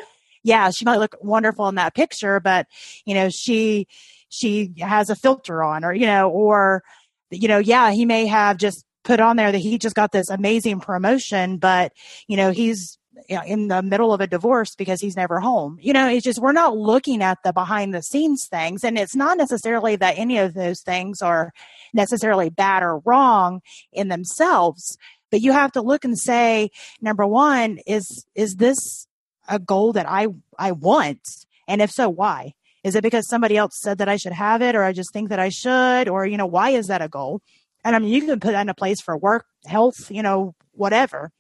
yeah, 0.46 0.70
she 0.70 0.86
might 0.86 1.00
look 1.00 1.16
wonderful 1.22 1.68
in 1.68 1.76
that 1.76 1.96
picture, 1.96 2.40
but 2.40 2.68
you 3.04 3.16
know, 3.16 3.30
she 3.30 3.88
she 4.30 4.74
has 4.80 5.10
a 5.10 5.16
filter 5.16 5.64
on, 5.64 5.84
or 5.84 5.92
you 5.92 6.06
know, 6.06 6.30
or 6.30 6.84
you 7.32 7.48
know, 7.48 7.58
yeah, 7.58 7.92
he 7.92 8.06
may 8.06 8.28
have 8.28 8.58
just 8.58 8.86
put 9.04 9.20
on 9.20 9.38
there 9.38 9.52
that 9.52 9.58
he 9.58 9.80
just 9.80 9.96
got 9.96 10.12
this 10.12 10.30
amazing 10.30 10.80
promotion, 10.80 11.58
but 11.58 11.94
you 12.28 12.38
know, 12.38 12.52
he's 12.52 13.00
in 13.28 13.70
the 13.70 13.82
middle 13.82 14.14
of 14.14 14.22
a 14.22 14.28
divorce 14.28 14.76
because 14.76 15.02
he's 15.02 15.16
never 15.16 15.40
home. 15.40 15.80
You 15.82 15.94
know, 15.94 16.08
it's 16.08 16.24
just 16.24 16.40
we're 16.40 16.52
not 16.52 16.78
looking 16.78 17.24
at 17.24 17.40
the 17.44 17.52
behind 17.52 17.94
the 17.94 18.04
scenes 18.04 18.48
things. 18.48 18.84
And 18.84 19.00
it's 19.00 19.16
not 19.16 19.40
necessarily 19.40 19.96
that 19.96 20.20
any 20.20 20.38
of 20.38 20.54
those 20.54 20.82
things 20.82 21.24
are 21.24 21.54
necessarily 21.92 22.50
bad 22.50 22.84
or 22.84 23.00
wrong 23.00 23.62
in 23.92 24.10
themselves, 24.10 24.96
but 25.32 25.42
you 25.42 25.54
have 25.54 25.72
to 25.72 25.82
look 25.82 26.06
and 26.06 26.20
say, 26.20 26.70
number 27.02 27.26
one, 27.26 27.80
is 27.88 28.26
is 28.36 28.58
this 28.58 29.08
a 29.48 29.60
goal 29.60 29.94
that 29.94 30.08
I 30.10 30.28
I 30.58 30.72
want? 30.72 31.22
And 31.68 31.82
if 31.82 31.92
so, 31.92 32.10
why? 32.10 32.54
Is 32.84 32.96
it 32.96 33.04
because 33.04 33.28
somebody 33.28 33.58
else 33.58 33.82
said 33.82 33.98
that 33.98 34.10
I 34.10 34.16
should 34.16 34.34
have 34.34 34.62
it 34.62 34.76
or 34.76 34.84
I 34.84 34.94
just 34.94 35.12
think 35.12 35.30
that 35.30 35.40
I 35.40 35.50
should? 35.50 36.08
Or, 36.08 36.26
you 36.26 36.38
know, 36.38 36.46
why 36.46 36.70
is 36.70 36.88
that 36.88 37.02
a 37.02 37.10
goal? 37.10 37.42
And 37.84 37.96
I 37.96 38.00
mean, 38.00 38.10
you 38.10 38.22
can 38.22 38.40
put 38.40 38.52
that 38.52 38.62
in 38.62 38.70
a 38.70 38.76
place 38.76 39.02
for 39.02 39.18
work, 39.18 39.46
health, 39.66 40.12
you 40.12 40.22
know, 40.22 40.54
whatever. 40.72 41.32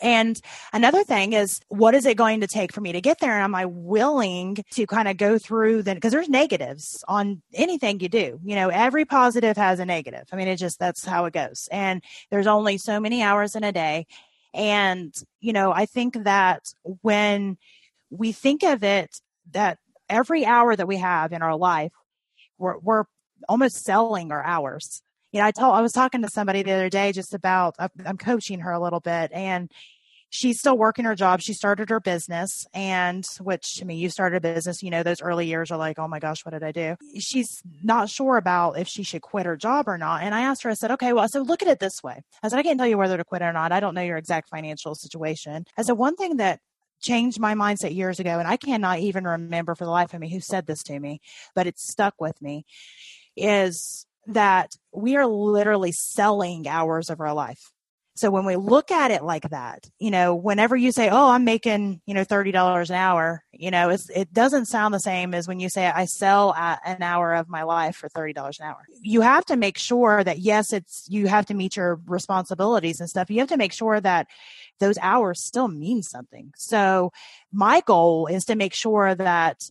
And 0.00 0.40
another 0.72 1.04
thing 1.04 1.32
is, 1.32 1.60
what 1.68 1.94
is 1.94 2.06
it 2.06 2.16
going 2.16 2.40
to 2.40 2.46
take 2.46 2.72
for 2.72 2.80
me 2.80 2.92
to 2.92 3.00
get 3.00 3.20
there? 3.20 3.34
And 3.34 3.44
am 3.44 3.54
I 3.54 3.66
willing 3.66 4.56
to 4.72 4.86
kind 4.86 5.08
of 5.08 5.16
go 5.16 5.38
through 5.38 5.82
the, 5.82 5.94
because 5.94 6.12
there's 6.12 6.28
negatives 6.28 7.04
on 7.06 7.42
anything 7.54 8.00
you 8.00 8.08
do. 8.08 8.40
You 8.42 8.56
know, 8.56 8.68
every 8.68 9.04
positive 9.04 9.56
has 9.56 9.78
a 9.78 9.84
negative. 9.84 10.24
I 10.32 10.36
mean, 10.36 10.48
it 10.48 10.56
just, 10.56 10.78
that's 10.78 11.04
how 11.04 11.26
it 11.26 11.34
goes. 11.34 11.68
And 11.70 12.02
there's 12.30 12.46
only 12.46 12.78
so 12.78 12.98
many 12.98 13.22
hours 13.22 13.54
in 13.54 13.62
a 13.62 13.72
day. 13.72 14.06
And, 14.54 15.14
you 15.40 15.52
know, 15.52 15.72
I 15.72 15.86
think 15.86 16.24
that 16.24 16.62
when 17.00 17.56
we 18.10 18.32
think 18.32 18.62
of 18.62 18.84
it, 18.84 19.20
that 19.52 19.78
every 20.08 20.44
hour 20.44 20.76
that 20.76 20.86
we 20.86 20.98
have 20.98 21.32
in 21.32 21.42
our 21.42 21.56
life, 21.56 21.92
we're, 22.58 22.78
we're 22.78 23.04
almost 23.48 23.84
selling 23.84 24.30
our 24.30 24.42
hours. 24.42 25.02
You 25.32 25.40
know, 25.40 25.46
I 25.46 25.50
told 25.50 25.74
I 25.74 25.80
was 25.80 25.92
talking 25.92 26.22
to 26.22 26.28
somebody 26.28 26.62
the 26.62 26.72
other 26.72 26.90
day 26.90 27.12
just 27.12 27.32
about 27.32 27.74
I'm 27.78 28.18
coaching 28.18 28.60
her 28.60 28.70
a 28.70 28.82
little 28.82 29.00
bit, 29.00 29.32
and 29.32 29.70
she's 30.32 30.58
still 30.58 30.78
working 30.78 31.04
her 31.04 31.14
job. 31.14 31.42
She 31.42 31.52
started 31.52 31.90
her 31.90 32.00
business, 32.00 32.66
and 32.72 33.24
which 33.38 33.78
I 33.82 33.84
mean, 33.84 33.98
you 33.98 34.08
started 34.08 34.36
a 34.36 34.54
business, 34.54 34.82
you 34.82 34.90
know, 34.90 35.02
those 35.02 35.20
early 35.20 35.46
years 35.46 35.70
are 35.70 35.76
like, 35.76 35.98
oh 35.98 36.08
my 36.08 36.18
gosh, 36.18 36.44
what 36.44 36.52
did 36.52 36.64
I 36.64 36.72
do? 36.72 36.96
She's 37.20 37.62
not 37.82 38.08
sure 38.08 38.38
about 38.38 38.78
if 38.78 38.88
she 38.88 39.02
should 39.02 39.20
quit 39.20 39.44
her 39.44 39.58
job 39.58 39.86
or 39.88 39.98
not. 39.98 40.22
And 40.22 40.34
I 40.34 40.40
asked 40.40 40.62
her, 40.62 40.70
I 40.70 40.74
said, 40.74 40.90
okay, 40.92 41.12
well, 41.12 41.28
so 41.28 41.42
look 41.42 41.60
at 41.60 41.68
it 41.68 41.80
this 41.80 42.02
way. 42.02 42.22
I 42.42 42.48
said, 42.48 42.58
I 42.58 42.62
can't 42.62 42.78
tell 42.78 42.88
you 42.88 42.96
whether 42.96 43.18
to 43.18 43.24
quit 43.24 43.42
or 43.42 43.52
not. 43.52 43.72
I 43.72 43.80
don't 43.80 43.94
know 43.94 44.00
your 44.00 44.16
exact 44.16 44.48
financial 44.48 44.94
situation. 44.94 45.66
I 45.76 45.82
said, 45.82 45.92
one 45.92 46.16
thing 46.16 46.38
that 46.38 46.60
changed 47.02 47.38
my 47.38 47.54
mindset 47.54 47.94
years 47.94 48.18
ago, 48.18 48.38
and 48.38 48.48
I 48.48 48.56
cannot 48.56 49.00
even 49.00 49.24
remember 49.24 49.74
for 49.74 49.84
the 49.84 49.90
life 49.90 50.14
of 50.14 50.20
me 50.20 50.32
who 50.32 50.40
said 50.40 50.66
this 50.66 50.82
to 50.84 50.98
me, 50.98 51.20
but 51.54 51.66
it 51.66 51.78
stuck 51.78 52.14
with 52.18 52.40
me, 52.40 52.64
is 53.36 54.06
that 54.28 54.76
we 54.94 55.16
are 55.16 55.26
literally 55.26 55.92
selling 55.92 56.66
hours 56.66 57.10
of 57.10 57.20
our 57.20 57.34
life. 57.34 57.70
So 58.14 58.30
when 58.30 58.44
we 58.44 58.56
look 58.56 58.90
at 58.90 59.10
it 59.10 59.22
like 59.24 59.48
that, 59.50 59.88
you 59.98 60.10
know, 60.10 60.34
whenever 60.34 60.76
you 60.76 60.92
say, 60.92 61.08
"Oh, 61.08 61.30
I'm 61.30 61.44
making, 61.44 62.02
you 62.04 62.12
know, 62.12 62.24
thirty 62.24 62.52
dollars 62.52 62.90
an 62.90 62.96
hour," 62.96 63.42
you 63.52 63.70
know, 63.70 63.88
it 63.88 64.32
doesn't 64.32 64.66
sound 64.66 64.92
the 64.92 65.00
same 65.00 65.32
as 65.32 65.48
when 65.48 65.60
you 65.60 65.70
say, 65.70 65.86
"I 65.86 66.04
sell 66.04 66.54
an 66.54 67.02
hour 67.02 67.32
of 67.34 67.48
my 67.48 67.62
life 67.62 67.96
for 67.96 68.10
thirty 68.10 68.34
dollars 68.34 68.58
an 68.60 68.66
hour." 68.66 68.84
You 69.00 69.22
have 69.22 69.46
to 69.46 69.56
make 69.56 69.78
sure 69.78 70.22
that 70.24 70.40
yes, 70.40 70.72
it's 70.74 71.06
you 71.08 71.26
have 71.28 71.46
to 71.46 71.54
meet 71.54 71.76
your 71.76 72.00
responsibilities 72.06 73.00
and 73.00 73.08
stuff. 73.08 73.30
You 73.30 73.40
have 73.40 73.48
to 73.48 73.56
make 73.56 73.72
sure 73.72 73.98
that 74.00 74.26
those 74.78 74.98
hours 74.98 75.40
still 75.42 75.68
mean 75.68 76.02
something. 76.02 76.52
So 76.56 77.12
my 77.50 77.80
goal 77.80 78.26
is 78.26 78.44
to 78.46 78.56
make 78.56 78.74
sure 78.74 79.14
that 79.14 79.70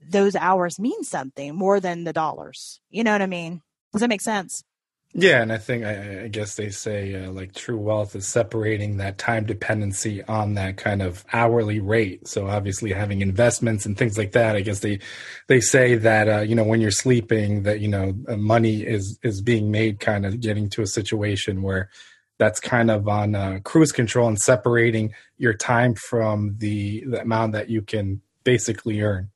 those 0.00 0.36
hours 0.36 0.78
mean 0.78 1.02
something 1.04 1.54
more 1.54 1.80
than 1.80 2.04
the 2.04 2.12
dollars. 2.12 2.80
You 2.90 3.04
know 3.04 3.12
what 3.12 3.22
I 3.22 3.26
mean? 3.26 3.62
Does 3.92 4.00
that 4.00 4.08
make 4.08 4.20
sense? 4.20 4.64
Yeah, 5.12 5.42
and 5.42 5.52
I 5.52 5.58
think 5.58 5.84
I, 5.84 6.24
I 6.24 6.28
guess 6.28 6.54
they 6.54 6.70
say 6.70 7.16
uh, 7.16 7.32
like 7.32 7.52
true 7.52 7.78
wealth 7.78 8.14
is 8.14 8.28
separating 8.28 8.98
that 8.98 9.18
time 9.18 9.44
dependency 9.44 10.22
on 10.22 10.54
that 10.54 10.76
kind 10.76 11.02
of 11.02 11.24
hourly 11.32 11.80
rate. 11.80 12.28
So 12.28 12.46
obviously 12.46 12.92
having 12.92 13.20
investments 13.20 13.84
and 13.86 13.98
things 13.98 14.16
like 14.16 14.32
that. 14.32 14.54
I 14.54 14.60
guess 14.60 14.80
they 14.80 15.00
they 15.48 15.60
say 15.60 15.96
that 15.96 16.28
uh, 16.28 16.40
you 16.42 16.54
know 16.54 16.62
when 16.62 16.80
you're 16.80 16.92
sleeping 16.92 17.64
that 17.64 17.80
you 17.80 17.88
know 17.88 18.14
uh, 18.28 18.36
money 18.36 18.82
is 18.82 19.18
is 19.24 19.42
being 19.42 19.72
made, 19.72 19.98
kind 19.98 20.24
of 20.24 20.38
getting 20.40 20.70
to 20.70 20.82
a 20.82 20.86
situation 20.86 21.62
where 21.62 21.90
that's 22.38 22.60
kind 22.60 22.88
of 22.88 23.08
on 23.08 23.34
uh, 23.34 23.58
cruise 23.64 23.90
control 23.90 24.28
and 24.28 24.40
separating 24.40 25.12
your 25.38 25.54
time 25.54 25.94
from 25.94 26.54
the 26.58 27.04
the 27.06 27.20
amount 27.20 27.52
that 27.54 27.68
you 27.68 27.82
can 27.82 28.20
basically 28.44 29.00
earn. 29.00 29.30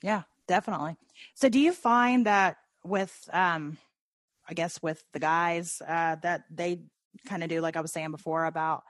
Yeah, 0.00 0.22
definitely. 0.46 0.96
So 1.34 1.48
do 1.48 1.58
you 1.58 1.72
find 1.72 2.24
that 2.26 2.58
with 2.84 3.28
um 3.32 3.78
I 4.48 4.54
guess 4.54 4.82
with 4.82 5.02
the 5.12 5.20
guys 5.20 5.80
uh 5.86 6.16
that 6.22 6.44
they 6.50 6.82
kind 7.26 7.42
of 7.42 7.48
do 7.48 7.60
like 7.60 7.76
I 7.76 7.80
was 7.80 7.92
saying 7.92 8.10
before 8.10 8.44
about 8.44 8.82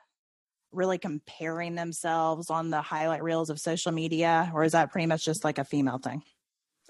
really 0.72 0.98
comparing 0.98 1.74
themselves 1.74 2.50
on 2.50 2.70
the 2.70 2.80
highlight 2.80 3.22
reels 3.22 3.50
of 3.50 3.60
social 3.60 3.92
media 3.92 4.50
or 4.54 4.64
is 4.64 4.72
that 4.72 4.90
pretty 4.90 5.06
much 5.06 5.24
just 5.24 5.44
like 5.44 5.58
a 5.58 5.64
female 5.64 5.98
thing? 5.98 6.22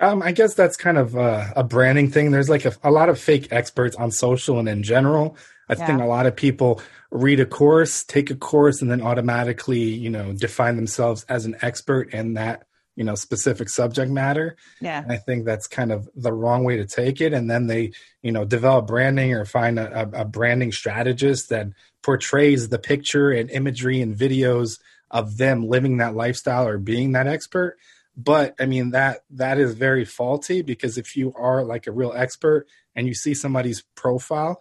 Um, 0.01 0.23
I 0.23 0.33
guess 0.33 0.55
that's 0.55 0.77
kind 0.77 0.99
of 0.99 1.15
a, 1.15 1.53
a 1.55 1.65
branding 1.65 2.11
thing. 2.11 2.31
There's 2.31 2.49
like 2.49 2.65
a, 2.65 2.75
a, 2.83 2.91
lot 2.91 3.09
of 3.09 3.21
fake 3.21 3.49
experts 3.51 3.95
on 3.97 4.11
social 4.11 4.59
and 4.59 4.69
in 4.69 4.83
general. 4.83 5.37
I 5.69 5.75
yeah. 5.75 5.87
think 5.87 6.01
a 6.01 6.07
lot 6.07 6.27
of 6.27 6.35
people 6.35 6.81
read 7.11 7.41
a 7.41 7.47
course, 7.47 8.03
take 8.03 8.31
a 8.31 8.35
course, 8.35 8.83
and 8.83 8.91
then 8.91 9.03
automatically, 9.03 9.81
you 9.81 10.11
know, 10.11 10.33
define 10.33 10.77
themselves 10.77 11.25
as 11.29 11.45
an 11.45 11.57
expert 11.63 12.13
in 12.13 12.35
that 12.35 12.67
you 12.97 13.05
know 13.05 13.15
specific 13.15 13.69
subject 13.69 14.11
matter. 14.11 14.57
Yeah. 14.81 15.03
And 15.03 15.13
i 15.13 15.17
think 15.17 15.45
that's 15.45 15.67
kind 15.67 15.93
of 15.93 16.09
the 16.15 16.33
wrong 16.33 16.65
way 16.65 16.77
to 16.77 16.87
take 16.87 17.21
it. 17.21 17.33
And 17.33 17.51
then 17.51 17.67
they 17.67 17.93
you 18.23 18.33
know 18.33 18.45
develop 18.45 18.87
branding 18.87 19.35
or 19.35 19.45
find 19.45 19.79
a, 19.79 20.09
a 20.13 20.25
branding 20.25 20.73
strategist 20.73 21.49
that 21.51 21.69
portrays 22.03 22.69
the 22.69 22.79
picture 22.79 23.31
and 23.31 23.51
imagery 23.51 24.01
and 24.01 24.17
videos 24.17 24.79
of 25.11 25.37
them 25.37 25.69
living 25.69 25.99
that 25.99 26.15
lifestyle 26.15 26.67
or 26.67 26.79
being 26.79 27.13
that 27.13 27.27
expert. 27.27 27.77
But 28.17 28.55
i 28.61 28.67
mean 28.67 28.91
that 28.91 29.21
that 29.31 29.59
is 29.59 29.75
very 29.75 30.05
faulty 30.05 30.63
because 30.63 30.99
if 30.99 31.17
you 31.17 31.33
are 31.37 31.65
like 31.65 31.87
a 31.87 31.93
real 31.93 32.13
expert 32.15 32.67
and 32.95 33.07
you 33.07 33.15
see 33.15 33.35
somebody's 33.35 33.83
profile 33.95 34.61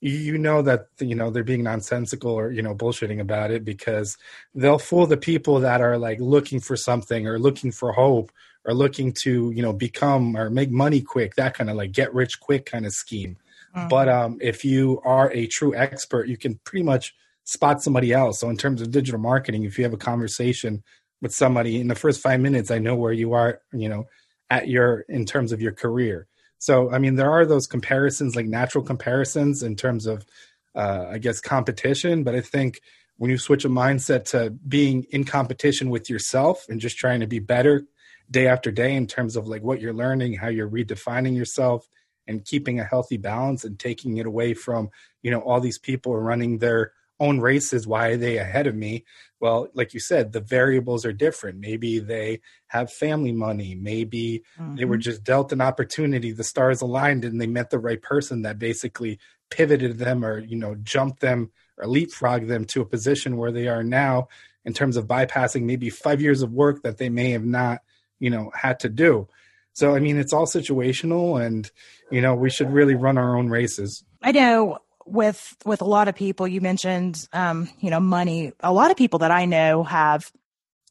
you 0.00 0.38
know 0.38 0.62
that 0.62 0.86
you 0.98 1.14
know 1.14 1.30
they're 1.30 1.44
being 1.44 1.62
nonsensical 1.62 2.32
or 2.32 2.50
you 2.50 2.62
know 2.62 2.74
bullshitting 2.74 3.20
about 3.20 3.50
it 3.50 3.64
because 3.64 4.16
they'll 4.54 4.78
fool 4.78 5.06
the 5.06 5.16
people 5.16 5.60
that 5.60 5.80
are 5.80 5.98
like 5.98 6.18
looking 6.20 6.58
for 6.60 6.76
something 6.76 7.26
or 7.26 7.38
looking 7.38 7.70
for 7.70 7.92
hope 7.92 8.32
or 8.64 8.72
looking 8.72 9.12
to 9.12 9.50
you 9.50 9.62
know 9.62 9.72
become 9.72 10.36
or 10.36 10.48
make 10.48 10.70
money 10.70 11.02
quick 11.02 11.34
that 11.34 11.54
kind 11.54 11.68
of 11.68 11.76
like 11.76 11.92
get 11.92 12.14
rich 12.14 12.40
quick 12.40 12.66
kind 12.66 12.86
of 12.86 12.92
scheme. 12.92 13.36
Mm-hmm. 13.76 13.88
but 13.88 14.08
um 14.08 14.38
if 14.40 14.64
you 14.64 15.00
are 15.04 15.30
a 15.32 15.46
true 15.46 15.74
expert 15.76 16.28
you 16.28 16.36
can 16.36 16.58
pretty 16.64 16.82
much 16.82 17.14
spot 17.44 17.82
somebody 17.82 18.12
else. 18.12 18.40
So 18.40 18.48
in 18.48 18.56
terms 18.56 18.80
of 18.80 18.90
digital 18.90 19.20
marketing 19.20 19.64
if 19.64 19.76
you 19.76 19.84
have 19.84 19.92
a 19.92 19.98
conversation 19.98 20.82
with 21.20 21.34
somebody 21.34 21.80
in 21.80 21.88
the 21.88 21.94
first 21.94 22.22
5 22.22 22.40
minutes 22.40 22.70
I 22.70 22.78
know 22.78 22.96
where 22.96 23.12
you 23.12 23.34
are 23.34 23.60
you 23.72 23.88
know 23.90 24.06
at 24.48 24.66
your 24.68 25.04
in 25.08 25.26
terms 25.26 25.52
of 25.52 25.60
your 25.60 25.72
career 25.72 26.26
so, 26.60 26.92
I 26.92 26.98
mean, 26.98 27.16
there 27.16 27.30
are 27.30 27.46
those 27.46 27.66
comparisons, 27.66 28.36
like 28.36 28.46
natural 28.46 28.84
comparisons 28.84 29.62
in 29.62 29.76
terms 29.76 30.06
of, 30.06 30.26
uh, 30.74 31.06
I 31.10 31.16
guess, 31.16 31.40
competition. 31.40 32.22
But 32.22 32.34
I 32.34 32.42
think 32.42 32.82
when 33.16 33.30
you 33.30 33.38
switch 33.38 33.64
a 33.64 33.70
mindset 33.70 34.26
to 34.26 34.50
being 34.50 35.06
in 35.10 35.24
competition 35.24 35.88
with 35.88 36.10
yourself 36.10 36.66
and 36.68 36.78
just 36.78 36.98
trying 36.98 37.20
to 37.20 37.26
be 37.26 37.38
better 37.38 37.84
day 38.30 38.46
after 38.46 38.70
day 38.70 38.94
in 38.94 39.06
terms 39.06 39.36
of 39.36 39.48
like 39.48 39.62
what 39.62 39.80
you're 39.80 39.94
learning, 39.94 40.34
how 40.34 40.48
you're 40.48 40.68
redefining 40.68 41.34
yourself, 41.34 41.88
and 42.26 42.44
keeping 42.44 42.78
a 42.78 42.84
healthy 42.84 43.16
balance 43.16 43.64
and 43.64 43.78
taking 43.78 44.18
it 44.18 44.26
away 44.26 44.52
from, 44.52 44.90
you 45.22 45.30
know, 45.30 45.40
all 45.40 45.60
these 45.60 45.78
people 45.78 46.14
running 46.14 46.58
their 46.58 46.92
own 47.20 47.38
races 47.38 47.86
why 47.86 48.08
are 48.08 48.16
they 48.16 48.38
ahead 48.38 48.66
of 48.66 48.74
me? 48.74 49.04
Well 49.38 49.68
like 49.74 49.94
you 49.94 50.00
said 50.00 50.32
the 50.32 50.40
variables 50.40 51.04
are 51.04 51.12
different. 51.12 51.60
Maybe 51.60 51.98
they 52.00 52.40
have 52.68 52.92
family 52.92 53.32
money. 53.32 53.74
Maybe 53.74 54.42
mm-hmm. 54.58 54.76
they 54.76 54.84
were 54.86 54.96
mm-hmm. 54.96 55.02
just 55.02 55.22
dealt 55.22 55.52
an 55.52 55.60
opportunity. 55.60 56.32
The 56.32 56.44
stars 56.44 56.80
aligned 56.80 57.24
and 57.24 57.40
they 57.40 57.46
met 57.46 57.70
the 57.70 57.78
right 57.78 58.00
person 58.00 58.42
that 58.42 58.58
basically 58.58 59.18
pivoted 59.50 59.98
them 59.98 60.24
or 60.24 60.38
you 60.38 60.56
know 60.56 60.74
jumped 60.76 61.20
them 61.20 61.50
or 61.76 61.84
leapfrogged 61.84 62.48
them 62.48 62.64
to 62.64 62.80
a 62.80 62.86
position 62.86 63.36
where 63.36 63.52
they 63.52 63.68
are 63.68 63.84
now 63.84 64.28
in 64.64 64.72
terms 64.72 64.96
of 64.96 65.06
bypassing 65.06 65.62
maybe 65.62 65.90
five 65.90 66.20
years 66.20 66.42
of 66.42 66.52
work 66.52 66.82
that 66.82 66.98
they 66.98 67.08
may 67.08 67.30
have 67.30 67.44
not 67.44 67.80
you 68.18 68.30
know 68.30 68.50
had 68.54 68.80
to 68.80 68.88
do. 68.88 69.28
So 69.72 69.94
i 69.94 70.00
mean 70.00 70.18
it's 70.18 70.32
all 70.32 70.46
situational 70.46 71.44
and 71.44 71.70
you 72.10 72.20
know 72.20 72.34
we 72.34 72.50
should 72.50 72.72
really 72.72 72.94
run 72.94 73.18
our 73.18 73.36
own 73.36 73.48
races. 73.48 74.04
I 74.22 74.32
know 74.32 74.78
with 75.10 75.56
with 75.64 75.80
a 75.80 75.86
lot 75.86 76.08
of 76.08 76.14
people. 76.14 76.46
You 76.46 76.60
mentioned 76.60 77.26
um, 77.32 77.68
you 77.80 77.90
know 77.90 78.00
money. 78.00 78.52
A 78.60 78.72
lot 78.72 78.90
of 78.90 78.96
people 78.96 79.20
that 79.20 79.30
i 79.30 79.44
know 79.44 79.82
have 79.84 80.30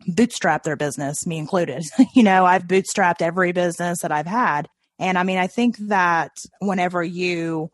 bootstrapped 0.08 0.64
their 0.64 0.76
business 0.76 1.26
me 1.26 1.38
included. 1.38 1.84
You 2.16 2.24
know 2.24 2.46
i've 2.46 2.64
bootstrapped 2.64 3.22
every 3.22 3.52
business 3.52 4.00
that 4.02 4.12
i've 4.12 4.28
had. 4.28 4.68
And 4.98 5.18
i 5.18 5.24
mean 5.24 5.38
i 5.38 5.48
think 5.48 5.78
that 5.88 6.32
whenever 6.60 7.04
you 7.04 7.72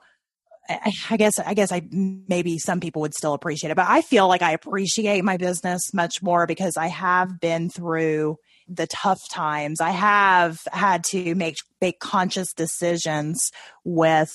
I 0.67 1.17
guess 1.17 1.37
I 1.37 1.53
guess 1.53 1.71
I 1.71 1.83
maybe 1.91 2.57
some 2.57 2.79
people 2.79 3.01
would 3.03 3.13
still 3.13 3.33
appreciate 3.33 3.69
it, 3.69 3.75
but 3.75 3.85
I 3.87 4.01
feel 4.01 4.27
like 4.27 4.41
I 4.41 4.51
appreciate 4.51 5.23
my 5.23 5.37
business 5.37 5.93
much 5.93 6.23
more 6.23 6.47
because 6.47 6.75
I 6.75 6.87
have 6.87 7.39
been 7.39 7.69
through 7.69 8.37
the 8.67 8.87
tough 8.87 9.21
times. 9.29 9.79
I 9.79 9.91
have 9.91 10.59
had 10.71 11.03
to 11.11 11.35
make 11.35 11.55
make 11.81 11.99
conscious 11.99 12.51
decisions 12.53 13.51
with 13.83 14.33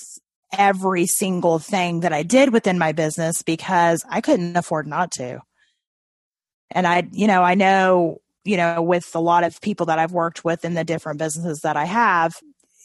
every 0.57 1.05
single 1.05 1.59
thing 1.59 2.01
that 2.01 2.13
I 2.13 2.23
did 2.23 2.53
within 2.53 2.77
my 2.77 2.91
business 2.91 3.41
because 3.41 4.03
I 4.09 4.21
couldn't 4.21 4.55
afford 4.57 4.87
not 4.87 5.11
to. 5.13 5.39
And 6.71 6.87
I, 6.87 7.07
you 7.11 7.27
know, 7.27 7.43
I 7.43 7.55
know, 7.55 8.21
you 8.43 8.57
know, 8.57 8.81
with 8.81 9.13
a 9.15 9.19
lot 9.19 9.43
of 9.43 9.59
people 9.61 9.87
that 9.87 9.99
I've 9.99 10.13
worked 10.13 10.43
with 10.45 10.65
in 10.65 10.73
the 10.73 10.83
different 10.83 11.19
businesses 11.19 11.59
that 11.63 11.77
I 11.77 11.85
have, 11.85 12.33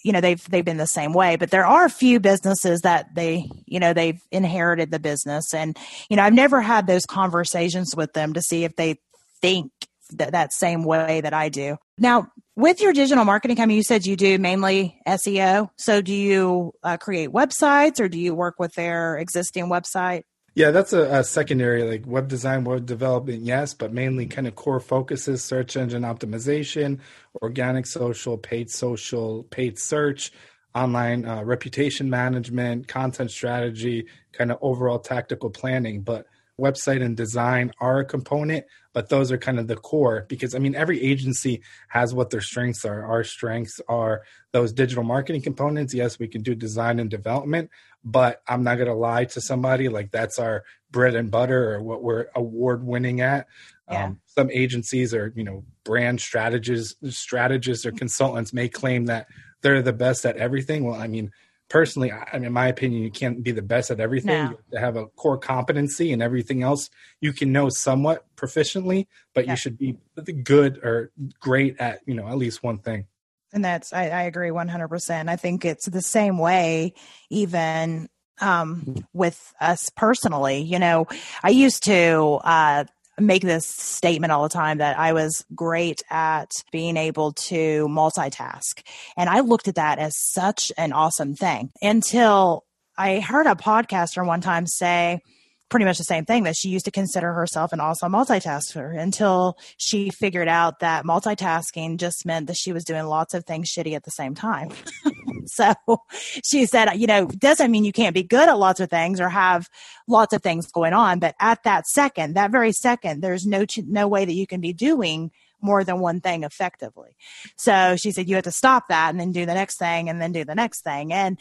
you 0.03 0.12
know, 0.12 0.21
they've 0.21 0.43
they've 0.51 0.64
been 0.64 0.77
the 0.77 0.87
same 0.87 1.12
way. 1.12 1.35
But 1.35 1.51
there 1.51 1.67
are 1.67 1.85
a 1.85 1.91
few 1.91 2.21
businesses 2.21 2.83
that 2.83 3.14
they, 3.14 3.49
you 3.67 3.81
know, 3.81 3.93
they've 3.93 4.21
inherited 4.31 4.93
the 4.93 5.01
business, 5.01 5.53
and 5.53 5.77
you 6.09 6.17
know, 6.17 6.23
I've 6.23 6.33
never 6.33 6.61
had 6.61 6.87
those 6.87 7.07
conversations 7.07 7.97
with 7.97 8.12
them 8.12 8.33
to 8.35 8.41
see 8.41 8.62
if 8.62 8.77
they 8.77 9.01
think 9.43 9.73
that, 10.12 10.31
that 10.33 10.53
same 10.53 10.85
way 10.85 11.21
that 11.23 11.35
I 11.35 11.49
do. 11.49 11.77
Now, 11.99 12.29
with 12.57 12.81
your 12.81 12.93
digital 12.93 13.25
marketing 13.25 13.57
company, 13.57 13.77
you 13.77 13.83
said 13.83 14.07
you 14.07 14.17
do 14.17 14.39
mainly 14.39 14.99
SEO. 15.07 15.71
So, 15.77 16.01
do 16.01 16.13
you 16.13 16.73
uh, 16.83 16.97
create 16.97 17.31
websites 17.31 18.01
or 18.01 18.09
do 18.09 18.19
you 18.19 18.35
work 18.35 18.59
with 18.59 18.75
their 18.75 19.19
existing 19.19 19.67
website? 19.67 20.23
Yeah, 20.55 20.71
that's 20.71 20.95
a, 20.95 21.03
a, 21.19 21.23
secondary, 21.23 21.83
like 21.83 22.07
web 22.07 22.29
design, 22.29 22.65
web 22.65 22.87
development, 22.87 23.43
yes, 23.43 23.75
but 23.75 23.93
mainly 23.93 24.25
kind 24.25 24.47
of 24.47 24.55
core 24.55 24.81
focuses 24.81 25.45
search 25.45 25.77
engine 25.77 26.03
optimization, 26.03 27.01
organic 27.43 27.87
social, 27.87 28.39
paid 28.39 28.71
social, 28.71 29.43
paid 29.45 29.79
search, 29.79 30.33
online 30.75 31.27
uh, 31.27 31.43
reputation 31.45 32.09
management, 32.09 32.89
content 32.89 33.31
strategy, 33.31 34.07
kind 34.33 34.51
of 34.51 34.57
overall 34.63 34.99
tactical 34.99 35.51
planning. 35.51 36.01
But 36.01 36.27
website 36.61 37.03
and 37.03 37.17
design 37.17 37.73
are 37.81 38.01
a 38.01 38.05
component, 38.05 38.65
but 38.93 39.09
those 39.09 39.31
are 39.31 39.39
kind 39.39 39.59
of 39.59 39.67
the 39.67 39.77
core 39.77 40.25
because 40.29 40.55
I 40.55 40.59
mean, 40.59 40.75
every 40.75 41.03
agency 41.03 41.63
has 41.89 42.15
what 42.15 42.31
their 42.31 42.41
strengths 42.41 42.85
are. 42.85 43.05
Our 43.05 43.25
strengths 43.25 43.81
are 43.89 44.23
those 44.53 44.73
digital 44.73 45.05
marketing 45.05 45.43
components. 45.43 45.93
Yes, 45.93 46.19
we 46.19 46.29
can 46.29 46.43
do 46.43 46.55
design 46.55 46.99
and 46.99 47.11
development, 47.11 47.71
but 48.05 48.43
I'm 48.47 48.63
not 48.63 48.77
going 48.77 48.89
to 48.89 48.95
lie 48.95 49.27
to 49.27 49.41
somebody 49.41 49.89
like 49.89 50.11
that's 50.11 50.39
our 50.39 50.65
bread 50.91 51.15
and 51.15 51.31
butter 51.31 51.75
or 51.75 51.83
what 51.83 52.03
we're 52.03 52.27
award 52.35 52.85
winning 52.85 53.21
at. 53.21 53.47
Yeah. 53.91 54.07
Um, 54.07 54.21
some 54.27 54.51
agencies 54.51 55.15
or 55.15 55.33
you 55.37 55.45
know 55.45 55.65
brand 55.85 56.21
strategists, 56.21 56.97
strategists 57.17 57.85
or 57.87 57.93
consultants 57.93 58.53
may 58.53 58.69
claim 58.69 59.07
that 59.07 59.27
they're 59.61 59.83
the 59.83 59.93
best 59.93 60.25
at 60.25 60.37
everything. 60.37 60.85
Well, 60.85 61.01
I 61.01 61.07
mean, 61.07 61.33
personally, 61.69 62.12
I 62.12 62.35
mean, 62.35 62.45
in 62.45 62.53
my 62.53 62.69
opinion, 62.69 63.03
you 63.03 63.11
can't 63.11 63.43
be 63.43 63.53
the 63.53 63.62
best 63.62 63.91
at 63.91 64.01
everything. 64.01 64.29
No. 64.29 64.43
You 64.43 64.49
have 64.49 64.71
to 64.73 64.81
have 64.81 64.97
a 64.97 65.07
core 65.07 65.39
competency, 65.39 66.12
and 66.12 66.23
everything 66.23 66.62
else 66.62 66.91
you 67.21 67.33
can 67.33 67.53
know 67.53 67.69
somewhat 67.69 68.25
proficiently, 68.37 69.07
but 69.35 69.47
yeah. 69.47 69.53
you 69.53 69.57
should 69.57 69.79
be 69.79 69.97
good 70.45 70.79
or 70.79 71.11
great 71.41 71.79
at 71.79 72.01
you 72.07 72.14
know 72.14 72.27
at 72.29 72.37
least 72.37 72.62
one 72.62 72.79
thing. 72.79 73.07
And 73.53 73.64
that's 73.64 73.93
I, 73.93 74.09
I 74.09 74.23
agree 74.23 74.51
one 74.51 74.69
hundred 74.69 74.89
percent. 74.89 75.29
I 75.29 75.37
think 75.37 75.64
it's 75.64 75.87
the 75.87 76.03
same 76.03 76.39
way 76.39 76.95
even 77.31 78.09
um, 78.41 79.07
with 79.12 79.55
us 79.61 79.91
personally. 79.91 80.61
You 80.61 80.79
know, 80.79 81.07
I 81.43 81.51
used 81.51 81.85
to 81.85 82.41
uh, 82.45 82.85
make 83.19 83.43
this 83.43 83.67
statement 83.67 84.33
all 84.33 84.43
the 84.43 84.49
time 84.49 84.79
that 84.79 84.99
I 84.99 85.12
was 85.12 85.45
great 85.55 86.03
at 86.11 86.51
being 86.71 86.97
able 86.97 87.33
to 87.33 87.89
multitask. 87.89 88.83
And 89.17 89.29
I 89.29 89.41
looked 89.41 89.69
at 89.69 89.77
that 89.77 89.99
as 89.99 90.14
such 90.17 90.71
an 90.77 90.93
awesome 90.93 91.35
thing 91.35 91.71
until 91.81 92.64
I 92.99 93.21
heard 93.21 93.47
a 93.47 93.55
podcaster 93.55 94.27
one 94.27 94.41
time 94.41 94.67
say, 94.67 95.21
pretty 95.69 95.85
much 95.85 95.99
the 95.99 96.05
same 96.05 96.25
thing 96.25 96.45
that 96.45 96.57
she 96.57 96.69
used 96.69 96.85
to 96.85 96.91
consider 96.91 97.33
herself 97.33 97.73
an 97.73 97.81
awesome 97.81 98.12
multitasker 98.12 98.99
until 98.99 99.59
she 99.77 100.11
figured 100.11 100.49
out 100.49 100.81
that 100.81 101.05
multitasking 101.05 101.99
just 101.99 102.25
meant 102.25 102.47
that 102.47 102.57
she 102.57 102.73
was 102.73 102.85
doing 102.85 103.05
lots 103.05 103.35
of 103.35 103.45
things 103.45 103.69
shitty 103.69 103.95
at 103.95 104.05
the 104.05 104.11
same 104.11 104.35
time. 104.35 104.71
so 105.47 105.75
she 106.12 106.67
said, 106.67 106.93
you 106.95 107.07
know, 107.07 107.27
doesn't 107.27 107.71
mean 107.71 107.85
you 107.85 107.93
can't 107.93 108.14
be 108.14 108.23
good 108.23 108.49
at 108.49 108.59
lots 108.59 108.81
of 108.81 108.91
things 108.91 109.21
or 109.21 109.29
have 109.29 109.69
lots 110.07 110.33
of 110.33 110.43
things 110.43 110.71
going 110.71 110.93
on, 110.93 111.19
but 111.19 111.35
at 111.41 111.62
that 111.64 111.87
second, 111.87 112.35
that 112.35 112.51
very 112.51 112.73
second, 112.73 113.21
there's 113.21 113.47
no 113.47 113.64
no 113.87 114.09
way 114.09 114.25
that 114.25 114.35
you 114.35 114.47
can 114.47 114.61
be 114.61 114.73
doing 114.73 115.31
more 115.61 115.85
than 115.85 116.01
one 116.01 116.21
thing 116.21 116.45
effectively. 116.45 117.17
So 117.57 117.97
she 117.97 118.13
said, 118.13 118.29
you 118.29 118.35
have 118.37 118.45
to 118.45 118.53
stop 118.53 118.89
that 118.89 119.11
and 119.11 119.21
then 119.21 119.33
do 119.33 119.47
the 119.47 119.55
next 119.55 119.79
thing 119.79 120.09
and 120.09 120.21
then 120.21 120.33
do 120.33 120.45
the 120.45 120.55
next 120.55 120.83
thing. 120.83 121.13
And 121.13 121.39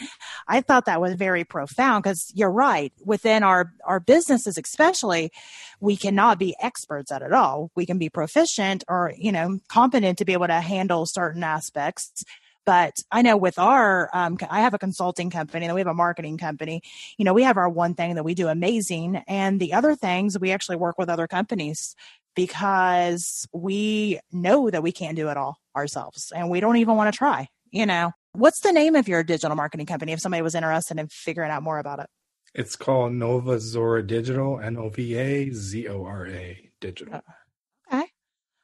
I 0.48 0.62
thought 0.62 0.86
that 0.86 1.02
was 1.02 1.16
very 1.16 1.44
profound 1.44 2.04
because 2.04 2.32
you're 2.34 2.52
right. 2.52 2.94
Within 3.04 3.44
our, 3.44 3.74
our 3.86 4.00
businesses, 4.00 4.58
especially, 4.58 5.32
we 5.80 5.98
cannot 5.98 6.40
be 6.40 6.56
experts 6.62 7.12
at 7.12 7.22
it 7.22 7.34
all. 7.34 7.72
We 7.76 7.86
can 7.86 7.98
be 7.98 8.10
proficient 8.10 8.84
or, 8.88 9.14
you 9.18 9.32
know, 9.32 9.60
competent 9.68 10.18
to 10.20 10.26
be 10.26 10.34
able 10.34 10.48
to 10.48 10.62
handle 10.62 11.06
certain 11.06 11.44
aspects 11.44 12.24
but 12.66 12.96
I 13.12 13.22
know 13.22 13.38
with 13.38 13.60
our, 13.60 14.10
um, 14.12 14.38
I 14.50 14.62
have 14.62 14.74
a 14.74 14.80
consulting 14.80 15.30
company 15.30 15.66
and 15.66 15.76
we 15.76 15.82
have 15.82 15.88
a 15.88 15.94
marketing 15.94 16.38
company. 16.38 16.82
You 17.18 17.24
know, 17.24 17.34
we 17.34 17.44
have 17.44 17.58
our 17.58 17.70
one 17.70 17.94
thing 17.94 18.16
that 18.16 18.26
we 18.26 18.34
do 18.34 18.48
amazing, 18.48 19.18
and 19.28 19.60
the 19.60 19.74
other 19.74 19.96
things 19.96 20.38
we 20.40 20.52
actually 20.52 20.78
work 20.78 20.98
with 20.98 21.10
other 21.10 21.28
companies 21.28 21.96
because 22.36 23.48
we 23.54 24.20
know 24.32 24.70
that 24.70 24.84
we 24.84 24.92
can't 24.92 25.16
do 25.16 25.30
it 25.30 25.38
all 25.38 25.58
ourselves 25.76 26.32
and 26.36 26.50
we 26.50 26.60
don't 26.60 26.78
even 26.78 26.96
want 26.96 27.14
to 27.14 27.18
try, 27.18 27.48
you 27.72 27.86
know. 27.86 28.12
What's 28.34 28.60
the 28.60 28.74
name 28.74 28.96
of 28.96 29.08
your 29.08 29.24
digital 29.24 29.56
marketing 29.56 29.86
company 29.86 30.12
if 30.12 30.20
somebody 30.20 30.42
was 30.42 30.56
interested 30.56 31.00
in 31.00 31.08
figuring 31.08 31.52
out 31.52 31.64
more 31.64 31.80
about 31.80 32.00
it? 32.00 32.08
It's 32.54 32.76
called 32.76 33.14
Nova 33.14 33.60
Zora 33.60 34.06
Digital, 34.06 34.60
N 34.60 34.78
O 34.78 34.90
V 34.90 35.16
A 35.16 35.52
Z 35.52 35.88
O 35.88 36.04
R 36.04 36.28
A 36.28 36.70
Digital. 36.82 37.16
Uh, 37.16 37.22
okay. 37.94 38.08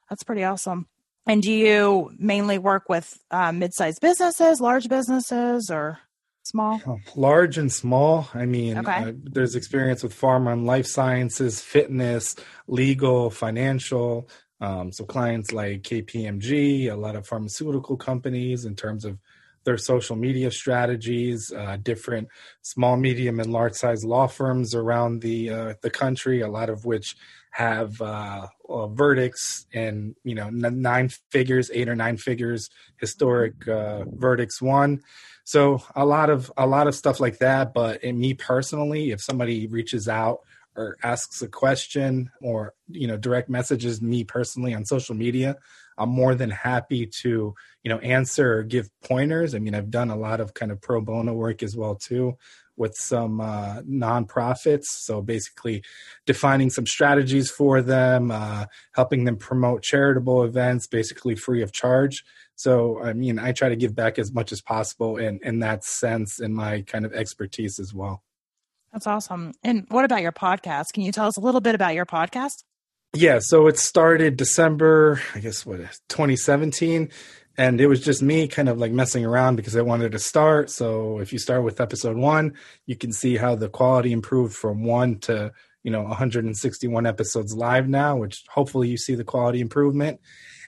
That's 0.08 0.24
pretty 0.24 0.44
awesome. 0.44 0.86
And 1.26 1.42
do 1.42 1.52
you 1.52 2.10
mainly 2.18 2.58
work 2.58 2.88
with 2.88 3.18
uh, 3.30 3.52
mid 3.52 3.74
sized 3.74 4.00
businesses, 4.00 4.60
large 4.60 4.88
businesses, 4.88 5.70
or? 5.70 5.98
Small? 6.42 6.80
Large 7.16 7.58
and 7.58 7.72
small. 7.72 8.28
I 8.34 8.46
mean, 8.46 8.78
okay. 8.78 8.92
uh, 8.92 9.12
there's 9.22 9.54
experience 9.54 10.02
with 10.02 10.18
pharma 10.18 10.52
and 10.52 10.66
life 10.66 10.86
sciences, 10.86 11.60
fitness, 11.60 12.36
legal, 12.66 13.30
financial. 13.30 14.28
Um, 14.60 14.92
so 14.92 15.04
clients 15.04 15.52
like 15.52 15.82
KPMG, 15.82 16.90
a 16.90 16.94
lot 16.94 17.16
of 17.16 17.26
pharmaceutical 17.26 17.96
companies 17.96 18.64
in 18.64 18.76
terms 18.76 19.04
of 19.04 19.18
their 19.64 19.78
social 19.78 20.16
media 20.16 20.50
strategies, 20.50 21.52
uh, 21.52 21.76
different 21.82 22.28
small, 22.62 22.96
medium, 22.96 23.40
and 23.40 23.52
large 23.52 23.74
size 23.74 24.04
law 24.04 24.26
firms 24.26 24.74
around 24.74 25.20
the 25.20 25.50
uh, 25.50 25.74
the 25.82 25.90
country, 25.90 26.40
a 26.40 26.48
lot 26.48 26.68
of 26.68 26.84
which 26.84 27.16
have 27.52 28.00
uh, 28.00 28.46
uh, 28.68 28.86
verdicts 28.88 29.66
and 29.72 30.14
you 30.24 30.34
know 30.34 30.50
nine 30.50 31.08
figures, 31.30 31.70
eight 31.72 31.88
or 31.88 31.94
nine 31.94 32.16
figures, 32.16 32.70
historic 32.98 33.68
uh, 33.68 34.04
verdicts 34.06 34.60
won. 34.60 35.00
So 35.44 35.82
a 35.94 36.04
lot 36.04 36.30
of 36.30 36.52
a 36.56 36.66
lot 36.66 36.86
of 36.86 36.94
stuff 36.94 37.20
like 37.20 37.38
that. 37.38 37.74
But 37.74 38.04
in 38.04 38.18
me 38.18 38.34
personally, 38.34 39.10
if 39.10 39.20
somebody 39.20 39.66
reaches 39.66 40.08
out 40.08 40.40
or 40.74 40.96
asks 41.02 41.42
a 41.42 41.48
question 41.48 42.30
or 42.40 42.74
you 42.88 43.06
know 43.06 43.16
direct 43.16 43.48
messages 43.48 44.00
me 44.00 44.24
personally 44.24 44.74
on 44.74 44.84
social 44.84 45.14
media, 45.14 45.56
I'm 45.98 46.10
more 46.10 46.34
than 46.34 46.50
happy 46.50 47.06
to 47.22 47.54
you 47.82 47.88
know 47.88 47.98
answer 47.98 48.58
or 48.58 48.62
give 48.62 48.88
pointers. 49.02 49.54
I 49.54 49.58
mean, 49.58 49.74
I've 49.74 49.90
done 49.90 50.10
a 50.10 50.16
lot 50.16 50.40
of 50.40 50.54
kind 50.54 50.72
of 50.72 50.80
pro 50.80 51.00
bono 51.00 51.32
work 51.32 51.62
as 51.62 51.76
well 51.76 51.96
too 51.96 52.36
with 52.76 52.96
some 52.96 53.40
uh, 53.40 53.82
nonprofits. 53.82 54.86
So 54.86 55.20
basically, 55.20 55.82
defining 56.26 56.70
some 56.70 56.86
strategies 56.86 57.50
for 57.50 57.82
them, 57.82 58.30
uh, 58.30 58.66
helping 58.92 59.24
them 59.24 59.36
promote 59.36 59.82
charitable 59.82 60.44
events, 60.44 60.86
basically 60.86 61.34
free 61.34 61.62
of 61.62 61.72
charge. 61.72 62.24
So, 62.56 63.02
I 63.02 63.12
mean, 63.12 63.38
I 63.38 63.52
try 63.52 63.68
to 63.68 63.76
give 63.76 63.94
back 63.94 64.18
as 64.18 64.32
much 64.32 64.52
as 64.52 64.60
possible 64.60 65.16
in, 65.16 65.40
in 65.42 65.60
that 65.60 65.84
sense 65.84 66.38
in 66.38 66.54
my 66.54 66.82
kind 66.82 67.04
of 67.04 67.12
expertise 67.12 67.78
as 67.78 67.92
well. 67.92 68.22
That's 68.92 69.06
awesome. 69.06 69.52
And 69.62 69.86
what 69.88 70.04
about 70.04 70.22
your 70.22 70.32
podcast? 70.32 70.92
Can 70.92 71.02
you 71.02 71.12
tell 71.12 71.26
us 71.26 71.36
a 71.36 71.40
little 71.40 71.62
bit 71.62 71.74
about 71.74 71.94
your 71.94 72.06
podcast? 72.06 72.62
Yeah, 73.14 73.40
so 73.40 73.66
it 73.66 73.78
started 73.78 74.36
December, 74.36 75.20
I 75.34 75.40
guess, 75.40 75.66
what, 75.66 75.80
2017. 76.08 77.10
And 77.58 77.80
it 77.80 77.86
was 77.86 78.00
just 78.00 78.22
me 78.22 78.48
kind 78.48 78.68
of 78.68 78.78
like 78.78 78.92
messing 78.92 79.26
around 79.26 79.56
because 79.56 79.76
I 79.76 79.82
wanted 79.82 80.12
to 80.12 80.18
start. 80.18 80.70
So 80.70 81.18
if 81.18 81.32
you 81.32 81.38
start 81.38 81.64
with 81.64 81.80
episode 81.80 82.16
one, 82.16 82.54
you 82.86 82.96
can 82.96 83.12
see 83.12 83.36
how 83.36 83.54
the 83.54 83.68
quality 83.68 84.12
improved 84.12 84.54
from 84.54 84.84
one 84.84 85.18
to, 85.20 85.52
you 85.82 85.90
know, 85.90 86.02
161 86.02 87.06
episodes 87.06 87.54
live 87.54 87.88
now, 87.88 88.16
which 88.16 88.44
hopefully 88.48 88.88
you 88.88 88.96
see 88.96 89.14
the 89.14 89.24
quality 89.24 89.60
improvement. 89.60 90.20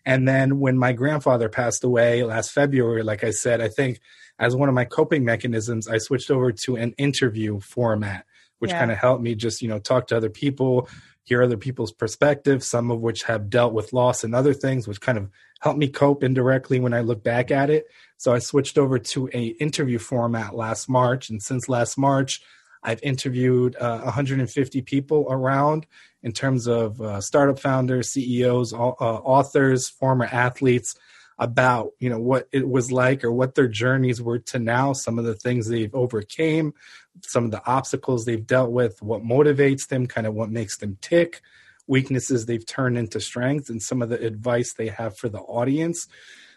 And 0.05 0.29
then 0.29 0.61
when 0.61 0.77
my 0.77 0.93
grandfather 0.93 1.49
passed 1.49 1.85
away 1.85 2.23
last 2.25 2.53
February, 2.53 3.03
like 3.03 3.25
I 3.25 3.31
said, 3.31 3.61
I 3.61 3.69
think 3.69 4.01
as 4.39 4.55
one 4.55 4.69
of 4.69 4.75
my 4.75 4.85
coping 4.85 5.25
mechanisms, 5.25 5.89
I 5.89 5.99
switched 5.99 6.31
over 6.31 6.53
to 6.53 6.77
an 6.77 6.95
interview 6.99 7.61
format, 7.61 8.27
which 8.59 8.71
yeah. 8.71 8.81
kind 8.81 8.91
of 8.91 8.99
helped 8.99 9.23
me 9.23 9.35
just, 9.35 9.63
you 9.63 9.69
know, 9.69 9.79
talk 9.79 10.09
to 10.09 10.17
other 10.17 10.31
people, 10.31 10.89
hear 11.23 11.43
other 11.43 11.57
people's 11.57 11.93
perspectives, 11.93 12.67
some 12.69 12.91
of 12.91 13.01
which 13.01 13.23
have 13.23 13.49
dealt 13.49 13.73
with 13.73 13.93
loss 13.93 14.25
and 14.25 14.35
other 14.35 14.53
things, 14.53 14.87
which 14.87 15.01
kind 15.01 15.17
of 15.17 15.31
helped 15.61 15.79
me 15.79 15.89
cope 15.89 16.23
indirectly 16.23 16.81
when 16.81 16.93
I 16.93 17.01
look 17.01 17.25
back 17.25 17.51
at 17.51 17.71
it. 17.71 17.87
So 18.19 18.35
I 18.35 18.41
switched 18.41 18.77
over 18.77 18.99
to 18.99 19.31
a 19.33 19.47
interview 19.61 19.99
format 19.99 20.55
last 20.55 20.89
March. 20.89 21.31
And 21.31 21.43
since 21.43 21.69
last 21.69 21.97
March, 21.97 22.43
I've 22.85 23.03
interviewed 23.03 23.77
uh, 23.77 24.01
150 24.03 24.83
people 24.83 25.27
around 25.31 25.87
in 26.23 26.33
terms 26.33 26.67
of 26.67 27.01
uh, 27.01 27.21
startup 27.21 27.59
founders, 27.59 28.11
CEOs, 28.11 28.73
uh, 28.73 28.77
authors, 28.77 29.89
former 29.89 30.27
athletes, 30.27 30.95
about 31.39 31.91
you 31.99 32.09
know 32.09 32.21
what 32.21 32.49
it 32.53 32.69
was 32.69 32.93
like 32.93 33.25
or 33.25 33.33
what 33.33 33.55
their 33.55 33.67
journeys 33.67 34.23
were 34.23 34.39
to 34.39 34.59
now 34.59 34.93
some 34.93 35.19
of 35.19 35.25
the 35.25 35.35
things 35.35 35.69
they've 35.69 35.95
overcame 35.95 36.73
some 37.23 37.45
of 37.45 37.51
the 37.51 37.65
obstacles 37.67 38.25
they've 38.25 38.47
dealt 38.47 38.71
with 38.71 39.03
what 39.03 39.23
motivates 39.23 39.89
them 39.89 40.07
kind 40.07 40.27
of 40.27 40.35
what 40.35 40.51
makes 40.51 40.77
them 40.79 40.97
tick 41.01 41.41
weaknesses 41.89 42.47
they've 42.47 42.67
turned 42.67 42.97
into 42.97 43.21
strengths 43.21 43.69
and 43.69 43.83
some 43.83 44.01
of 44.01 44.09
the 44.09 44.21
advice 44.25 44.75
they 44.75 44.89
have 44.89 45.17
for 45.19 45.29
the 45.29 45.41
audience 45.41 46.07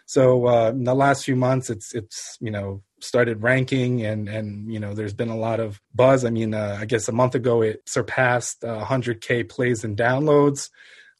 so 0.08 0.46
uh, 0.48 0.70
in 0.70 0.84
the 0.84 0.94
last 0.94 1.24
few 1.24 1.36
months 1.36 1.68
it's 1.68 1.94
it's 1.94 2.38
you 2.40 2.50
know 2.50 2.82
started 3.00 3.42
ranking 3.42 4.04
and 4.04 4.28
and 4.28 4.72
you 4.72 4.80
know 4.80 4.94
there's 4.94 5.12
been 5.12 5.28
a 5.28 5.36
lot 5.36 5.60
of 5.60 5.80
buzz 5.94 6.24
i 6.24 6.30
mean 6.30 6.54
uh, 6.54 6.78
i 6.80 6.84
guess 6.84 7.08
a 7.08 7.12
month 7.12 7.34
ago 7.34 7.60
it 7.62 7.82
surpassed 7.86 8.64
uh, 8.64 8.84
100k 8.84 9.48
plays 9.48 9.84
and 9.84 9.96
downloads 9.96 10.70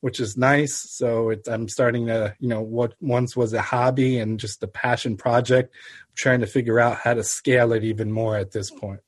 which 0.00 0.20
is 0.20 0.36
nice. 0.36 0.74
So 0.74 1.30
it, 1.30 1.48
I'm 1.48 1.68
starting 1.68 2.06
to, 2.06 2.34
you 2.38 2.48
know, 2.48 2.60
what 2.60 2.94
once 3.00 3.36
was 3.36 3.52
a 3.52 3.60
hobby 3.60 4.18
and 4.18 4.38
just 4.38 4.62
a 4.62 4.68
passion 4.68 5.16
project, 5.16 5.74
I'm 5.74 6.14
trying 6.14 6.40
to 6.40 6.46
figure 6.46 6.78
out 6.78 6.98
how 6.98 7.14
to 7.14 7.24
scale 7.24 7.72
it 7.72 7.84
even 7.84 8.12
more 8.12 8.36
at 8.36 8.52
this 8.52 8.70
point. 8.70 9.00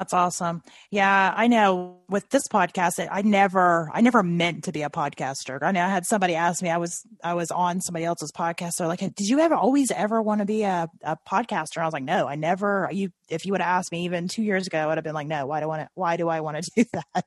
That's 0.00 0.14
awesome. 0.14 0.62
Yeah, 0.90 1.34
I 1.36 1.46
know 1.46 1.98
with 2.08 2.26
this 2.30 2.48
podcast, 2.48 3.06
I 3.10 3.20
never, 3.20 3.90
I 3.92 4.00
never 4.00 4.22
meant 4.22 4.64
to 4.64 4.72
be 4.72 4.80
a 4.80 4.88
podcaster. 4.88 5.62
I 5.62 5.72
know 5.72 5.84
I 5.84 5.90
had 5.90 6.06
somebody 6.06 6.34
ask 6.34 6.62
me, 6.62 6.70
I 6.70 6.78
was, 6.78 7.02
I 7.22 7.34
was 7.34 7.50
on 7.50 7.82
somebody 7.82 8.06
else's 8.06 8.32
podcast. 8.32 8.76
They're 8.78 8.88
like, 8.88 9.00
did 9.00 9.28
you 9.28 9.40
ever 9.40 9.54
always 9.54 9.90
ever 9.90 10.22
want 10.22 10.38
to 10.38 10.46
be 10.46 10.62
a, 10.62 10.88
a 11.02 11.18
podcaster? 11.30 11.82
I 11.82 11.84
was 11.84 11.92
like, 11.92 12.02
no, 12.02 12.26
I 12.26 12.36
never, 12.36 12.88
you, 12.90 13.10
if 13.28 13.44
you 13.44 13.52
would 13.52 13.60
have 13.60 13.76
asked 13.78 13.92
me 13.92 14.06
even 14.06 14.26
two 14.26 14.42
years 14.42 14.66
ago, 14.66 14.78
I 14.78 14.86
would 14.86 14.96
have 14.96 15.04
been 15.04 15.12
like, 15.12 15.26
no, 15.26 15.44
why 15.44 15.60
do 15.60 15.64
I 15.64 15.66
want 15.66 15.82
to, 15.82 15.88
why 15.92 16.16
do 16.16 16.30
I 16.30 16.40
want 16.40 16.64
to 16.64 16.70
do 16.76 16.84
that? 16.94 17.24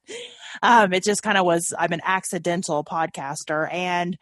Um, 0.63 0.93
it 0.93 1.03
just 1.03 1.21
kind 1.21 1.37
of 1.37 1.45
was, 1.45 1.75
I'm 1.77 1.93
an 1.93 2.01
accidental 2.03 2.83
podcaster 2.83 3.71
and, 3.71 4.17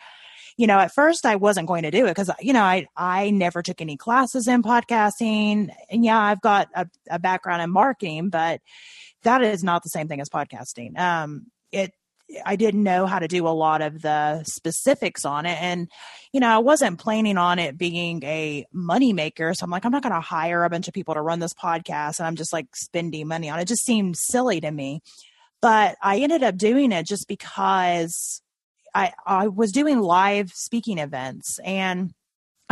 you 0.57 0.67
know, 0.67 0.79
at 0.79 0.93
first 0.93 1.25
I 1.25 1.35
wasn't 1.35 1.67
going 1.67 1.83
to 1.83 1.91
do 1.91 2.05
it 2.05 2.11
because, 2.11 2.29
you 2.39 2.53
know, 2.53 2.63
I, 2.63 2.87
I 2.95 3.29
never 3.31 3.61
took 3.61 3.81
any 3.81 3.97
classes 3.97 4.47
in 4.47 4.63
podcasting. 4.63 5.73
And 5.89 6.05
yeah, 6.05 6.19
I've 6.19 6.41
got 6.41 6.69
a, 6.75 6.87
a 7.09 7.19
background 7.19 7.61
in 7.61 7.71
marketing, 7.71 8.29
but 8.29 8.61
that 9.23 9.41
is 9.43 9.63
not 9.63 9.83
the 9.83 9.89
same 9.89 10.07
thing 10.07 10.21
as 10.21 10.29
podcasting. 10.29 10.97
Um, 10.97 11.47
it, 11.71 11.93
I 12.45 12.55
didn't 12.55 12.83
know 12.83 13.05
how 13.05 13.19
to 13.19 13.27
do 13.27 13.47
a 13.47 13.49
lot 13.49 13.81
of 13.81 14.01
the 14.01 14.43
specifics 14.43 15.25
on 15.25 15.45
it. 15.45 15.61
And, 15.61 15.89
you 16.31 16.39
know, 16.39 16.47
I 16.49 16.59
wasn't 16.59 16.99
planning 16.99 17.37
on 17.37 17.59
it 17.59 17.77
being 17.77 18.23
a 18.23 18.65
money 18.71 19.13
maker. 19.13 19.53
So 19.53 19.63
I'm 19.63 19.69
like, 19.69 19.85
I'm 19.85 19.91
not 19.91 20.03
going 20.03 20.15
to 20.15 20.21
hire 20.21 20.63
a 20.63 20.69
bunch 20.69 20.87
of 20.87 20.93
people 20.93 21.13
to 21.13 21.21
run 21.21 21.39
this 21.39 21.53
podcast. 21.53 22.19
And 22.19 22.27
I'm 22.27 22.35
just 22.35 22.53
like 22.53 22.67
spending 22.75 23.27
money 23.27 23.49
on 23.49 23.59
it. 23.59 23.63
it 23.63 23.67
just 23.67 23.85
seemed 23.85 24.15
silly 24.17 24.61
to 24.61 24.71
me. 24.71 25.01
But 25.61 25.97
I 26.01 26.19
ended 26.19 26.43
up 26.43 26.57
doing 26.57 26.91
it 26.91 27.05
just 27.05 27.27
because 27.27 28.41
I, 28.93 29.13
I 29.25 29.47
was 29.47 29.71
doing 29.71 29.99
live 29.99 30.51
speaking 30.51 30.97
events 30.97 31.59
and 31.63 32.13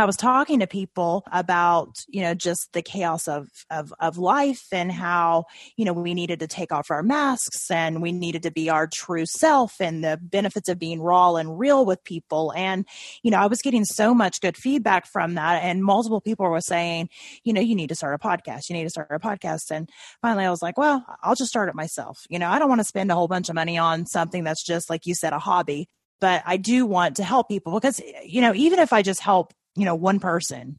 I 0.00 0.06
was 0.06 0.16
talking 0.16 0.60
to 0.60 0.66
people 0.66 1.24
about, 1.30 1.98
you 2.08 2.22
know, 2.22 2.32
just 2.32 2.72
the 2.72 2.80
chaos 2.80 3.28
of, 3.28 3.48
of, 3.70 3.92
of 4.00 4.16
life 4.16 4.66
and 4.72 4.90
how, 4.90 5.44
you 5.76 5.84
know, 5.84 5.92
we 5.92 6.14
needed 6.14 6.40
to 6.40 6.46
take 6.46 6.72
off 6.72 6.90
our 6.90 7.02
masks 7.02 7.70
and 7.70 8.00
we 8.00 8.10
needed 8.10 8.42
to 8.44 8.50
be 8.50 8.70
our 8.70 8.86
true 8.86 9.26
self 9.26 9.78
and 9.78 10.02
the 10.02 10.18
benefits 10.22 10.70
of 10.70 10.78
being 10.78 11.02
raw 11.02 11.34
and 11.34 11.58
real 11.58 11.84
with 11.84 12.02
people. 12.02 12.50
And, 12.56 12.86
you 13.22 13.30
know, 13.30 13.36
I 13.36 13.46
was 13.46 13.60
getting 13.60 13.84
so 13.84 14.14
much 14.14 14.40
good 14.40 14.56
feedback 14.56 15.04
from 15.06 15.34
that. 15.34 15.62
And 15.62 15.84
multiple 15.84 16.22
people 16.22 16.48
were 16.48 16.62
saying, 16.62 17.10
you 17.44 17.52
know, 17.52 17.60
you 17.60 17.74
need 17.74 17.90
to 17.90 17.94
start 17.94 18.14
a 18.14 18.26
podcast. 18.26 18.70
You 18.70 18.76
need 18.76 18.84
to 18.84 18.90
start 18.90 19.08
a 19.10 19.18
podcast. 19.18 19.70
And 19.70 19.90
finally 20.22 20.46
I 20.46 20.50
was 20.50 20.62
like, 20.62 20.78
well, 20.78 21.04
I'll 21.22 21.34
just 21.34 21.50
start 21.50 21.68
it 21.68 21.74
myself. 21.74 22.24
You 22.30 22.38
know, 22.38 22.48
I 22.48 22.58
don't 22.58 22.70
want 22.70 22.80
to 22.80 22.86
spend 22.86 23.12
a 23.12 23.14
whole 23.14 23.28
bunch 23.28 23.50
of 23.50 23.54
money 23.54 23.76
on 23.76 24.06
something 24.06 24.44
that's 24.44 24.64
just 24.64 24.88
like 24.88 25.04
you 25.04 25.14
said, 25.14 25.34
a 25.34 25.38
hobby 25.38 25.90
but 26.20 26.42
I 26.46 26.56
do 26.56 26.86
want 26.86 27.16
to 27.16 27.24
help 27.24 27.48
people 27.48 27.72
because, 27.72 28.00
you 28.24 28.40
know, 28.40 28.54
even 28.54 28.78
if 28.78 28.92
I 28.92 29.02
just 29.02 29.20
help, 29.20 29.52
you 29.74 29.84
know, 29.84 29.94
one 29.94 30.20
person, 30.20 30.78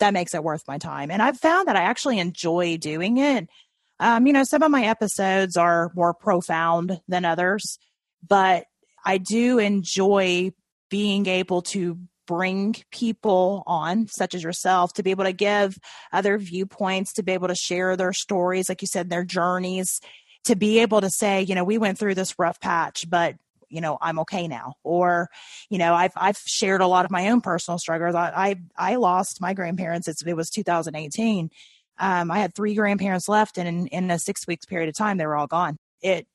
that 0.00 0.12
makes 0.12 0.34
it 0.34 0.42
worth 0.42 0.64
my 0.66 0.78
time. 0.78 1.10
And 1.10 1.22
I've 1.22 1.38
found 1.38 1.68
that 1.68 1.76
I 1.76 1.82
actually 1.82 2.18
enjoy 2.18 2.76
doing 2.76 3.18
it. 3.18 3.48
Um, 4.00 4.26
you 4.26 4.32
know, 4.32 4.42
some 4.42 4.62
of 4.62 4.70
my 4.70 4.84
episodes 4.84 5.56
are 5.56 5.92
more 5.94 6.12
profound 6.12 7.00
than 7.06 7.24
others, 7.24 7.78
but 8.26 8.64
I 9.04 9.18
do 9.18 9.58
enjoy 9.58 10.52
being 10.90 11.26
able 11.26 11.62
to 11.62 11.98
bring 12.26 12.74
people 12.90 13.62
on, 13.66 14.08
such 14.08 14.34
as 14.34 14.42
yourself, 14.42 14.92
to 14.94 15.02
be 15.02 15.10
able 15.10 15.24
to 15.24 15.32
give 15.32 15.78
other 16.12 16.38
viewpoints, 16.38 17.12
to 17.14 17.22
be 17.22 17.32
able 17.32 17.48
to 17.48 17.54
share 17.54 17.96
their 17.96 18.12
stories, 18.12 18.68
like 18.68 18.82
you 18.82 18.88
said, 18.88 19.08
their 19.08 19.24
journeys, 19.24 20.00
to 20.44 20.56
be 20.56 20.80
able 20.80 21.00
to 21.00 21.10
say, 21.10 21.42
you 21.42 21.54
know, 21.54 21.64
we 21.64 21.78
went 21.78 21.98
through 21.98 22.14
this 22.14 22.38
rough 22.38 22.60
patch, 22.60 23.08
but 23.08 23.36
you 23.72 23.80
know 23.80 23.98
i'm 24.00 24.18
okay 24.20 24.46
now. 24.46 24.74
Or 24.84 25.28
you 25.70 25.78
know 25.78 25.94
i've 25.94 26.12
i've 26.16 26.38
shared 26.38 26.80
a 26.80 26.86
lot 26.86 27.04
of 27.04 27.10
my 27.10 27.28
own 27.30 27.40
personal 27.40 27.78
struggles. 27.78 28.14
I 28.14 28.56
i, 28.76 28.92
I 28.92 28.96
lost 28.96 29.40
my 29.40 29.54
grandparents. 29.54 30.08
It's, 30.08 30.22
it 30.22 30.34
was 30.34 30.50
2018 30.50 31.50
um, 31.98 32.30
i 32.30 32.38
had 32.38 32.54
three 32.54 32.74
grandparents 32.74 33.28
left 33.28 33.58
and 33.58 33.68
in, 33.68 33.86
in 33.88 34.10
a 34.10 34.18
six 34.18 34.46
weeks 34.46 34.66
period 34.66 34.88
of 34.88 34.96
time 34.96 35.18
they 35.18 35.26
were 35.26 35.36
all 35.36 35.46
gone. 35.46 35.78
It 36.02 36.26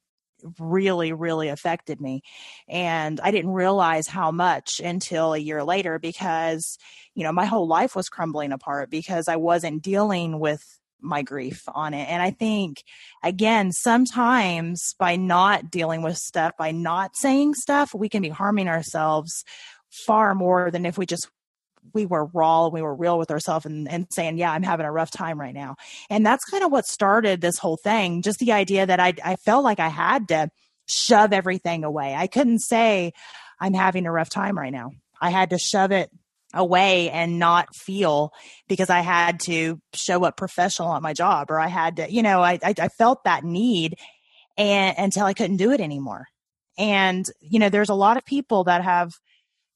really 0.59 1.13
really 1.13 1.49
affected 1.49 1.99
me. 1.99 2.21
And 2.67 3.19
i 3.21 3.31
didn't 3.31 3.51
realize 3.51 4.07
how 4.07 4.31
much 4.31 4.79
until 4.79 5.33
a 5.33 5.37
year 5.39 5.63
later 5.63 5.99
because 5.99 6.77
you 7.15 7.23
know 7.23 7.31
my 7.31 7.45
whole 7.45 7.67
life 7.67 7.95
was 7.95 8.09
crumbling 8.09 8.51
apart 8.51 8.89
because 8.89 9.27
i 9.27 9.35
wasn't 9.35 9.81
dealing 9.81 10.39
with 10.39 10.63
my 11.01 11.21
grief 11.21 11.63
on 11.73 11.93
it. 11.93 12.09
And 12.09 12.21
I 12.21 12.31
think, 12.31 12.83
again, 13.23 13.71
sometimes 13.71 14.95
by 14.99 15.15
not 15.15 15.69
dealing 15.71 16.01
with 16.01 16.17
stuff, 16.17 16.53
by 16.57 16.71
not 16.71 17.11
saying 17.15 17.53
stuff, 17.55 17.93
we 17.93 18.09
can 18.09 18.21
be 18.21 18.29
harming 18.29 18.67
ourselves 18.67 19.43
far 20.05 20.35
more 20.35 20.71
than 20.71 20.85
if 20.85 20.97
we 20.97 21.05
just 21.05 21.29
we 21.93 22.05
were 22.05 22.25
raw 22.33 22.67
we 22.67 22.81
were 22.81 22.93
real 22.93 23.17
with 23.17 23.31
ourselves 23.31 23.65
and, 23.65 23.89
and 23.89 24.07
saying 24.11 24.37
yeah 24.37 24.51
i'm 24.51 24.61
having 24.61 24.85
a 24.85 24.91
rough 24.91 25.09
time 25.09 25.39
right 25.39 25.53
now. 25.53 25.75
And 26.09 26.25
that's 26.25 26.43
kind 26.43 26.63
of 26.63 26.71
what 26.71 26.85
started 26.85 27.39
this 27.39 27.57
whole 27.57 27.77
thing 27.77 28.21
just 28.21 28.39
the 28.39 28.51
idea 28.51 28.85
that 28.85 28.99
i, 28.99 29.13
I 29.23 29.37
felt 29.37 29.63
like 29.63 29.79
i 29.79 29.87
had 29.87 30.27
to 30.27 30.49
shove 30.89 31.33
everything 31.33 31.83
away. 31.83 32.13
I 32.13 32.27
couldn't 32.27 32.59
say 32.59 33.13
i'm 33.59 33.73
having 33.73 34.05
a 34.05 34.11
rough 34.11 34.29
time 34.29 34.57
right 34.57 34.71
now. 34.71 34.91
I 35.21 35.29
had 35.29 35.51
to 35.51 35.57
shove 35.57 35.91
it 35.91 36.09
away 36.57 37.09
and 37.09 37.39
not 37.39 37.75
feel 37.75 38.31
because 38.67 38.89
I 38.89 38.99
had 39.01 39.39
to 39.41 39.79
show 39.93 40.23
up 40.23 40.37
professional 40.37 40.93
at 40.95 41.01
my 41.01 41.13
job 41.13 41.51
or 41.51 41.59
I 41.59 41.67
had 41.67 41.97
to, 41.97 42.11
you 42.11 42.23
know, 42.23 42.41
I, 42.41 42.59
I, 42.63 42.73
I 42.77 42.87
felt 42.89 43.23
that 43.23 43.43
need 43.43 43.97
and 44.57 44.97
until 44.97 45.25
I 45.25 45.33
couldn't 45.33 45.57
do 45.57 45.71
it 45.71 45.79
anymore. 45.79 46.25
And, 46.77 47.25
you 47.41 47.59
know, 47.59 47.69
there's 47.69 47.89
a 47.89 47.95
lot 47.95 48.17
of 48.17 48.25
people 48.25 48.65
that 48.65 48.83
have 48.83 49.13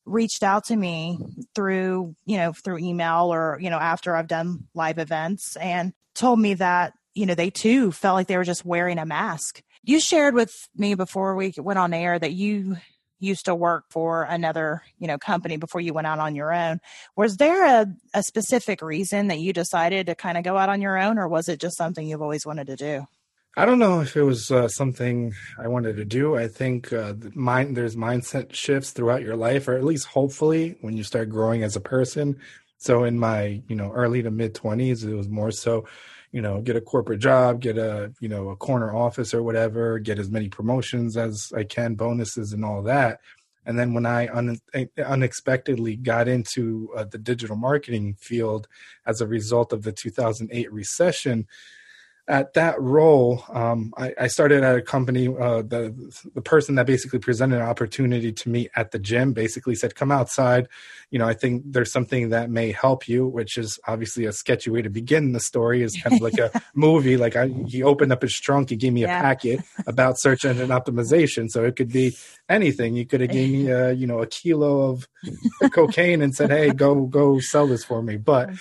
reached 0.05 0.43
out 0.43 0.65
to 0.65 0.75
me 0.75 1.19
through, 1.55 2.15
you 2.25 2.37
know, 2.37 2.53
through 2.53 2.79
email 2.79 3.33
or, 3.33 3.57
you 3.61 3.69
know, 3.69 3.77
after 3.77 4.15
I've 4.15 4.27
done 4.27 4.67
live 4.73 4.97
events 4.97 5.55
and 5.57 5.93
told 6.15 6.39
me 6.39 6.55
that, 6.55 6.93
you 7.13 7.25
know, 7.25 7.35
they 7.35 7.49
too 7.49 7.91
felt 7.91 8.15
like 8.15 8.27
they 8.27 8.37
were 8.37 8.43
just 8.43 8.65
wearing 8.65 8.97
a 8.97 9.05
mask. 9.05 9.61
You 9.83 9.99
shared 9.99 10.33
with 10.33 10.51
me 10.75 10.95
before 10.95 11.35
we 11.35 11.53
went 11.57 11.79
on 11.79 11.93
air 11.93 12.17
that 12.17 12.33
you 12.33 12.77
used 13.21 13.45
to 13.45 13.55
work 13.55 13.85
for 13.89 14.23
another 14.23 14.81
you 14.99 15.07
know 15.07 15.17
company 15.17 15.57
before 15.57 15.79
you 15.79 15.93
went 15.93 16.07
out 16.07 16.19
on 16.19 16.35
your 16.35 16.53
own 16.53 16.79
was 17.15 17.37
there 17.37 17.81
a, 17.81 17.87
a 18.13 18.23
specific 18.23 18.81
reason 18.81 19.27
that 19.27 19.39
you 19.39 19.53
decided 19.53 20.07
to 20.07 20.15
kind 20.15 20.37
of 20.37 20.43
go 20.43 20.57
out 20.57 20.69
on 20.69 20.81
your 20.81 20.97
own 20.97 21.17
or 21.17 21.27
was 21.27 21.47
it 21.47 21.59
just 21.59 21.77
something 21.77 22.07
you've 22.07 22.21
always 22.21 22.45
wanted 22.45 22.67
to 22.67 22.75
do 22.75 23.05
I 23.57 23.65
don't 23.65 23.79
know 23.79 23.99
if 23.99 24.15
it 24.15 24.23
was 24.23 24.49
uh, 24.49 24.69
something 24.69 25.33
I 25.59 25.67
wanted 25.67 25.97
to 25.97 26.05
do. 26.05 26.37
I 26.37 26.47
think 26.47 26.93
uh, 26.93 27.15
mind 27.35 27.75
there's 27.75 27.97
mindset 27.97 28.53
shifts 28.53 28.91
throughout 28.91 29.23
your 29.23 29.35
life, 29.35 29.67
or 29.67 29.73
at 29.73 29.83
least 29.83 30.07
hopefully 30.07 30.77
when 30.79 30.95
you 30.95 31.03
start 31.03 31.29
growing 31.29 31.61
as 31.61 31.75
a 31.75 31.81
person. 31.81 32.39
So 32.77 33.03
in 33.03 33.19
my 33.19 33.61
you 33.67 33.75
know 33.75 33.91
early 33.91 34.23
to 34.23 34.31
mid 34.31 34.55
twenties, 34.55 35.03
it 35.03 35.13
was 35.13 35.27
more 35.27 35.51
so 35.51 35.85
you 36.31 36.41
know, 36.41 36.61
get 36.61 36.75
a 36.75 36.81
corporate 36.81 37.19
job, 37.19 37.61
get 37.61 37.77
a, 37.77 38.13
you 38.19 38.29
know, 38.29 38.49
a 38.49 38.55
corner 38.55 38.95
office 38.95 39.33
or 39.33 39.43
whatever, 39.43 39.99
get 39.99 40.19
as 40.19 40.29
many 40.29 40.49
promotions 40.49 41.17
as 41.17 41.51
I 41.55 41.63
can, 41.63 41.95
bonuses 41.95 42.53
and 42.53 42.63
all 42.63 42.83
that. 42.83 43.19
And 43.65 43.77
then 43.77 43.93
when 43.93 44.05
I 44.05 44.27
un- 44.35 44.59
unexpectedly 44.97 45.95
got 45.95 46.27
into 46.27 46.89
uh, 46.95 47.03
the 47.03 47.17
digital 47.17 47.55
marketing 47.55 48.15
field 48.19 48.67
as 49.05 49.21
a 49.21 49.27
result 49.27 49.71
of 49.71 49.83
the 49.83 49.91
2008 49.91 50.71
recession, 50.71 51.47
at 52.31 52.53
that 52.53 52.81
role, 52.81 53.43
um, 53.49 53.93
I, 53.97 54.13
I, 54.21 54.27
started 54.27 54.63
at 54.63 54.77
a 54.77 54.81
company. 54.81 55.27
Uh, 55.27 55.63
the 55.63 55.93
the 56.33 56.41
person 56.41 56.75
that 56.75 56.85
basically 56.85 57.19
presented 57.19 57.57
an 57.57 57.63
opportunity 57.63 58.31
to 58.31 58.49
me 58.49 58.69
at 58.73 58.91
the 58.91 58.99
gym 58.99 59.33
basically 59.33 59.75
said, 59.75 59.95
"Come 59.95 60.13
outside. 60.13 60.69
You 61.09 61.19
know, 61.19 61.27
I 61.27 61.33
think 61.33 61.63
there's 61.65 61.91
something 61.91 62.29
that 62.29 62.49
may 62.49 62.71
help 62.71 63.09
you." 63.09 63.27
Which 63.27 63.57
is 63.57 63.77
obviously 63.85 64.23
a 64.25 64.31
sketchy 64.31 64.69
way 64.69 64.81
to 64.81 64.89
begin 64.89 65.33
the 65.33 65.41
story. 65.41 65.83
Is 65.83 65.99
kind 66.01 66.15
of 66.15 66.21
like 66.21 66.37
a 66.37 66.61
movie. 66.73 67.17
Like 67.17 67.35
I, 67.35 67.47
he 67.67 67.83
opened 67.83 68.13
up 68.13 68.21
his 68.21 68.39
trunk, 68.39 68.69
he 68.69 68.77
gave 68.77 68.93
me 68.93 69.01
yeah. 69.01 69.19
a 69.19 69.21
packet 69.21 69.59
about 69.85 70.17
search 70.17 70.45
engine 70.45 70.69
optimization. 70.69 71.49
So 71.49 71.65
it 71.65 71.75
could 71.75 71.91
be 71.91 72.15
anything. 72.47 72.95
You 72.95 73.05
could 73.05 73.21
have 73.21 73.31
gave 73.31 73.51
me, 73.51 73.69
a, 73.69 73.91
you 73.91 74.07
know, 74.07 74.19
a 74.19 74.27
kilo 74.27 74.89
of 74.89 75.07
cocaine 75.73 76.21
and 76.21 76.33
said, 76.33 76.49
"Hey, 76.49 76.71
go 76.71 77.07
go 77.07 77.39
sell 77.39 77.67
this 77.67 77.83
for 77.83 78.01
me." 78.01 78.15
But 78.15 78.51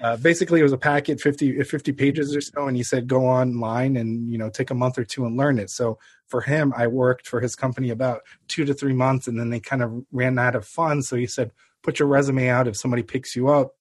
uh, 0.00 0.16
basically, 0.16 0.60
it 0.60 0.62
was 0.62 0.72
a 0.72 0.78
packet, 0.78 1.20
50, 1.20 1.62
50 1.64 1.92
pages 1.92 2.34
or 2.34 2.40
so, 2.40 2.66
and 2.66 2.76
he 2.76 2.82
said 2.82 3.09
go 3.10 3.26
online 3.26 3.96
and 3.96 4.30
you 4.30 4.38
know 4.38 4.48
take 4.48 4.70
a 4.70 4.74
month 4.74 4.96
or 4.98 5.04
two 5.04 5.26
and 5.26 5.36
learn 5.36 5.58
it 5.58 5.68
so 5.68 5.98
for 6.26 6.40
him 6.40 6.72
i 6.76 6.86
worked 6.86 7.26
for 7.26 7.40
his 7.40 7.56
company 7.56 7.90
about 7.90 8.22
two 8.48 8.64
to 8.64 8.72
three 8.72 8.94
months 8.94 9.26
and 9.26 9.38
then 9.38 9.50
they 9.50 9.60
kind 9.60 9.82
of 9.82 9.92
ran 10.12 10.38
out 10.38 10.54
of 10.54 10.66
funds 10.66 11.08
so 11.08 11.16
he 11.16 11.26
said 11.26 11.50
put 11.82 11.98
your 11.98 12.08
resume 12.08 12.48
out. 12.48 12.68
If 12.68 12.76
somebody 12.76 13.02
picks 13.02 13.34
you 13.34 13.48
up, 13.48 13.74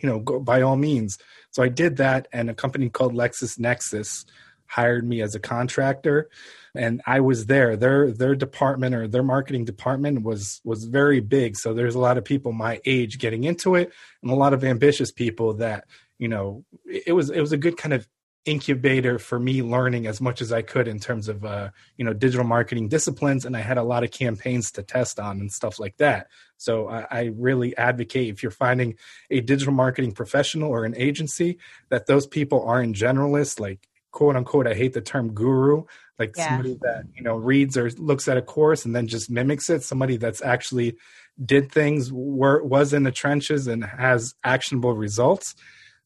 you 0.00 0.08
know, 0.08 0.20
go 0.20 0.40
by 0.40 0.62
all 0.62 0.76
means. 0.76 1.18
So 1.50 1.62
I 1.62 1.68
did 1.68 1.96
that, 1.96 2.28
and 2.32 2.48
a 2.48 2.54
company 2.54 2.88
called 2.88 3.14
LexisNexis 3.14 4.24
hired 4.66 5.06
me 5.06 5.20
as 5.20 5.34
a 5.34 5.40
contractor, 5.40 6.30
and 6.76 7.02
I 7.06 7.20
was 7.20 7.46
there. 7.46 7.76
Their 7.76 8.12
their 8.12 8.36
department 8.36 8.94
or 8.94 9.08
their 9.08 9.24
marketing 9.24 9.64
department 9.64 10.22
was 10.22 10.60
was 10.64 10.84
very 10.84 11.20
big. 11.20 11.56
So 11.56 11.74
there's 11.74 11.96
a 11.96 12.00
lot 12.00 12.18
of 12.18 12.24
people 12.24 12.52
my 12.52 12.80
age 12.84 13.18
getting 13.18 13.44
into 13.44 13.74
it, 13.74 13.92
and 14.22 14.30
a 14.30 14.36
lot 14.36 14.54
of 14.54 14.64
ambitious 14.64 15.10
people 15.10 15.54
that 15.54 15.86
you 16.18 16.28
know 16.28 16.64
it 16.86 17.12
was 17.12 17.30
it 17.30 17.40
was 17.40 17.52
a 17.52 17.58
good 17.58 17.76
kind 17.76 17.92
of 17.92 18.06
incubator 18.46 19.18
for 19.18 19.38
me 19.38 19.62
learning 19.62 20.06
as 20.06 20.20
much 20.20 20.40
as 20.40 20.52
I 20.52 20.62
could 20.62 20.88
in 20.88 20.98
terms 20.98 21.28
of 21.28 21.44
uh, 21.44 21.70
you 21.96 22.04
know 22.04 22.12
digital 22.12 22.46
marketing 22.46 22.88
disciplines, 22.88 23.44
and 23.44 23.56
I 23.56 23.60
had 23.60 23.78
a 23.78 23.82
lot 23.82 24.04
of 24.04 24.10
campaigns 24.10 24.70
to 24.72 24.82
test 24.82 25.20
on 25.20 25.40
and 25.40 25.52
stuff 25.52 25.78
like 25.78 25.96
that. 25.98 26.28
So 26.56 26.88
I, 26.88 27.06
I, 27.10 27.30
really 27.34 27.76
advocate 27.76 28.28
if 28.28 28.42
you're 28.42 28.52
finding 28.52 28.96
a 29.30 29.40
digital 29.40 29.72
marketing 29.72 30.12
professional 30.12 30.70
or 30.70 30.84
an 30.84 30.94
agency 30.96 31.58
that 31.88 32.06
those 32.06 32.26
people 32.26 32.62
aren't 32.66 32.96
generalists, 32.96 33.58
like 33.60 33.88
quote 34.10 34.36
unquote. 34.36 34.66
I 34.66 34.74
hate 34.74 34.94
the 34.94 35.00
term 35.00 35.32
guru, 35.32 35.84
like 36.18 36.34
yeah. 36.36 36.48
somebody 36.48 36.78
that 36.82 37.04
you 37.14 37.22
know 37.22 37.36
reads 37.36 37.76
or 37.76 37.90
looks 37.90 38.26
at 38.26 38.38
a 38.38 38.42
course 38.42 38.84
and 38.84 38.96
then 38.96 39.06
just 39.06 39.30
mimics 39.30 39.68
it. 39.68 39.82
Somebody 39.82 40.16
that's 40.16 40.42
actually 40.42 40.96
did 41.42 41.70
things, 41.70 42.10
were 42.12 42.62
was 42.62 42.92
in 42.92 43.02
the 43.02 43.12
trenches 43.12 43.66
and 43.66 43.84
has 43.84 44.34
actionable 44.44 44.94
results 44.94 45.54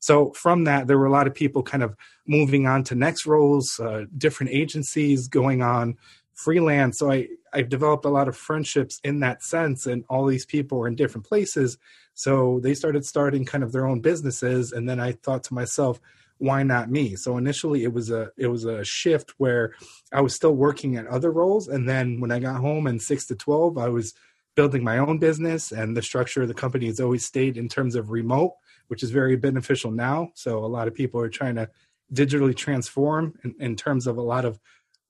so 0.04 0.32
from 0.32 0.64
that, 0.64 0.86
there 0.86 0.98
were 0.98 1.06
a 1.06 1.10
lot 1.10 1.26
of 1.26 1.34
people 1.34 1.62
kind 1.62 1.82
of 1.82 1.96
moving 2.26 2.66
on 2.66 2.84
to 2.84 2.94
next 2.94 3.24
roles, 3.24 3.80
uh, 3.80 4.04
different 4.18 4.52
agencies 4.52 5.28
going 5.28 5.62
on 5.62 5.96
freelance. 6.34 6.98
So 6.98 7.10
I, 7.10 7.28
I 7.54 7.62
developed 7.62 8.04
a 8.04 8.10
lot 8.10 8.28
of 8.28 8.36
friendships 8.36 9.00
in 9.02 9.20
that 9.20 9.42
sense, 9.42 9.86
and 9.86 10.04
all 10.10 10.26
these 10.26 10.44
people 10.44 10.76
were 10.76 10.88
in 10.88 10.94
different 10.94 11.26
places. 11.26 11.78
So 12.12 12.60
they 12.62 12.74
started 12.74 13.06
starting 13.06 13.46
kind 13.46 13.64
of 13.64 13.72
their 13.72 13.86
own 13.86 14.00
businesses, 14.00 14.72
and 14.72 14.86
then 14.86 15.00
I 15.00 15.12
thought 15.12 15.44
to 15.44 15.54
myself, 15.54 15.98
why 16.36 16.64
not 16.64 16.90
me? 16.90 17.16
So 17.16 17.38
initially 17.38 17.82
it 17.82 17.94
was 17.94 18.10
a 18.10 18.30
it 18.36 18.48
was 18.48 18.66
a 18.66 18.84
shift 18.84 19.32
where 19.38 19.72
I 20.12 20.20
was 20.20 20.34
still 20.34 20.54
working 20.54 20.96
at 20.96 21.06
other 21.06 21.30
roles, 21.30 21.66
and 21.66 21.88
then 21.88 22.20
when 22.20 22.30
I 22.30 22.40
got 22.40 22.60
home 22.60 22.86
in 22.86 23.00
six 23.00 23.24
to 23.28 23.36
twelve, 23.36 23.78
I 23.78 23.88
was 23.88 24.12
building 24.54 24.84
my 24.84 24.98
own 24.98 25.18
business, 25.18 25.72
and 25.72 25.96
the 25.96 26.02
structure 26.02 26.42
of 26.42 26.48
the 26.48 26.60
company 26.62 26.88
has 26.88 27.00
always 27.00 27.24
stayed 27.24 27.56
in 27.56 27.70
terms 27.70 27.94
of 27.94 28.10
remote 28.10 28.52
which 28.88 29.02
is 29.02 29.10
very 29.10 29.36
beneficial 29.36 29.90
now. 29.90 30.30
So 30.34 30.64
a 30.64 30.66
lot 30.66 30.88
of 30.88 30.94
people 30.94 31.20
are 31.20 31.28
trying 31.28 31.56
to 31.56 31.68
digitally 32.12 32.56
transform 32.56 33.34
in, 33.44 33.54
in 33.58 33.76
terms 33.76 34.06
of 34.06 34.16
a 34.16 34.22
lot 34.22 34.44
of 34.44 34.58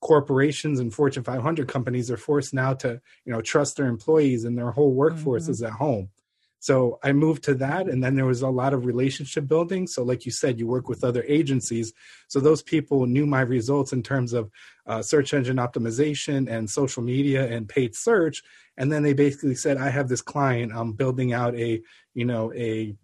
corporations 0.01 0.79
and 0.79 0.93
Fortune 0.93 1.23
500 1.23 1.67
companies 1.67 2.11
are 2.11 2.17
forced 2.17 2.53
now 2.53 2.73
to 2.75 3.01
you 3.25 3.33
know 3.33 3.41
trust 3.41 3.77
their 3.77 3.87
employees 3.87 4.43
and 4.43 4.57
their 4.57 4.71
whole 4.71 4.93
workforce 4.93 5.43
mm-hmm. 5.43 5.51
is 5.51 5.63
at 5.63 5.71
home. 5.71 6.09
So 6.59 6.99
I 7.03 7.11
moved 7.13 7.43
to 7.43 7.53
that, 7.55 7.87
and 7.87 8.03
then 8.03 8.15
there 8.15 8.25
was 8.25 8.41
a 8.41 8.49
lot 8.49 8.73
of 8.73 8.87
relationship 8.87 9.47
building. 9.47 9.85
So, 9.85 10.03
like 10.03 10.25
you 10.25 10.31
said, 10.31 10.57
you 10.57 10.65
work 10.65 10.89
with 10.89 11.03
other 11.03 11.23
agencies. 11.27 11.93
So 12.27 12.39
those 12.39 12.63
people 12.63 13.05
knew 13.05 13.27
my 13.27 13.41
results 13.41 13.93
in 13.93 14.01
terms 14.01 14.33
of 14.33 14.49
uh, 14.87 15.03
search 15.03 15.35
engine 15.35 15.57
optimization 15.57 16.49
and 16.49 16.67
social 16.67 17.03
media 17.03 17.47
and 17.47 17.69
paid 17.69 17.95
search. 17.95 18.41
And 18.77 18.91
then 18.91 19.03
they 19.03 19.13
basically 19.13 19.53
said, 19.53 19.77
"I 19.77 19.89
have 19.89 20.07
this 20.07 20.23
client. 20.23 20.71
I'm 20.73 20.93
building 20.93 21.33
out 21.33 21.55
a 21.55 21.83
you 22.15 22.25
know 22.25 22.51
a 22.53 22.95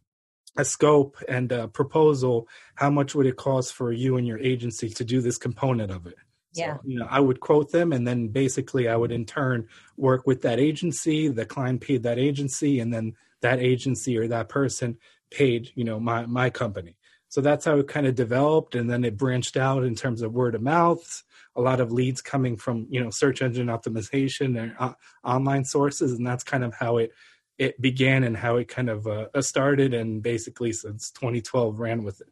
a 0.57 0.65
scope 0.65 1.17
and 1.27 1.51
a 1.51 1.67
proposal, 1.67 2.47
how 2.75 2.89
much 2.89 3.15
would 3.15 3.25
it 3.25 3.37
cost 3.37 3.73
for 3.73 3.91
you 3.91 4.17
and 4.17 4.27
your 4.27 4.39
agency 4.39 4.89
to 4.89 5.05
do 5.05 5.21
this 5.21 5.37
component 5.37 5.91
of 5.91 6.05
it? 6.07 6.15
Yeah. 6.53 6.75
So, 6.75 6.81
you 6.85 6.99
know, 6.99 7.07
I 7.09 7.19
would 7.19 7.39
quote 7.39 7.71
them 7.71 7.93
and 7.93 8.05
then 8.05 8.27
basically 8.27 8.89
I 8.89 8.95
would 8.95 9.11
in 9.11 9.25
turn 9.25 9.67
work 9.95 10.27
with 10.27 10.41
that 10.41 10.59
agency, 10.59 11.29
the 11.29 11.45
client 11.45 11.81
paid 11.81 12.03
that 12.03 12.19
agency, 12.19 12.79
and 12.79 12.93
then 12.93 13.13
that 13.41 13.59
agency 13.59 14.17
or 14.17 14.27
that 14.27 14.49
person 14.49 14.97
paid, 15.31 15.71
you 15.75 15.83
know, 15.83 15.99
my 15.99 16.25
my 16.25 16.49
company. 16.49 16.97
So 17.29 17.39
that's 17.39 17.63
how 17.63 17.77
it 17.77 17.87
kind 17.87 18.05
of 18.05 18.15
developed 18.15 18.75
and 18.75 18.89
then 18.89 19.05
it 19.05 19.15
branched 19.15 19.55
out 19.55 19.85
in 19.85 19.95
terms 19.95 20.21
of 20.21 20.33
word 20.33 20.53
of 20.53 20.61
mouth, 20.61 21.23
a 21.55 21.61
lot 21.61 21.79
of 21.79 21.89
leads 21.89 22.21
coming 22.21 22.57
from, 22.57 22.87
you 22.89 23.01
know, 23.01 23.09
search 23.09 23.41
engine 23.41 23.67
optimization 23.67 24.61
and 24.61 24.75
uh, 24.77 24.93
online 25.23 25.63
sources 25.63 26.11
and 26.11 26.27
that's 26.27 26.43
kind 26.43 26.65
of 26.65 26.73
how 26.73 26.97
it 26.97 27.13
it 27.61 27.79
began 27.79 28.23
and 28.23 28.35
how 28.35 28.55
it 28.55 28.67
kind 28.67 28.89
of 28.89 29.05
uh, 29.05 29.27
started 29.39 29.93
and 29.93 30.23
basically 30.23 30.73
since 30.73 31.11
2012 31.11 31.79
ran 31.79 32.03
with 32.03 32.19
it. 32.19 32.27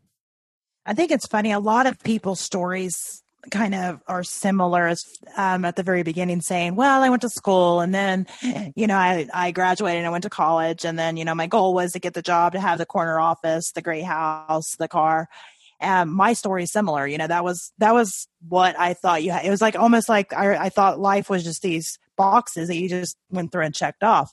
I 0.87 0.95
think 0.95 1.11
it's 1.11 1.27
funny 1.27 1.51
a 1.51 1.59
lot 1.59 1.85
of 1.85 1.99
people's 1.99 2.39
stories 2.39 3.21
kind 3.51 3.75
of 3.75 4.01
are 4.07 4.23
similar 4.23 4.87
as 4.87 5.05
um, 5.37 5.65
at 5.65 5.75
the 5.75 5.83
very 5.83 6.03
beginning 6.03 6.41
saying 6.41 6.75
well 6.75 7.01
i 7.01 7.09
went 7.09 7.21
to 7.21 7.29
school 7.29 7.79
and 7.79 7.95
then 7.95 8.27
you 8.75 8.85
know 8.85 8.97
I, 8.97 9.27
I 9.33 9.51
graduated 9.51 9.99
and 9.99 10.07
i 10.07 10.09
went 10.09 10.23
to 10.23 10.29
college 10.29 10.83
and 10.83 10.99
then 10.99 11.15
you 11.15 11.23
know 11.23 11.33
my 11.33 11.47
goal 11.47 11.73
was 11.73 11.93
to 11.93 11.99
get 11.99 12.15
the 12.15 12.21
job 12.21 12.51
to 12.51 12.59
have 12.59 12.79
the 12.79 12.85
corner 12.85 13.17
office 13.17 13.71
the 13.71 13.81
great 13.81 14.03
house 14.03 14.75
the 14.77 14.89
car. 14.89 15.29
And 15.79 16.11
my 16.11 16.33
story 16.33 16.63
is 16.63 16.73
similar 16.73 17.07
you 17.07 17.17
know 17.17 17.27
that 17.27 17.45
was 17.45 17.71
that 17.77 17.93
was 17.93 18.27
what 18.45 18.77
i 18.77 18.93
thought 18.93 19.23
you 19.23 19.31
had 19.31 19.45
it 19.45 19.49
was 19.49 19.61
like 19.61 19.77
almost 19.77 20.09
like 20.09 20.33
I, 20.33 20.65
I 20.65 20.69
thought 20.69 20.99
life 20.99 21.29
was 21.29 21.45
just 21.45 21.61
these 21.61 21.97
boxes 22.17 22.67
that 22.67 22.75
you 22.75 22.89
just 22.89 23.15
went 23.31 23.53
through 23.53 23.63
and 23.63 23.73
checked 23.73 24.03
off 24.03 24.29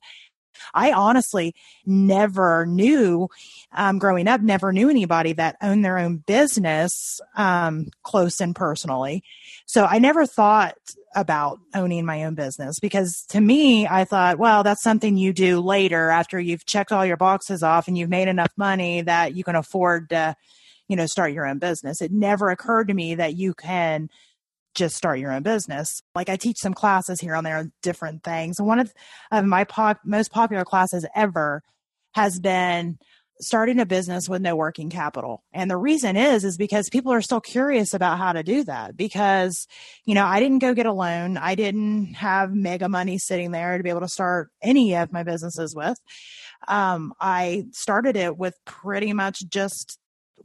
I 0.74 0.92
honestly 0.92 1.54
never 1.84 2.66
knew, 2.66 3.28
um, 3.72 3.98
growing 3.98 4.28
up, 4.28 4.40
never 4.40 4.72
knew 4.72 4.88
anybody 4.88 5.32
that 5.34 5.56
owned 5.62 5.84
their 5.84 5.98
own 5.98 6.18
business 6.18 7.20
um, 7.36 7.88
close 8.02 8.40
and 8.40 8.54
personally. 8.54 9.22
So 9.66 9.84
I 9.84 9.98
never 9.98 10.26
thought 10.26 10.76
about 11.14 11.58
owning 11.74 12.04
my 12.04 12.24
own 12.24 12.34
business 12.34 12.78
because 12.78 13.24
to 13.30 13.40
me, 13.40 13.86
I 13.86 14.04
thought, 14.04 14.38
well, 14.38 14.62
that's 14.62 14.82
something 14.82 15.16
you 15.16 15.32
do 15.32 15.60
later 15.60 16.10
after 16.10 16.38
you've 16.38 16.66
checked 16.66 16.92
all 16.92 17.06
your 17.06 17.16
boxes 17.16 17.62
off 17.62 17.88
and 17.88 17.96
you've 17.96 18.10
made 18.10 18.28
enough 18.28 18.52
money 18.56 19.00
that 19.00 19.34
you 19.34 19.42
can 19.42 19.56
afford 19.56 20.10
to, 20.10 20.36
you 20.88 20.96
know, 20.96 21.06
start 21.06 21.32
your 21.32 21.46
own 21.46 21.58
business. 21.58 22.02
It 22.02 22.12
never 22.12 22.50
occurred 22.50 22.88
to 22.88 22.94
me 22.94 23.14
that 23.14 23.34
you 23.34 23.54
can 23.54 24.10
just 24.76 24.96
start 24.96 25.18
your 25.18 25.32
own 25.32 25.42
business. 25.42 26.02
Like 26.14 26.28
I 26.28 26.36
teach 26.36 26.58
some 26.58 26.74
classes 26.74 27.20
here 27.20 27.34
on 27.34 27.42
there 27.42 27.56
on 27.56 27.72
different 27.82 28.22
things. 28.22 28.60
One 28.60 28.78
of, 28.78 28.92
of 29.32 29.44
my 29.44 29.66
most 30.04 30.30
popular 30.30 30.64
classes 30.64 31.06
ever 31.14 31.62
has 32.14 32.38
been 32.38 32.98
starting 33.40 33.80
a 33.80 33.86
business 33.86 34.28
with 34.28 34.40
no 34.40 34.56
working 34.56 34.88
capital. 34.88 35.42
And 35.52 35.70
the 35.70 35.76
reason 35.76 36.16
is 36.16 36.44
is 36.44 36.56
because 36.56 36.88
people 36.88 37.12
are 37.12 37.20
still 37.20 37.40
curious 37.40 37.92
about 37.92 38.18
how 38.18 38.32
to 38.32 38.42
do 38.42 38.64
that 38.64 38.96
because 38.96 39.66
you 40.04 40.14
know, 40.14 40.24
I 40.24 40.40
didn't 40.40 40.60
go 40.60 40.74
get 40.74 40.86
a 40.86 40.92
loan. 40.92 41.36
I 41.36 41.54
didn't 41.54 42.14
have 42.14 42.54
mega 42.54 42.88
money 42.88 43.18
sitting 43.18 43.50
there 43.50 43.76
to 43.76 43.82
be 43.82 43.90
able 43.90 44.00
to 44.00 44.08
start 44.08 44.50
any 44.62 44.94
of 44.96 45.12
my 45.12 45.22
businesses 45.22 45.74
with. 45.74 45.98
Um, 46.68 47.12
I 47.20 47.64
started 47.72 48.16
it 48.16 48.38
with 48.38 48.54
pretty 48.64 49.12
much 49.12 49.42
just 49.48 49.98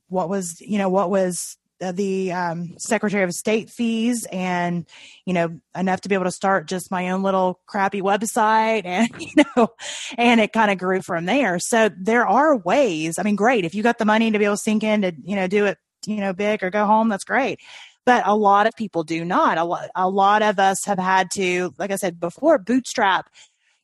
what 0.07 0.29
was, 0.29 0.59
you 0.59 0.77
know, 0.77 0.89
what 0.89 1.09
was 1.09 1.57
the 1.81 2.31
um, 2.31 2.75
Secretary 2.77 3.23
of 3.23 3.33
State 3.33 3.71
fees 3.71 4.27
and, 4.31 4.85
you 5.25 5.33
know, 5.33 5.59
enough 5.75 6.01
to 6.01 6.09
be 6.09 6.15
able 6.15 6.25
to 6.25 6.31
start 6.31 6.67
just 6.67 6.91
my 6.91 7.09
own 7.09 7.23
little 7.23 7.59
crappy 7.65 8.01
website 8.01 8.83
and, 8.85 9.09
you 9.19 9.43
know, 9.57 9.69
and 10.17 10.39
it 10.39 10.53
kind 10.53 10.69
of 10.69 10.77
grew 10.77 11.01
from 11.01 11.25
there. 11.25 11.57
So 11.57 11.89
there 11.97 12.27
are 12.27 12.55
ways. 12.55 13.17
I 13.17 13.23
mean, 13.23 13.35
great. 13.35 13.65
If 13.65 13.73
you 13.73 13.81
got 13.81 13.97
the 13.97 14.05
money 14.05 14.29
to 14.29 14.37
be 14.37 14.45
able 14.45 14.55
to 14.55 14.61
sink 14.61 14.83
in 14.83 15.01
to, 15.01 15.13
you 15.23 15.35
know, 15.35 15.47
do 15.47 15.65
it, 15.65 15.79
you 16.05 16.17
know, 16.17 16.33
big 16.33 16.63
or 16.63 16.69
go 16.69 16.85
home, 16.85 17.09
that's 17.09 17.23
great. 17.23 17.59
But 18.05 18.27
a 18.27 18.35
lot 18.35 18.67
of 18.67 18.75
people 18.75 19.03
do 19.03 19.25
not. 19.25 19.57
A 19.57 19.63
lot, 19.63 19.89
a 19.95 20.09
lot 20.09 20.43
of 20.43 20.59
us 20.59 20.85
have 20.85 20.99
had 20.99 21.31
to, 21.31 21.73
like 21.77 21.91
I 21.91 21.95
said 21.95 22.19
before, 22.19 22.59
bootstrap 22.59 23.27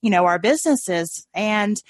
you 0.02 0.12
know 0.12 0.26
our 0.26 0.40
businesses 0.40 1.28
and 1.34 1.82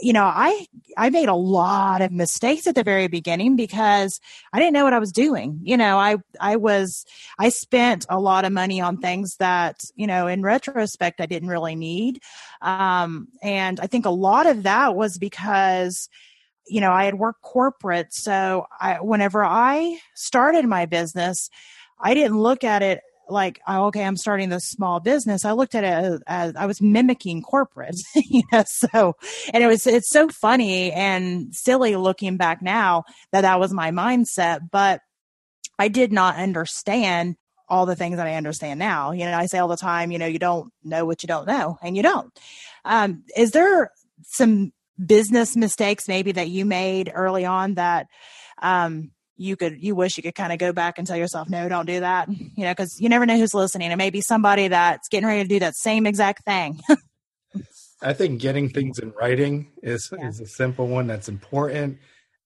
you 0.00 0.12
know, 0.12 0.24
I 0.24 0.66
I 0.96 1.10
made 1.10 1.28
a 1.28 1.34
lot 1.34 2.02
of 2.02 2.12
mistakes 2.12 2.66
at 2.66 2.74
the 2.74 2.82
very 2.82 3.08
beginning 3.08 3.56
because 3.56 4.20
I 4.52 4.58
didn't 4.58 4.74
know 4.74 4.84
what 4.84 4.92
I 4.92 4.98
was 4.98 5.12
doing. 5.12 5.58
You 5.62 5.76
know, 5.76 5.98
I 5.98 6.16
I 6.40 6.56
was 6.56 7.04
I 7.38 7.48
spent 7.48 8.04
a 8.08 8.20
lot 8.20 8.44
of 8.44 8.52
money 8.52 8.80
on 8.80 8.98
things 8.98 9.36
that, 9.38 9.80
you 9.94 10.06
know, 10.06 10.26
in 10.26 10.42
retrospect 10.42 11.20
I 11.20 11.26
didn't 11.26 11.48
really 11.48 11.76
need. 11.76 12.20
Um 12.60 13.28
and 13.42 13.80
I 13.80 13.86
think 13.86 14.04
a 14.04 14.10
lot 14.10 14.46
of 14.46 14.64
that 14.64 14.94
was 14.94 15.18
because 15.18 16.08
you 16.68 16.80
know, 16.80 16.90
I 16.90 17.04
had 17.04 17.14
worked 17.14 17.42
corporate, 17.42 18.12
so 18.12 18.66
I 18.80 18.94
whenever 19.00 19.44
I 19.44 19.98
started 20.14 20.66
my 20.66 20.84
business, 20.86 21.48
I 22.00 22.12
didn't 22.12 22.38
look 22.38 22.64
at 22.64 22.82
it 22.82 23.00
like 23.28 23.60
oh, 23.66 23.86
okay 23.86 24.04
i'm 24.04 24.16
starting 24.16 24.48
this 24.48 24.68
small 24.68 25.00
business. 25.00 25.44
I 25.44 25.52
looked 25.52 25.74
at 25.74 25.84
it 25.84 25.88
as, 25.88 26.20
as 26.26 26.56
i 26.56 26.66
was 26.66 26.80
mimicking 26.80 27.42
corporate 27.42 27.96
you 28.14 28.42
know 28.52 28.64
so 28.66 29.14
and 29.52 29.62
it 29.62 29.66
was 29.66 29.86
it's 29.86 30.08
so 30.10 30.28
funny 30.28 30.92
and 30.92 31.54
silly 31.54 31.96
looking 31.96 32.36
back 32.36 32.62
now 32.62 33.04
that 33.32 33.42
that 33.42 33.60
was 33.60 33.72
my 33.72 33.90
mindset 33.90 34.60
but 34.70 35.00
i 35.78 35.88
did 35.88 36.12
not 36.12 36.36
understand 36.36 37.36
all 37.68 37.86
the 37.86 37.96
things 37.96 38.16
that 38.16 38.26
i 38.26 38.34
understand 38.34 38.78
now. 38.78 39.10
You 39.12 39.24
know 39.24 39.36
i 39.36 39.46
say 39.46 39.58
all 39.58 39.68
the 39.68 39.76
time 39.76 40.10
you 40.10 40.18
know 40.18 40.26
you 40.26 40.38
don't 40.38 40.72
know 40.84 41.04
what 41.04 41.22
you 41.22 41.26
don't 41.26 41.46
know 41.46 41.78
and 41.82 41.96
you 41.96 42.02
don't. 42.02 42.32
Um, 42.84 43.24
is 43.36 43.50
there 43.50 43.90
some 44.22 44.72
business 45.04 45.56
mistakes 45.56 46.08
maybe 46.08 46.32
that 46.32 46.48
you 46.48 46.64
made 46.64 47.10
early 47.14 47.44
on 47.44 47.74
that 47.74 48.06
um, 48.62 49.10
you 49.36 49.56
could 49.56 49.82
you 49.82 49.94
wish 49.94 50.16
you 50.16 50.22
could 50.22 50.34
kind 50.34 50.52
of 50.52 50.58
go 50.58 50.72
back 50.72 50.98
and 50.98 51.06
tell 51.06 51.16
yourself 51.16 51.48
no 51.48 51.68
don't 51.68 51.86
do 51.86 52.00
that 52.00 52.28
you 52.28 52.64
know 52.64 52.72
because 52.72 53.00
you 53.00 53.08
never 53.08 53.26
know 53.26 53.36
who's 53.36 53.54
listening 53.54 53.90
it 53.90 53.96
may 53.96 54.10
be 54.10 54.20
somebody 54.20 54.68
that's 54.68 55.08
getting 55.08 55.26
ready 55.26 55.42
to 55.42 55.48
do 55.48 55.58
that 55.58 55.74
same 55.76 56.06
exact 56.06 56.44
thing 56.44 56.80
I 58.02 58.12
think 58.12 58.40
getting 58.40 58.68
things 58.68 58.98
in 58.98 59.12
writing 59.12 59.72
is 59.82 60.10
Yeah. 60.12 60.28
is 60.28 60.40
a 60.40 60.46
simple 60.46 60.86
one 60.86 61.06
that's 61.06 61.28
important, 61.28 61.98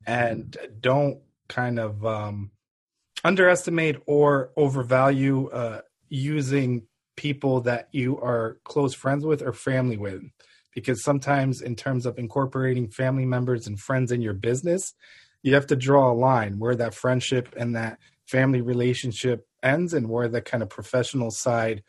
and 0.07 0.57
don't 0.81 1.19
kind 1.49 1.79
of 1.81 2.05
um, 2.07 2.53
underestimate 3.25 3.97
or 4.07 4.53
overvalue 4.57 5.49
uh, 5.49 5.81
using 6.09 6.87
people 7.17 7.61
that 7.63 7.89
you 7.93 8.19
are 8.21 8.59
close 8.65 8.95
friends 8.95 9.25
with 9.25 9.43
or 9.43 9.53
family 9.53 9.97
with, 9.97 10.23
because 10.75 11.03
sometimes 11.03 11.61
in 11.61 11.75
terms 11.77 12.07
of 12.07 12.19
incorporating 12.19 12.89
family 12.89 13.27
members 13.27 13.67
and 13.67 13.79
friends 13.81 14.13
in 14.13 14.23
your 14.23 14.35
business, 14.35 14.95
you 15.43 15.55
have 15.55 15.67
to 15.69 15.77
draw 15.77 16.11
a 16.11 16.15
line 16.15 16.59
where 16.59 16.75
that 16.77 16.95
friendship 16.95 17.55
and 17.57 17.75
that 17.77 17.99
family 18.27 18.61
relationship 18.61 19.47
ends 19.63 19.95
and 19.95 20.09
where 20.09 20.29
the 20.29 20.41
kind 20.41 20.63
of 20.63 20.69
professional 20.69 21.31
side 21.31 21.83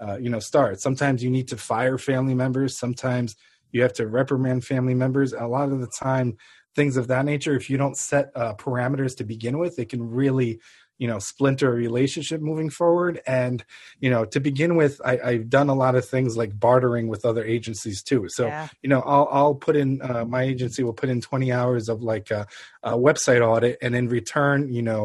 uh, 0.00 0.16
you 0.18 0.30
know 0.30 0.40
starts. 0.40 0.82
Sometimes 0.82 1.22
you 1.22 1.30
need 1.30 1.48
to 1.48 1.56
fire 1.56 1.98
family 1.98 2.34
members. 2.34 2.76
Sometimes 2.76 3.36
you 3.70 3.82
have 3.82 3.92
to 3.94 4.06
reprimand 4.06 4.64
family 4.64 4.94
members. 4.94 5.32
A 5.32 5.46
lot 5.46 5.70
of 5.70 5.80
the 5.80 5.86
time 5.86 6.36
things 6.74 6.96
of 6.96 7.08
that 7.08 7.24
nature 7.24 7.54
if 7.54 7.68
you 7.68 7.76
don't 7.76 7.96
set 7.96 8.30
uh, 8.34 8.54
parameters 8.54 9.16
to 9.16 9.24
begin 9.24 9.58
with 9.58 9.78
it 9.78 9.90
can 9.90 10.02
really 10.02 10.60
you 11.02 11.08
know 11.10 11.18
splinter 11.18 11.68
a 11.72 11.76
relationship 11.86 12.40
moving 12.40 12.70
forward. 12.70 13.14
And 13.26 13.58
you 14.04 14.10
know 14.12 14.22
to 14.34 14.38
begin 14.50 14.72
with 14.80 14.94
I, 15.10 15.14
i've 15.30 15.48
done 15.58 15.68
a 15.68 15.74
lot 15.84 15.94
of 15.98 16.04
things 16.14 16.36
like 16.36 16.52
bartering 16.66 17.06
with 17.12 17.22
other 17.30 17.44
agencies 17.56 17.98
too. 18.08 18.22
So 18.36 18.46
Yeah. 18.46 18.68
you 18.82 18.88
know 18.92 19.00
i'll 19.14 19.28
i'll 19.38 19.54
put 19.66 19.74
in 19.82 19.90
uh, 20.08 20.24
my 20.36 20.42
agency 20.52 20.80
will 20.84 20.98
put 21.02 21.08
in 21.14 21.20
20 21.20 21.50
hours 21.60 21.84
of 21.92 21.98
like 22.12 22.30
a, 22.30 22.42
a 22.82 22.92
website 23.08 23.42
audit. 23.50 23.74
And 23.84 23.92
in 24.00 24.06
return 24.08 24.58
you 24.78 24.82
know 24.88 25.02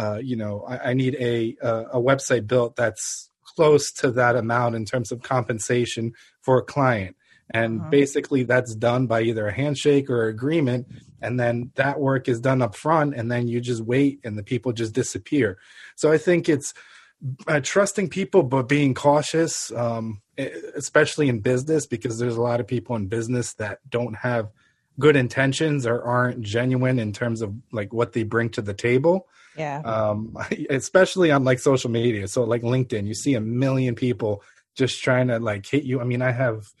uh, 0.00 0.18
you 0.30 0.36
know 0.42 0.54
I, 0.72 0.90
I 0.90 0.92
need 0.94 1.14
a, 1.30 1.56
a 1.70 1.74
a 1.98 2.00
website 2.10 2.46
built 2.46 2.76
that's 2.76 3.28
close 3.56 3.92
to 4.02 4.10
that 4.12 4.34
amount 4.36 4.76
in 4.76 4.84
terms 4.92 5.12
of 5.12 5.22
compensation 5.22 6.04
for 6.40 6.54
a 6.58 6.64
client 6.74 7.16
and 7.52 7.80
Uh-huh. 7.80 7.90
basically 7.90 8.42
that's 8.44 8.74
done 8.74 9.06
by 9.06 9.22
either 9.22 9.46
a 9.46 9.52
handshake 9.52 10.08
or 10.10 10.26
agreement 10.28 10.86
and 11.20 11.38
then 11.38 11.70
that 11.76 12.00
work 12.00 12.28
is 12.28 12.40
done 12.40 12.62
up 12.62 12.74
front 12.74 13.14
and 13.14 13.30
then 13.30 13.46
you 13.48 13.60
just 13.60 13.82
wait 13.82 14.18
and 14.24 14.36
the 14.38 14.42
people 14.42 14.72
just 14.72 14.92
disappear 14.94 15.58
so 15.96 16.10
i 16.12 16.18
think 16.18 16.48
it's 16.48 16.74
uh, 17.46 17.60
trusting 17.62 18.08
people 18.08 18.42
but 18.42 18.68
being 18.68 18.94
cautious 18.94 19.70
um, 19.72 20.20
especially 20.74 21.28
in 21.28 21.40
business 21.40 21.86
because 21.86 22.18
there's 22.18 22.36
a 22.36 22.42
lot 22.42 22.58
of 22.60 22.66
people 22.66 22.96
in 22.96 23.06
business 23.06 23.54
that 23.54 23.78
don't 23.88 24.14
have 24.16 24.50
good 24.98 25.16
intentions 25.16 25.86
or 25.86 26.02
aren't 26.02 26.40
genuine 26.42 26.98
in 26.98 27.12
terms 27.12 27.40
of 27.42 27.54
like 27.70 27.92
what 27.92 28.12
they 28.12 28.24
bring 28.24 28.48
to 28.50 28.60
the 28.62 28.74
table 28.74 29.26
Yeah. 29.56 29.80
um, 29.84 30.36
especially 30.70 31.30
on 31.30 31.44
like 31.44 31.60
social 31.60 31.90
media. 31.90 32.26
So 32.28 32.42
like 32.44 32.62
LinkedIn, 32.62 33.06
you 33.06 33.14
see 33.14 33.34
a 33.34 33.40
million 33.40 33.94
people 33.94 34.42
just 34.74 35.02
trying 35.02 35.28
to 35.28 35.38
like 35.38 35.64
hit 35.66 35.84
you. 35.84 36.00
I 36.00 36.04
mean, 36.04 36.22
I 36.22 36.32
have 36.32 36.72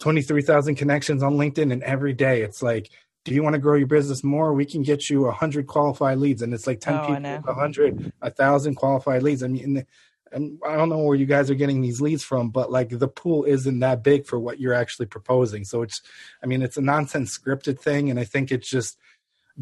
23,000 0.00 0.74
connections 0.74 1.22
on 1.22 1.34
LinkedIn 1.34 1.72
and 1.72 1.82
every 1.82 2.12
day 2.12 2.42
it's 2.42 2.62
like, 2.62 2.90
do 3.24 3.34
you 3.34 3.42
want 3.42 3.54
to 3.54 3.60
grow 3.60 3.76
your 3.76 3.86
business 3.86 4.24
more? 4.24 4.54
We 4.54 4.64
can 4.64 4.82
get 4.82 5.10
you 5.10 5.26
a 5.26 5.32
hundred 5.32 5.66
qualified 5.66 6.18
leads. 6.18 6.42
And 6.42 6.54
it's 6.54 6.66
like 6.66 6.80
10 6.80 6.94
Oh, 6.94 7.00
people, 7.00 7.50
a 7.50 7.54
hundred, 7.54 8.12
a 8.22 8.30
thousand 8.30 8.76
qualified 8.76 9.22
leads. 9.22 9.42
I 9.42 9.48
mean, 9.48 9.84
and 10.32 10.58
I 10.66 10.76
don't 10.76 10.88
know 10.88 10.98
where 10.98 11.16
you 11.16 11.26
guys 11.26 11.50
are 11.50 11.54
getting 11.54 11.82
these 11.82 12.00
leads 12.00 12.24
from, 12.24 12.50
but 12.50 12.72
like 12.72 12.88
the 12.88 13.08
pool 13.08 13.44
isn't 13.44 13.80
that 13.80 14.02
big 14.02 14.26
for 14.26 14.38
what 14.38 14.58
you're 14.58 14.72
actually 14.72 15.06
proposing. 15.06 15.64
So 15.64 15.82
it's, 15.82 16.00
I 16.42 16.46
mean, 16.46 16.62
it's 16.62 16.78
a 16.78 16.82
nonsense 16.82 17.36
scripted 17.36 17.78
thing. 17.78 18.10
And 18.10 18.18
I 18.18 18.24
think 18.24 18.50
it's 18.50 18.68
just, 18.68 18.96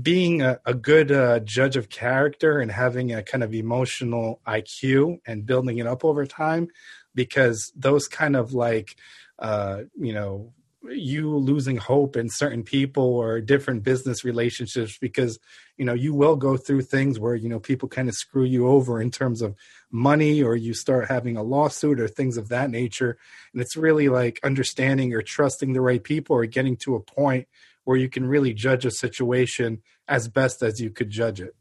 being 0.01 0.43
a, 0.43 0.61
a 0.65 0.75
good 0.75 1.11
uh, 1.11 1.41
judge 1.41 1.77
of 1.77 1.89
character 1.89 2.61
and 2.61 2.71
having 2.71 3.13
a 3.13 3.23
kind 3.23 3.43
of 3.43 3.55
emotional 3.55 4.41
IQ 4.47 5.19
and 5.27 5.47
building 5.47 5.79
it 5.79 5.87
up 5.87 6.05
over 6.05 6.27
time, 6.27 6.69
because 7.15 7.73
those 7.75 8.07
kind 8.07 8.37
of 8.37 8.53
like, 8.53 8.97
uh, 9.39 9.83
you 9.97 10.13
know, 10.13 10.53
you 10.91 11.37
losing 11.37 11.77
hope 11.77 12.17
in 12.17 12.29
certain 12.31 12.63
people 12.63 13.03
or 13.03 13.41
different 13.41 13.83
business 13.83 14.25
relationships 14.25 14.97
because 14.99 15.39
you 15.77 15.85
know 15.85 15.93
you 15.93 16.15
will 16.15 16.37
go 16.37 16.57
through 16.57 16.83
things 16.83 17.19
where 17.19 17.35
you 17.35 17.49
know 17.49 17.59
people 17.59 17.89
kind 17.89 18.09
of 18.09 18.15
screw 18.15 18.45
you 18.45 18.69
over 18.69 19.01
in 19.01 19.11
terms 19.11 19.43
of 19.43 19.57
money 19.91 20.41
or 20.41 20.55
you 20.55 20.73
start 20.73 21.09
having 21.09 21.37
a 21.37 21.43
lawsuit 21.43 21.99
or 21.99 22.07
things 22.07 22.37
of 22.37 22.49
that 22.49 22.71
nature 22.71 23.19
and 23.53 23.61
it's 23.61 23.77
really 23.77 24.09
like 24.09 24.39
understanding 24.45 25.13
or 25.13 25.21
trusting 25.21 25.73
the 25.73 25.81
right 25.81 26.05
people 26.05 26.37
or 26.37 26.47
getting 26.47 26.77
to 26.77 26.95
a 26.95 27.01
point 27.01 27.49
where 27.89 27.97
you 27.97 28.09
can 28.09 28.27
really 28.27 28.53
judge 28.53 28.85
a 28.85 28.91
situation 28.91 29.83
as 30.07 30.29
best 30.29 30.63
as 30.63 30.79
you 30.79 30.91
could 30.91 31.09
judge 31.09 31.41
it. 31.41 31.57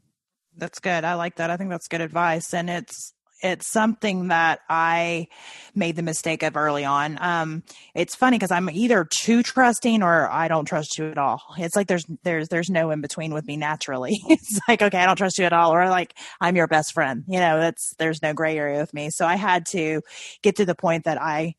That's 0.54 0.78
good. 0.78 1.04
I 1.04 1.14
like 1.14 1.36
that. 1.36 1.48
I 1.50 1.56
think 1.56 1.70
that's 1.70 1.88
good 1.88 2.02
advice. 2.02 2.52
And 2.52 2.68
it's 2.68 3.14
it's 3.42 3.70
something 3.70 4.28
that 4.28 4.60
I 4.68 5.28
made 5.74 5.96
the 5.96 6.02
mistake 6.02 6.42
of 6.42 6.56
early 6.56 6.84
on. 6.84 7.18
Um, 7.20 7.62
it's 7.94 8.14
funny 8.14 8.36
because 8.36 8.50
I'm 8.50 8.68
either 8.70 9.06
too 9.08 9.42
trusting 9.42 10.02
or 10.02 10.30
I 10.30 10.48
don't 10.48 10.64
trust 10.64 10.98
you 10.98 11.10
at 11.10 11.18
all. 11.18 11.42
It's 11.56 11.76
like 11.76 11.86
there's 11.86 12.04
there's 12.24 12.48
there's 12.48 12.70
no 12.70 12.90
in 12.90 13.00
between 13.00 13.32
with 13.32 13.46
me 13.46 13.56
naturally. 13.56 14.20
it's 14.28 14.58
like 14.68 14.82
okay, 14.82 14.98
I 14.98 15.06
don't 15.06 15.16
trust 15.16 15.38
you 15.38 15.44
at 15.44 15.52
all, 15.52 15.72
or 15.72 15.88
like 15.88 16.14
I'm 16.40 16.56
your 16.56 16.66
best 16.66 16.92
friend. 16.92 17.24
You 17.28 17.38
know, 17.38 17.58
that's 17.58 17.94
there's 17.98 18.22
no 18.22 18.32
gray 18.32 18.58
area 18.58 18.80
with 18.80 18.94
me. 18.94 19.10
So 19.10 19.26
I 19.26 19.36
had 19.36 19.66
to 19.66 20.02
get 20.42 20.56
to 20.56 20.64
the 20.64 20.74
point 20.74 21.04
that 21.04 21.20
I 21.20 21.54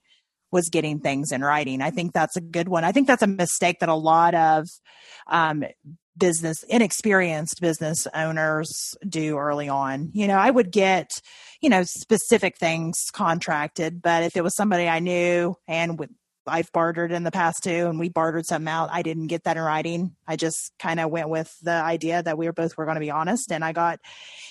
was 0.52 0.70
getting 0.70 1.00
things 1.00 1.32
in 1.32 1.42
writing. 1.42 1.82
I 1.82 1.92
think 1.92 2.12
that's 2.12 2.36
a 2.36 2.42
good 2.42 2.68
one. 2.68 2.84
I 2.84 2.92
think 2.92 3.08
that's 3.08 3.22
a 3.22 3.28
mistake 3.28 3.80
that 3.80 3.90
a 3.90 3.96
lot 3.96 4.34
of 4.34 4.68
um, 5.28 5.64
business 6.20 6.64
inexperienced 6.68 7.62
business 7.62 8.06
owners 8.14 8.94
do 9.08 9.38
early 9.38 9.70
on 9.70 10.10
you 10.14 10.28
know 10.28 10.36
i 10.36 10.52
would 10.52 10.70
get 10.70 11.10
you 11.62 11.70
know 11.70 11.84
specific 11.84 12.58
things 12.58 13.08
contracted 13.12 14.02
but 14.02 14.24
if 14.24 14.36
it 14.36 14.44
was 14.44 14.56
somebody 14.56 14.88
i 14.88 15.00
knew 15.00 15.56
and 15.68 16.00
with 16.00 16.10
i've 16.48 16.72
bartered 16.72 17.12
in 17.12 17.24
the 17.24 17.32
past 17.32 17.64
too 17.64 17.88
and 17.88 18.00
we 18.00 18.10
bartered 18.10 18.46
something 18.46 18.70
out 18.70 18.90
i 18.92 19.02
didn't 19.02 19.28
get 19.28 19.44
that 19.44 19.58
in 19.58 19.64
writing. 19.64 20.16
I 20.28 20.36
just 20.36 20.72
kind 20.80 21.00
of 21.00 21.12
went 21.12 21.30
with 21.30 21.54
the 21.62 21.72
idea 21.72 22.24
that 22.24 22.38
we 22.38 22.46
were 22.46 22.54
both 22.54 22.78
were 22.78 22.86
going 22.86 22.96
to 22.96 23.02
be 23.02 23.12
honest 23.12 23.52
and 23.52 23.64
i 23.64 23.72
got 23.72 24.00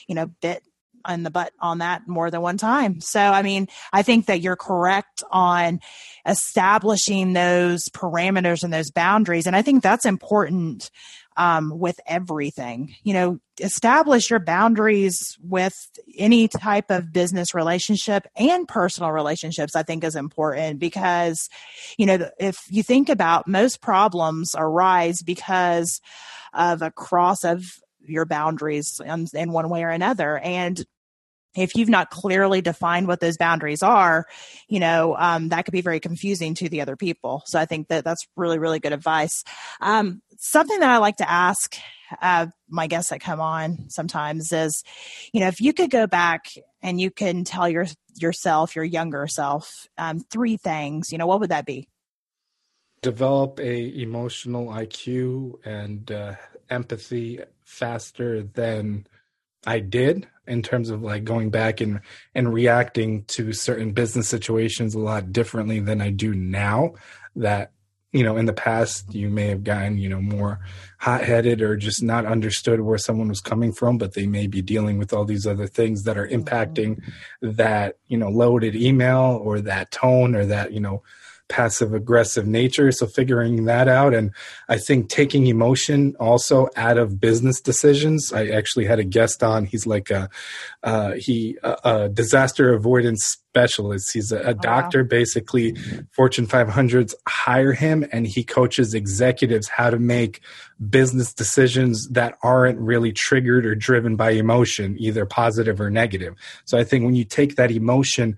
you 0.07 0.15
know 0.15 0.27
bit 0.41 0.63
in 1.09 1.23
the 1.23 1.31
butt 1.31 1.53
on 1.61 1.79
that 1.79 2.07
more 2.07 2.31
than 2.31 2.41
one 2.41 2.59
time. 2.59 3.01
So 3.01 3.21
i 3.21 3.43
mean 3.43 3.69
i 3.93 4.03
think 4.03 4.27
that 4.27 4.41
you're 4.41 4.57
correct 4.57 5.23
on 5.31 5.81
establishing 6.27 7.33
those 7.33 7.89
parameters 7.89 8.63
and 8.63 8.73
those 8.73 8.91
boundaries 8.91 9.47
and 9.47 9.57
i 9.57 9.63
think 9.63 9.83
that's 9.83 10.05
important 10.05 10.91
um, 11.39 11.79
with 11.79 11.99
everything. 12.07 12.95
You 13.05 13.15
know, 13.15 13.39
establish 13.61 14.29
your 14.29 14.41
boundaries 14.41 15.39
with 15.41 15.75
any 16.19 16.49
type 16.49 16.91
of 16.91 17.13
business 17.13 17.55
relationship 17.55 18.27
and 18.37 18.69
personal 18.69 19.13
relationships, 19.13 19.75
I 19.75 19.85
think 19.85 20.05
is 20.05 20.17
important 20.17 20.81
because, 20.81 21.49
you 21.97 22.05
know, 22.05 22.29
if 22.39 22.59
you 22.69 22.83
think 22.83 23.09
about 23.09 23.47
most 23.47 23.81
problems 23.81 24.55
arise 24.57 25.23
because 25.23 26.01
of 26.53 26.83
a 26.83 26.91
cross 26.91 27.45
of 27.45 27.65
your 28.01 28.27
boundaries 28.27 29.01
in, 29.05 29.27
in 29.33 29.53
one 29.53 29.71
way 29.71 29.85
or 29.85 29.91
another. 29.91 30.39
And 30.39 30.85
if 31.61 31.75
you've 31.75 31.89
not 31.89 32.11
clearly 32.11 32.61
defined 32.61 33.07
what 33.07 33.21
those 33.21 33.37
boundaries 33.37 33.83
are, 33.83 34.27
you 34.69 34.81
know, 34.81 35.17
um, 35.17 35.49
that 35.49 35.65
could 35.65 35.73
be 35.73 35.81
very 35.81 36.01
confusing 36.01 36.55
to 36.55 36.69
the 36.69 36.81
other 36.81 36.97
people. 36.97 37.43
So 37.47 37.59
I 37.59 37.65
think 37.65 37.89
that 37.89 38.05
that's 38.05 38.27
really, 38.37 38.59
really 38.59 38.81
good 38.81 38.93
advice. 38.93 39.45
Um, 39.81 40.23
something 40.39 40.79
that 40.81 40.91
I 40.91 40.99
like 40.99 41.17
to 41.17 41.31
ask 41.31 41.77
uh, 42.23 42.47
my 42.69 42.87
guests 42.87 43.11
that 43.11 43.21
come 43.21 43.41
on 43.41 43.91
sometimes 43.91 44.53
is, 44.53 44.83
you 45.33 45.41
know, 45.41 45.49
if 45.49 45.61
you 45.61 45.73
could 45.73 45.91
go 45.91 46.07
back 46.07 46.47
and 46.83 47.01
you 47.01 47.11
can 47.11 47.45
tell 47.45 47.69
your 47.69 47.87
yourself, 48.17 48.75
your 48.75 48.85
younger 48.85 49.27
self, 49.27 49.87
um, 49.97 50.21
three 50.21 50.57
things, 50.57 51.13
you 51.13 51.19
know, 51.19 51.27
what 51.27 51.41
would 51.41 51.51
that 51.51 51.67
be? 51.67 51.89
Develop 53.03 53.61
a 53.61 54.01
emotional 54.01 54.69
IQ 54.69 55.65
and 55.65 56.11
uh, 56.11 56.35
empathy 56.69 57.41
faster 57.63 58.43
than 58.43 59.07
I 59.69 59.81
did 59.81 60.27
in 60.47 60.63
terms 60.63 60.89
of 60.89 61.03
like 61.03 61.25
going 61.25 61.51
back 61.51 61.83
and 61.83 62.01
and 62.35 62.53
reacting 62.53 63.25
to 63.25 63.53
certain 63.53 63.93
business 63.93 64.27
situations 64.27 64.95
a 64.95 64.99
lot 64.99 65.31
differently 65.31 65.79
than 65.79 66.01
I 66.01 66.09
do 66.09 66.35
now 66.35 66.95
that 67.37 67.73
you 68.13 68.25
know 68.25 68.39
in 68.39 68.47
the 68.47 68.55
past 68.55 69.15
you 69.15 69.29
may 69.29 69.49
have 69.49 69.65
gotten 69.65 69.99
you 69.99 70.09
know 70.09 70.23
more 70.23 70.61
hot-headed 71.01 71.61
or 71.61 71.77
just 71.77 72.03
not 72.03 72.25
understood 72.25 72.81
where 72.81 72.97
someone 72.97 73.29
was 73.29 73.43
coming 73.43 73.71
from 73.71 73.99
but 73.99 74.15
they 74.15 74.27
may 74.27 74.47
be 74.47 74.63
dealing 74.63 74.97
with 74.97 75.13
all 75.13 75.27
these 75.27 75.47
other 75.47 75.67
things 75.67 76.05
that 76.05 76.17
are 76.17 76.27
mm-hmm. 76.27 76.41
impacting 76.41 77.03
that 77.43 77.99
you 78.07 78.17
know 78.17 78.31
loaded 78.31 78.75
email 78.75 79.39
or 79.45 79.61
that 79.61 79.91
tone 79.91 80.35
or 80.35 80.47
that 80.47 80.73
you 80.73 80.81
know 80.81 81.03
passive 81.49 81.95
aggressive 81.95 82.47
nature. 82.47 82.93
So 82.93 83.07
figuring 83.07 83.65
that 83.65 83.89
out 83.89 84.15
and 84.15 84.33
i 84.69 84.77
think 84.77 85.09
taking 85.09 85.47
emotion 85.47 86.15
also 86.21 86.69
out 86.77 86.99
of 86.99 87.21
business 87.21 87.61
decisions. 87.61 88.33
I 88.33 88.49
actually 88.49 88.85
had 88.85 88.99
a 88.99 89.05
guest 89.05 89.43
on. 89.43 89.67
He's 89.67 89.87
like 89.87 90.11
a 90.11 90.29
uh, 90.83 91.13
he 91.13 91.57
a, 91.63 91.77
a 91.85 92.09
disaster 92.09 92.73
avoidance 92.73 93.25
specialist. 93.25 94.13
He's 94.13 94.31
a, 94.31 94.41
a 94.41 94.55
doctor 94.55 95.05
basically 95.05 95.75
fortune 96.13 96.47
500s 96.47 97.15
hire 97.27 97.73
him 97.73 98.07
and 98.13 98.27
he 98.27 98.45
coaches 98.45 98.95
executives 98.95 99.69
how 99.69 99.91
to 99.91 99.99
make 99.99 100.41
business 100.91 101.33
decisions 101.33 102.09
that 102.11 102.39
aren't 102.43 102.79
really 102.79 103.13
triggered 103.13 103.67
or 103.67 103.75
driven 103.75 104.17
by 104.17 104.31
emotion 104.31 104.97
either 104.99 105.27
positive 105.27 105.81
or 105.81 105.91
negative. 105.91 106.35
So 106.65 106.79
i 106.79 106.85
think 106.85 107.05
when 107.05 107.15
you 107.15 107.25
take 107.25 107.57
that 107.57 107.71
emotion 107.71 108.37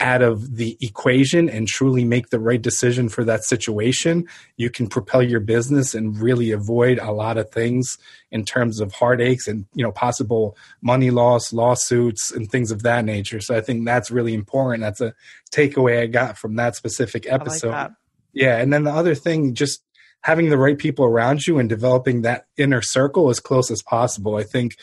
out 0.00 0.22
of 0.22 0.56
the 0.56 0.76
equation 0.80 1.48
and 1.48 1.66
truly 1.66 2.04
make 2.04 2.30
the 2.30 2.38
right 2.38 2.62
decision 2.62 3.08
for 3.08 3.24
that 3.24 3.44
situation, 3.44 4.26
you 4.56 4.70
can 4.70 4.86
propel 4.86 5.22
your 5.22 5.40
business 5.40 5.94
and 5.94 6.20
really 6.20 6.52
avoid 6.52 6.98
a 6.98 7.10
lot 7.10 7.36
of 7.36 7.50
things 7.50 7.98
in 8.30 8.44
terms 8.44 8.80
of 8.80 8.92
heartaches 8.92 9.48
and 9.48 9.66
you 9.74 9.82
know 9.82 9.90
possible 9.90 10.56
money 10.80 11.10
loss, 11.10 11.52
lawsuits, 11.52 12.30
and 12.30 12.50
things 12.50 12.70
of 12.70 12.82
that 12.82 13.04
nature. 13.04 13.40
So 13.40 13.56
I 13.56 13.60
think 13.60 13.84
that's 13.84 14.10
really 14.10 14.34
important. 14.34 14.82
That's 14.82 15.00
a 15.00 15.14
takeaway 15.50 16.00
I 16.02 16.06
got 16.06 16.38
from 16.38 16.56
that 16.56 16.76
specific 16.76 17.26
episode. 17.28 17.70
Like 17.70 17.88
that. 17.88 17.92
Yeah, 18.32 18.58
and 18.58 18.72
then 18.72 18.84
the 18.84 18.92
other 18.92 19.14
thing, 19.14 19.54
just 19.54 19.82
having 20.20 20.50
the 20.50 20.58
right 20.58 20.78
people 20.78 21.04
around 21.04 21.46
you 21.46 21.58
and 21.58 21.68
developing 21.68 22.22
that 22.22 22.46
inner 22.56 22.82
circle 22.82 23.30
as 23.30 23.40
close 23.40 23.70
as 23.70 23.82
possible. 23.82 24.36
I 24.36 24.44
think 24.44 24.76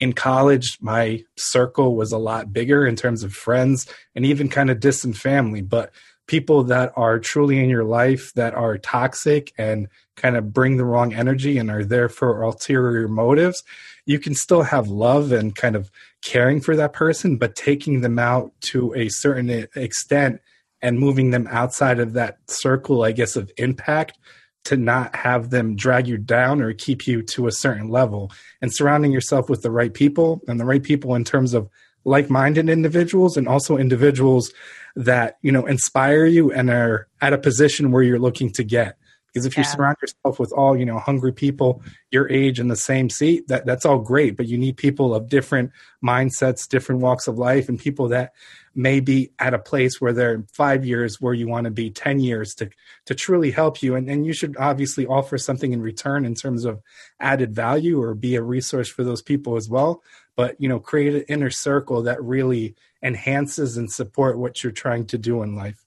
in 0.00 0.12
college, 0.12 0.78
my 0.80 1.22
circle 1.36 1.96
was 1.96 2.12
a 2.12 2.18
lot 2.18 2.52
bigger 2.52 2.86
in 2.86 2.96
terms 2.96 3.22
of 3.22 3.32
friends 3.32 3.86
and 4.14 4.26
even 4.26 4.48
kind 4.48 4.70
of 4.70 4.80
distant 4.80 5.16
family. 5.16 5.60
But 5.60 5.92
people 6.26 6.64
that 6.64 6.92
are 6.96 7.18
truly 7.18 7.62
in 7.62 7.68
your 7.68 7.84
life 7.84 8.32
that 8.34 8.54
are 8.54 8.78
toxic 8.78 9.52
and 9.58 9.88
kind 10.16 10.36
of 10.36 10.52
bring 10.52 10.76
the 10.76 10.84
wrong 10.84 11.12
energy 11.12 11.58
and 11.58 11.70
are 11.70 11.84
there 11.84 12.08
for 12.08 12.42
ulterior 12.42 13.08
motives, 13.08 13.62
you 14.06 14.18
can 14.18 14.34
still 14.34 14.62
have 14.62 14.88
love 14.88 15.32
and 15.32 15.54
kind 15.54 15.76
of 15.76 15.90
caring 16.22 16.60
for 16.60 16.76
that 16.76 16.92
person, 16.92 17.36
but 17.36 17.54
taking 17.54 18.00
them 18.00 18.18
out 18.18 18.52
to 18.60 18.94
a 18.94 19.08
certain 19.08 19.50
extent 19.76 20.40
and 20.80 20.98
moving 20.98 21.30
them 21.30 21.46
outside 21.50 22.00
of 22.00 22.12
that 22.14 22.38
circle, 22.48 23.04
I 23.04 23.12
guess, 23.12 23.36
of 23.36 23.50
impact 23.56 24.18
to 24.64 24.76
not 24.76 25.14
have 25.16 25.50
them 25.50 25.74
drag 25.74 26.06
you 26.06 26.16
down 26.16 26.62
or 26.62 26.72
keep 26.72 27.06
you 27.06 27.22
to 27.22 27.46
a 27.46 27.52
certain 27.52 27.88
level 27.88 28.30
and 28.60 28.72
surrounding 28.72 29.12
yourself 29.12 29.48
with 29.48 29.62
the 29.62 29.70
right 29.70 29.92
people 29.92 30.40
and 30.46 30.60
the 30.60 30.64
right 30.64 30.82
people 30.82 31.14
in 31.14 31.24
terms 31.24 31.54
of 31.54 31.68
like-minded 32.04 32.68
individuals 32.68 33.36
and 33.36 33.48
also 33.48 33.76
individuals 33.76 34.52
that 34.96 35.38
you 35.42 35.52
know 35.52 35.66
inspire 35.66 36.26
you 36.26 36.52
and 36.52 36.70
are 36.70 37.08
at 37.20 37.32
a 37.32 37.38
position 37.38 37.92
where 37.92 38.02
you're 38.02 38.18
looking 38.18 38.50
to 38.50 38.64
get. 38.64 38.96
Because 39.28 39.46
if 39.46 39.56
you 39.56 39.64
surround 39.64 39.96
yourself 40.02 40.38
with 40.38 40.52
all 40.52 40.76
you 40.76 40.84
know 40.84 40.98
hungry 40.98 41.32
people 41.32 41.82
your 42.10 42.30
age 42.30 42.60
in 42.60 42.68
the 42.68 42.76
same 42.76 43.08
seat 43.08 43.48
that 43.48 43.64
that's 43.64 43.86
all 43.86 43.98
great 43.98 44.36
but 44.36 44.46
you 44.46 44.58
need 44.58 44.76
people 44.76 45.14
of 45.14 45.30
different 45.30 45.70
mindsets 46.04 46.68
different 46.68 47.00
walks 47.00 47.26
of 47.26 47.38
life 47.38 47.70
and 47.70 47.78
people 47.78 48.08
that 48.08 48.34
may 48.74 49.00
be 49.00 49.32
at 49.38 49.54
a 49.54 49.58
place 49.58 50.00
where 50.00 50.12
they're 50.12 50.44
five 50.52 50.84
years 50.84 51.20
where 51.20 51.34
you 51.34 51.48
want 51.48 51.64
to 51.64 51.70
be 51.70 51.90
10 51.90 52.20
years 52.20 52.54
to 52.54 52.70
to 53.06 53.14
truly 53.14 53.50
help 53.50 53.82
you 53.82 53.94
and, 53.94 54.08
and 54.08 54.26
you 54.26 54.32
should 54.32 54.56
obviously 54.58 55.06
offer 55.06 55.36
something 55.38 55.72
in 55.72 55.82
return 55.82 56.24
in 56.24 56.34
terms 56.34 56.64
of 56.64 56.80
added 57.20 57.54
value 57.54 58.00
or 58.00 58.14
be 58.14 58.34
a 58.34 58.42
resource 58.42 58.88
for 58.88 59.04
those 59.04 59.22
people 59.22 59.56
as 59.56 59.68
well 59.68 60.02
but 60.36 60.60
you 60.60 60.68
know 60.68 60.80
create 60.80 61.14
an 61.14 61.24
inner 61.28 61.50
circle 61.50 62.02
that 62.02 62.22
really 62.22 62.74
enhances 63.02 63.76
and 63.76 63.90
support 63.90 64.38
what 64.38 64.62
you're 64.62 64.72
trying 64.72 65.06
to 65.06 65.18
do 65.18 65.42
in 65.42 65.54
life 65.54 65.84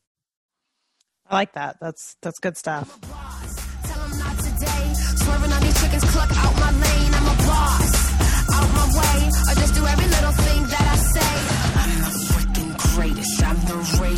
I 1.28 1.36
like 1.36 1.54
that. 1.54 1.78
That's 1.82 2.18
that's 2.22 2.40
good 2.40 2.56
stuff. 2.56 3.00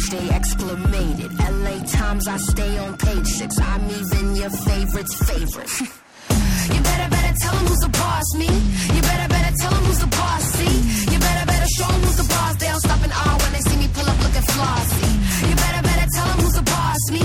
stay 0.08 0.30
explanated. 0.30 1.32
LA 1.64 1.76
Times, 1.84 2.28
I 2.30 2.38
stay 2.38 2.78
on 2.78 2.97
page 2.97 3.28
six. 3.28 3.60
I'm 3.60 3.84
even 3.99 4.36
your 4.38 4.49
favorite's 4.49 5.16
favorite. 5.30 5.72
you 6.74 6.80
better, 6.89 7.10
better 7.16 7.34
tell 7.43 7.55
him 7.60 7.66
who's 7.68 7.84
the 7.88 7.91
boss, 8.01 8.28
me. 8.41 8.49
You 8.95 9.01
better, 9.10 9.28
better 9.36 9.53
tell 9.62 9.74
him 9.78 9.84
who's 9.88 9.99
the 9.99 10.12
boss, 10.20 10.43
see. 10.55 10.76
You 11.12 11.20
better, 11.20 11.45
better 11.51 11.70
show 11.78 11.89
him 11.91 12.01
who's 12.05 12.18
the 12.24 12.28
boss. 12.34 12.55
They 12.55 12.70
all 12.70 12.80
stop 12.80 13.01
and 13.03 13.14
awe 13.14 13.38
when 13.43 13.51
they 13.55 13.64
see 13.68 13.78
me 13.84 13.88
pull 13.95 14.08
up 14.08 14.20
looking 14.24 14.47
flossy. 14.53 15.10
You 15.49 15.55
better, 15.64 15.84
better 15.89 16.08
tell 16.16 16.28
him 16.32 16.39
who's 16.39 16.55
the 16.60 16.66
boss, 16.74 17.01
me. 17.12 17.24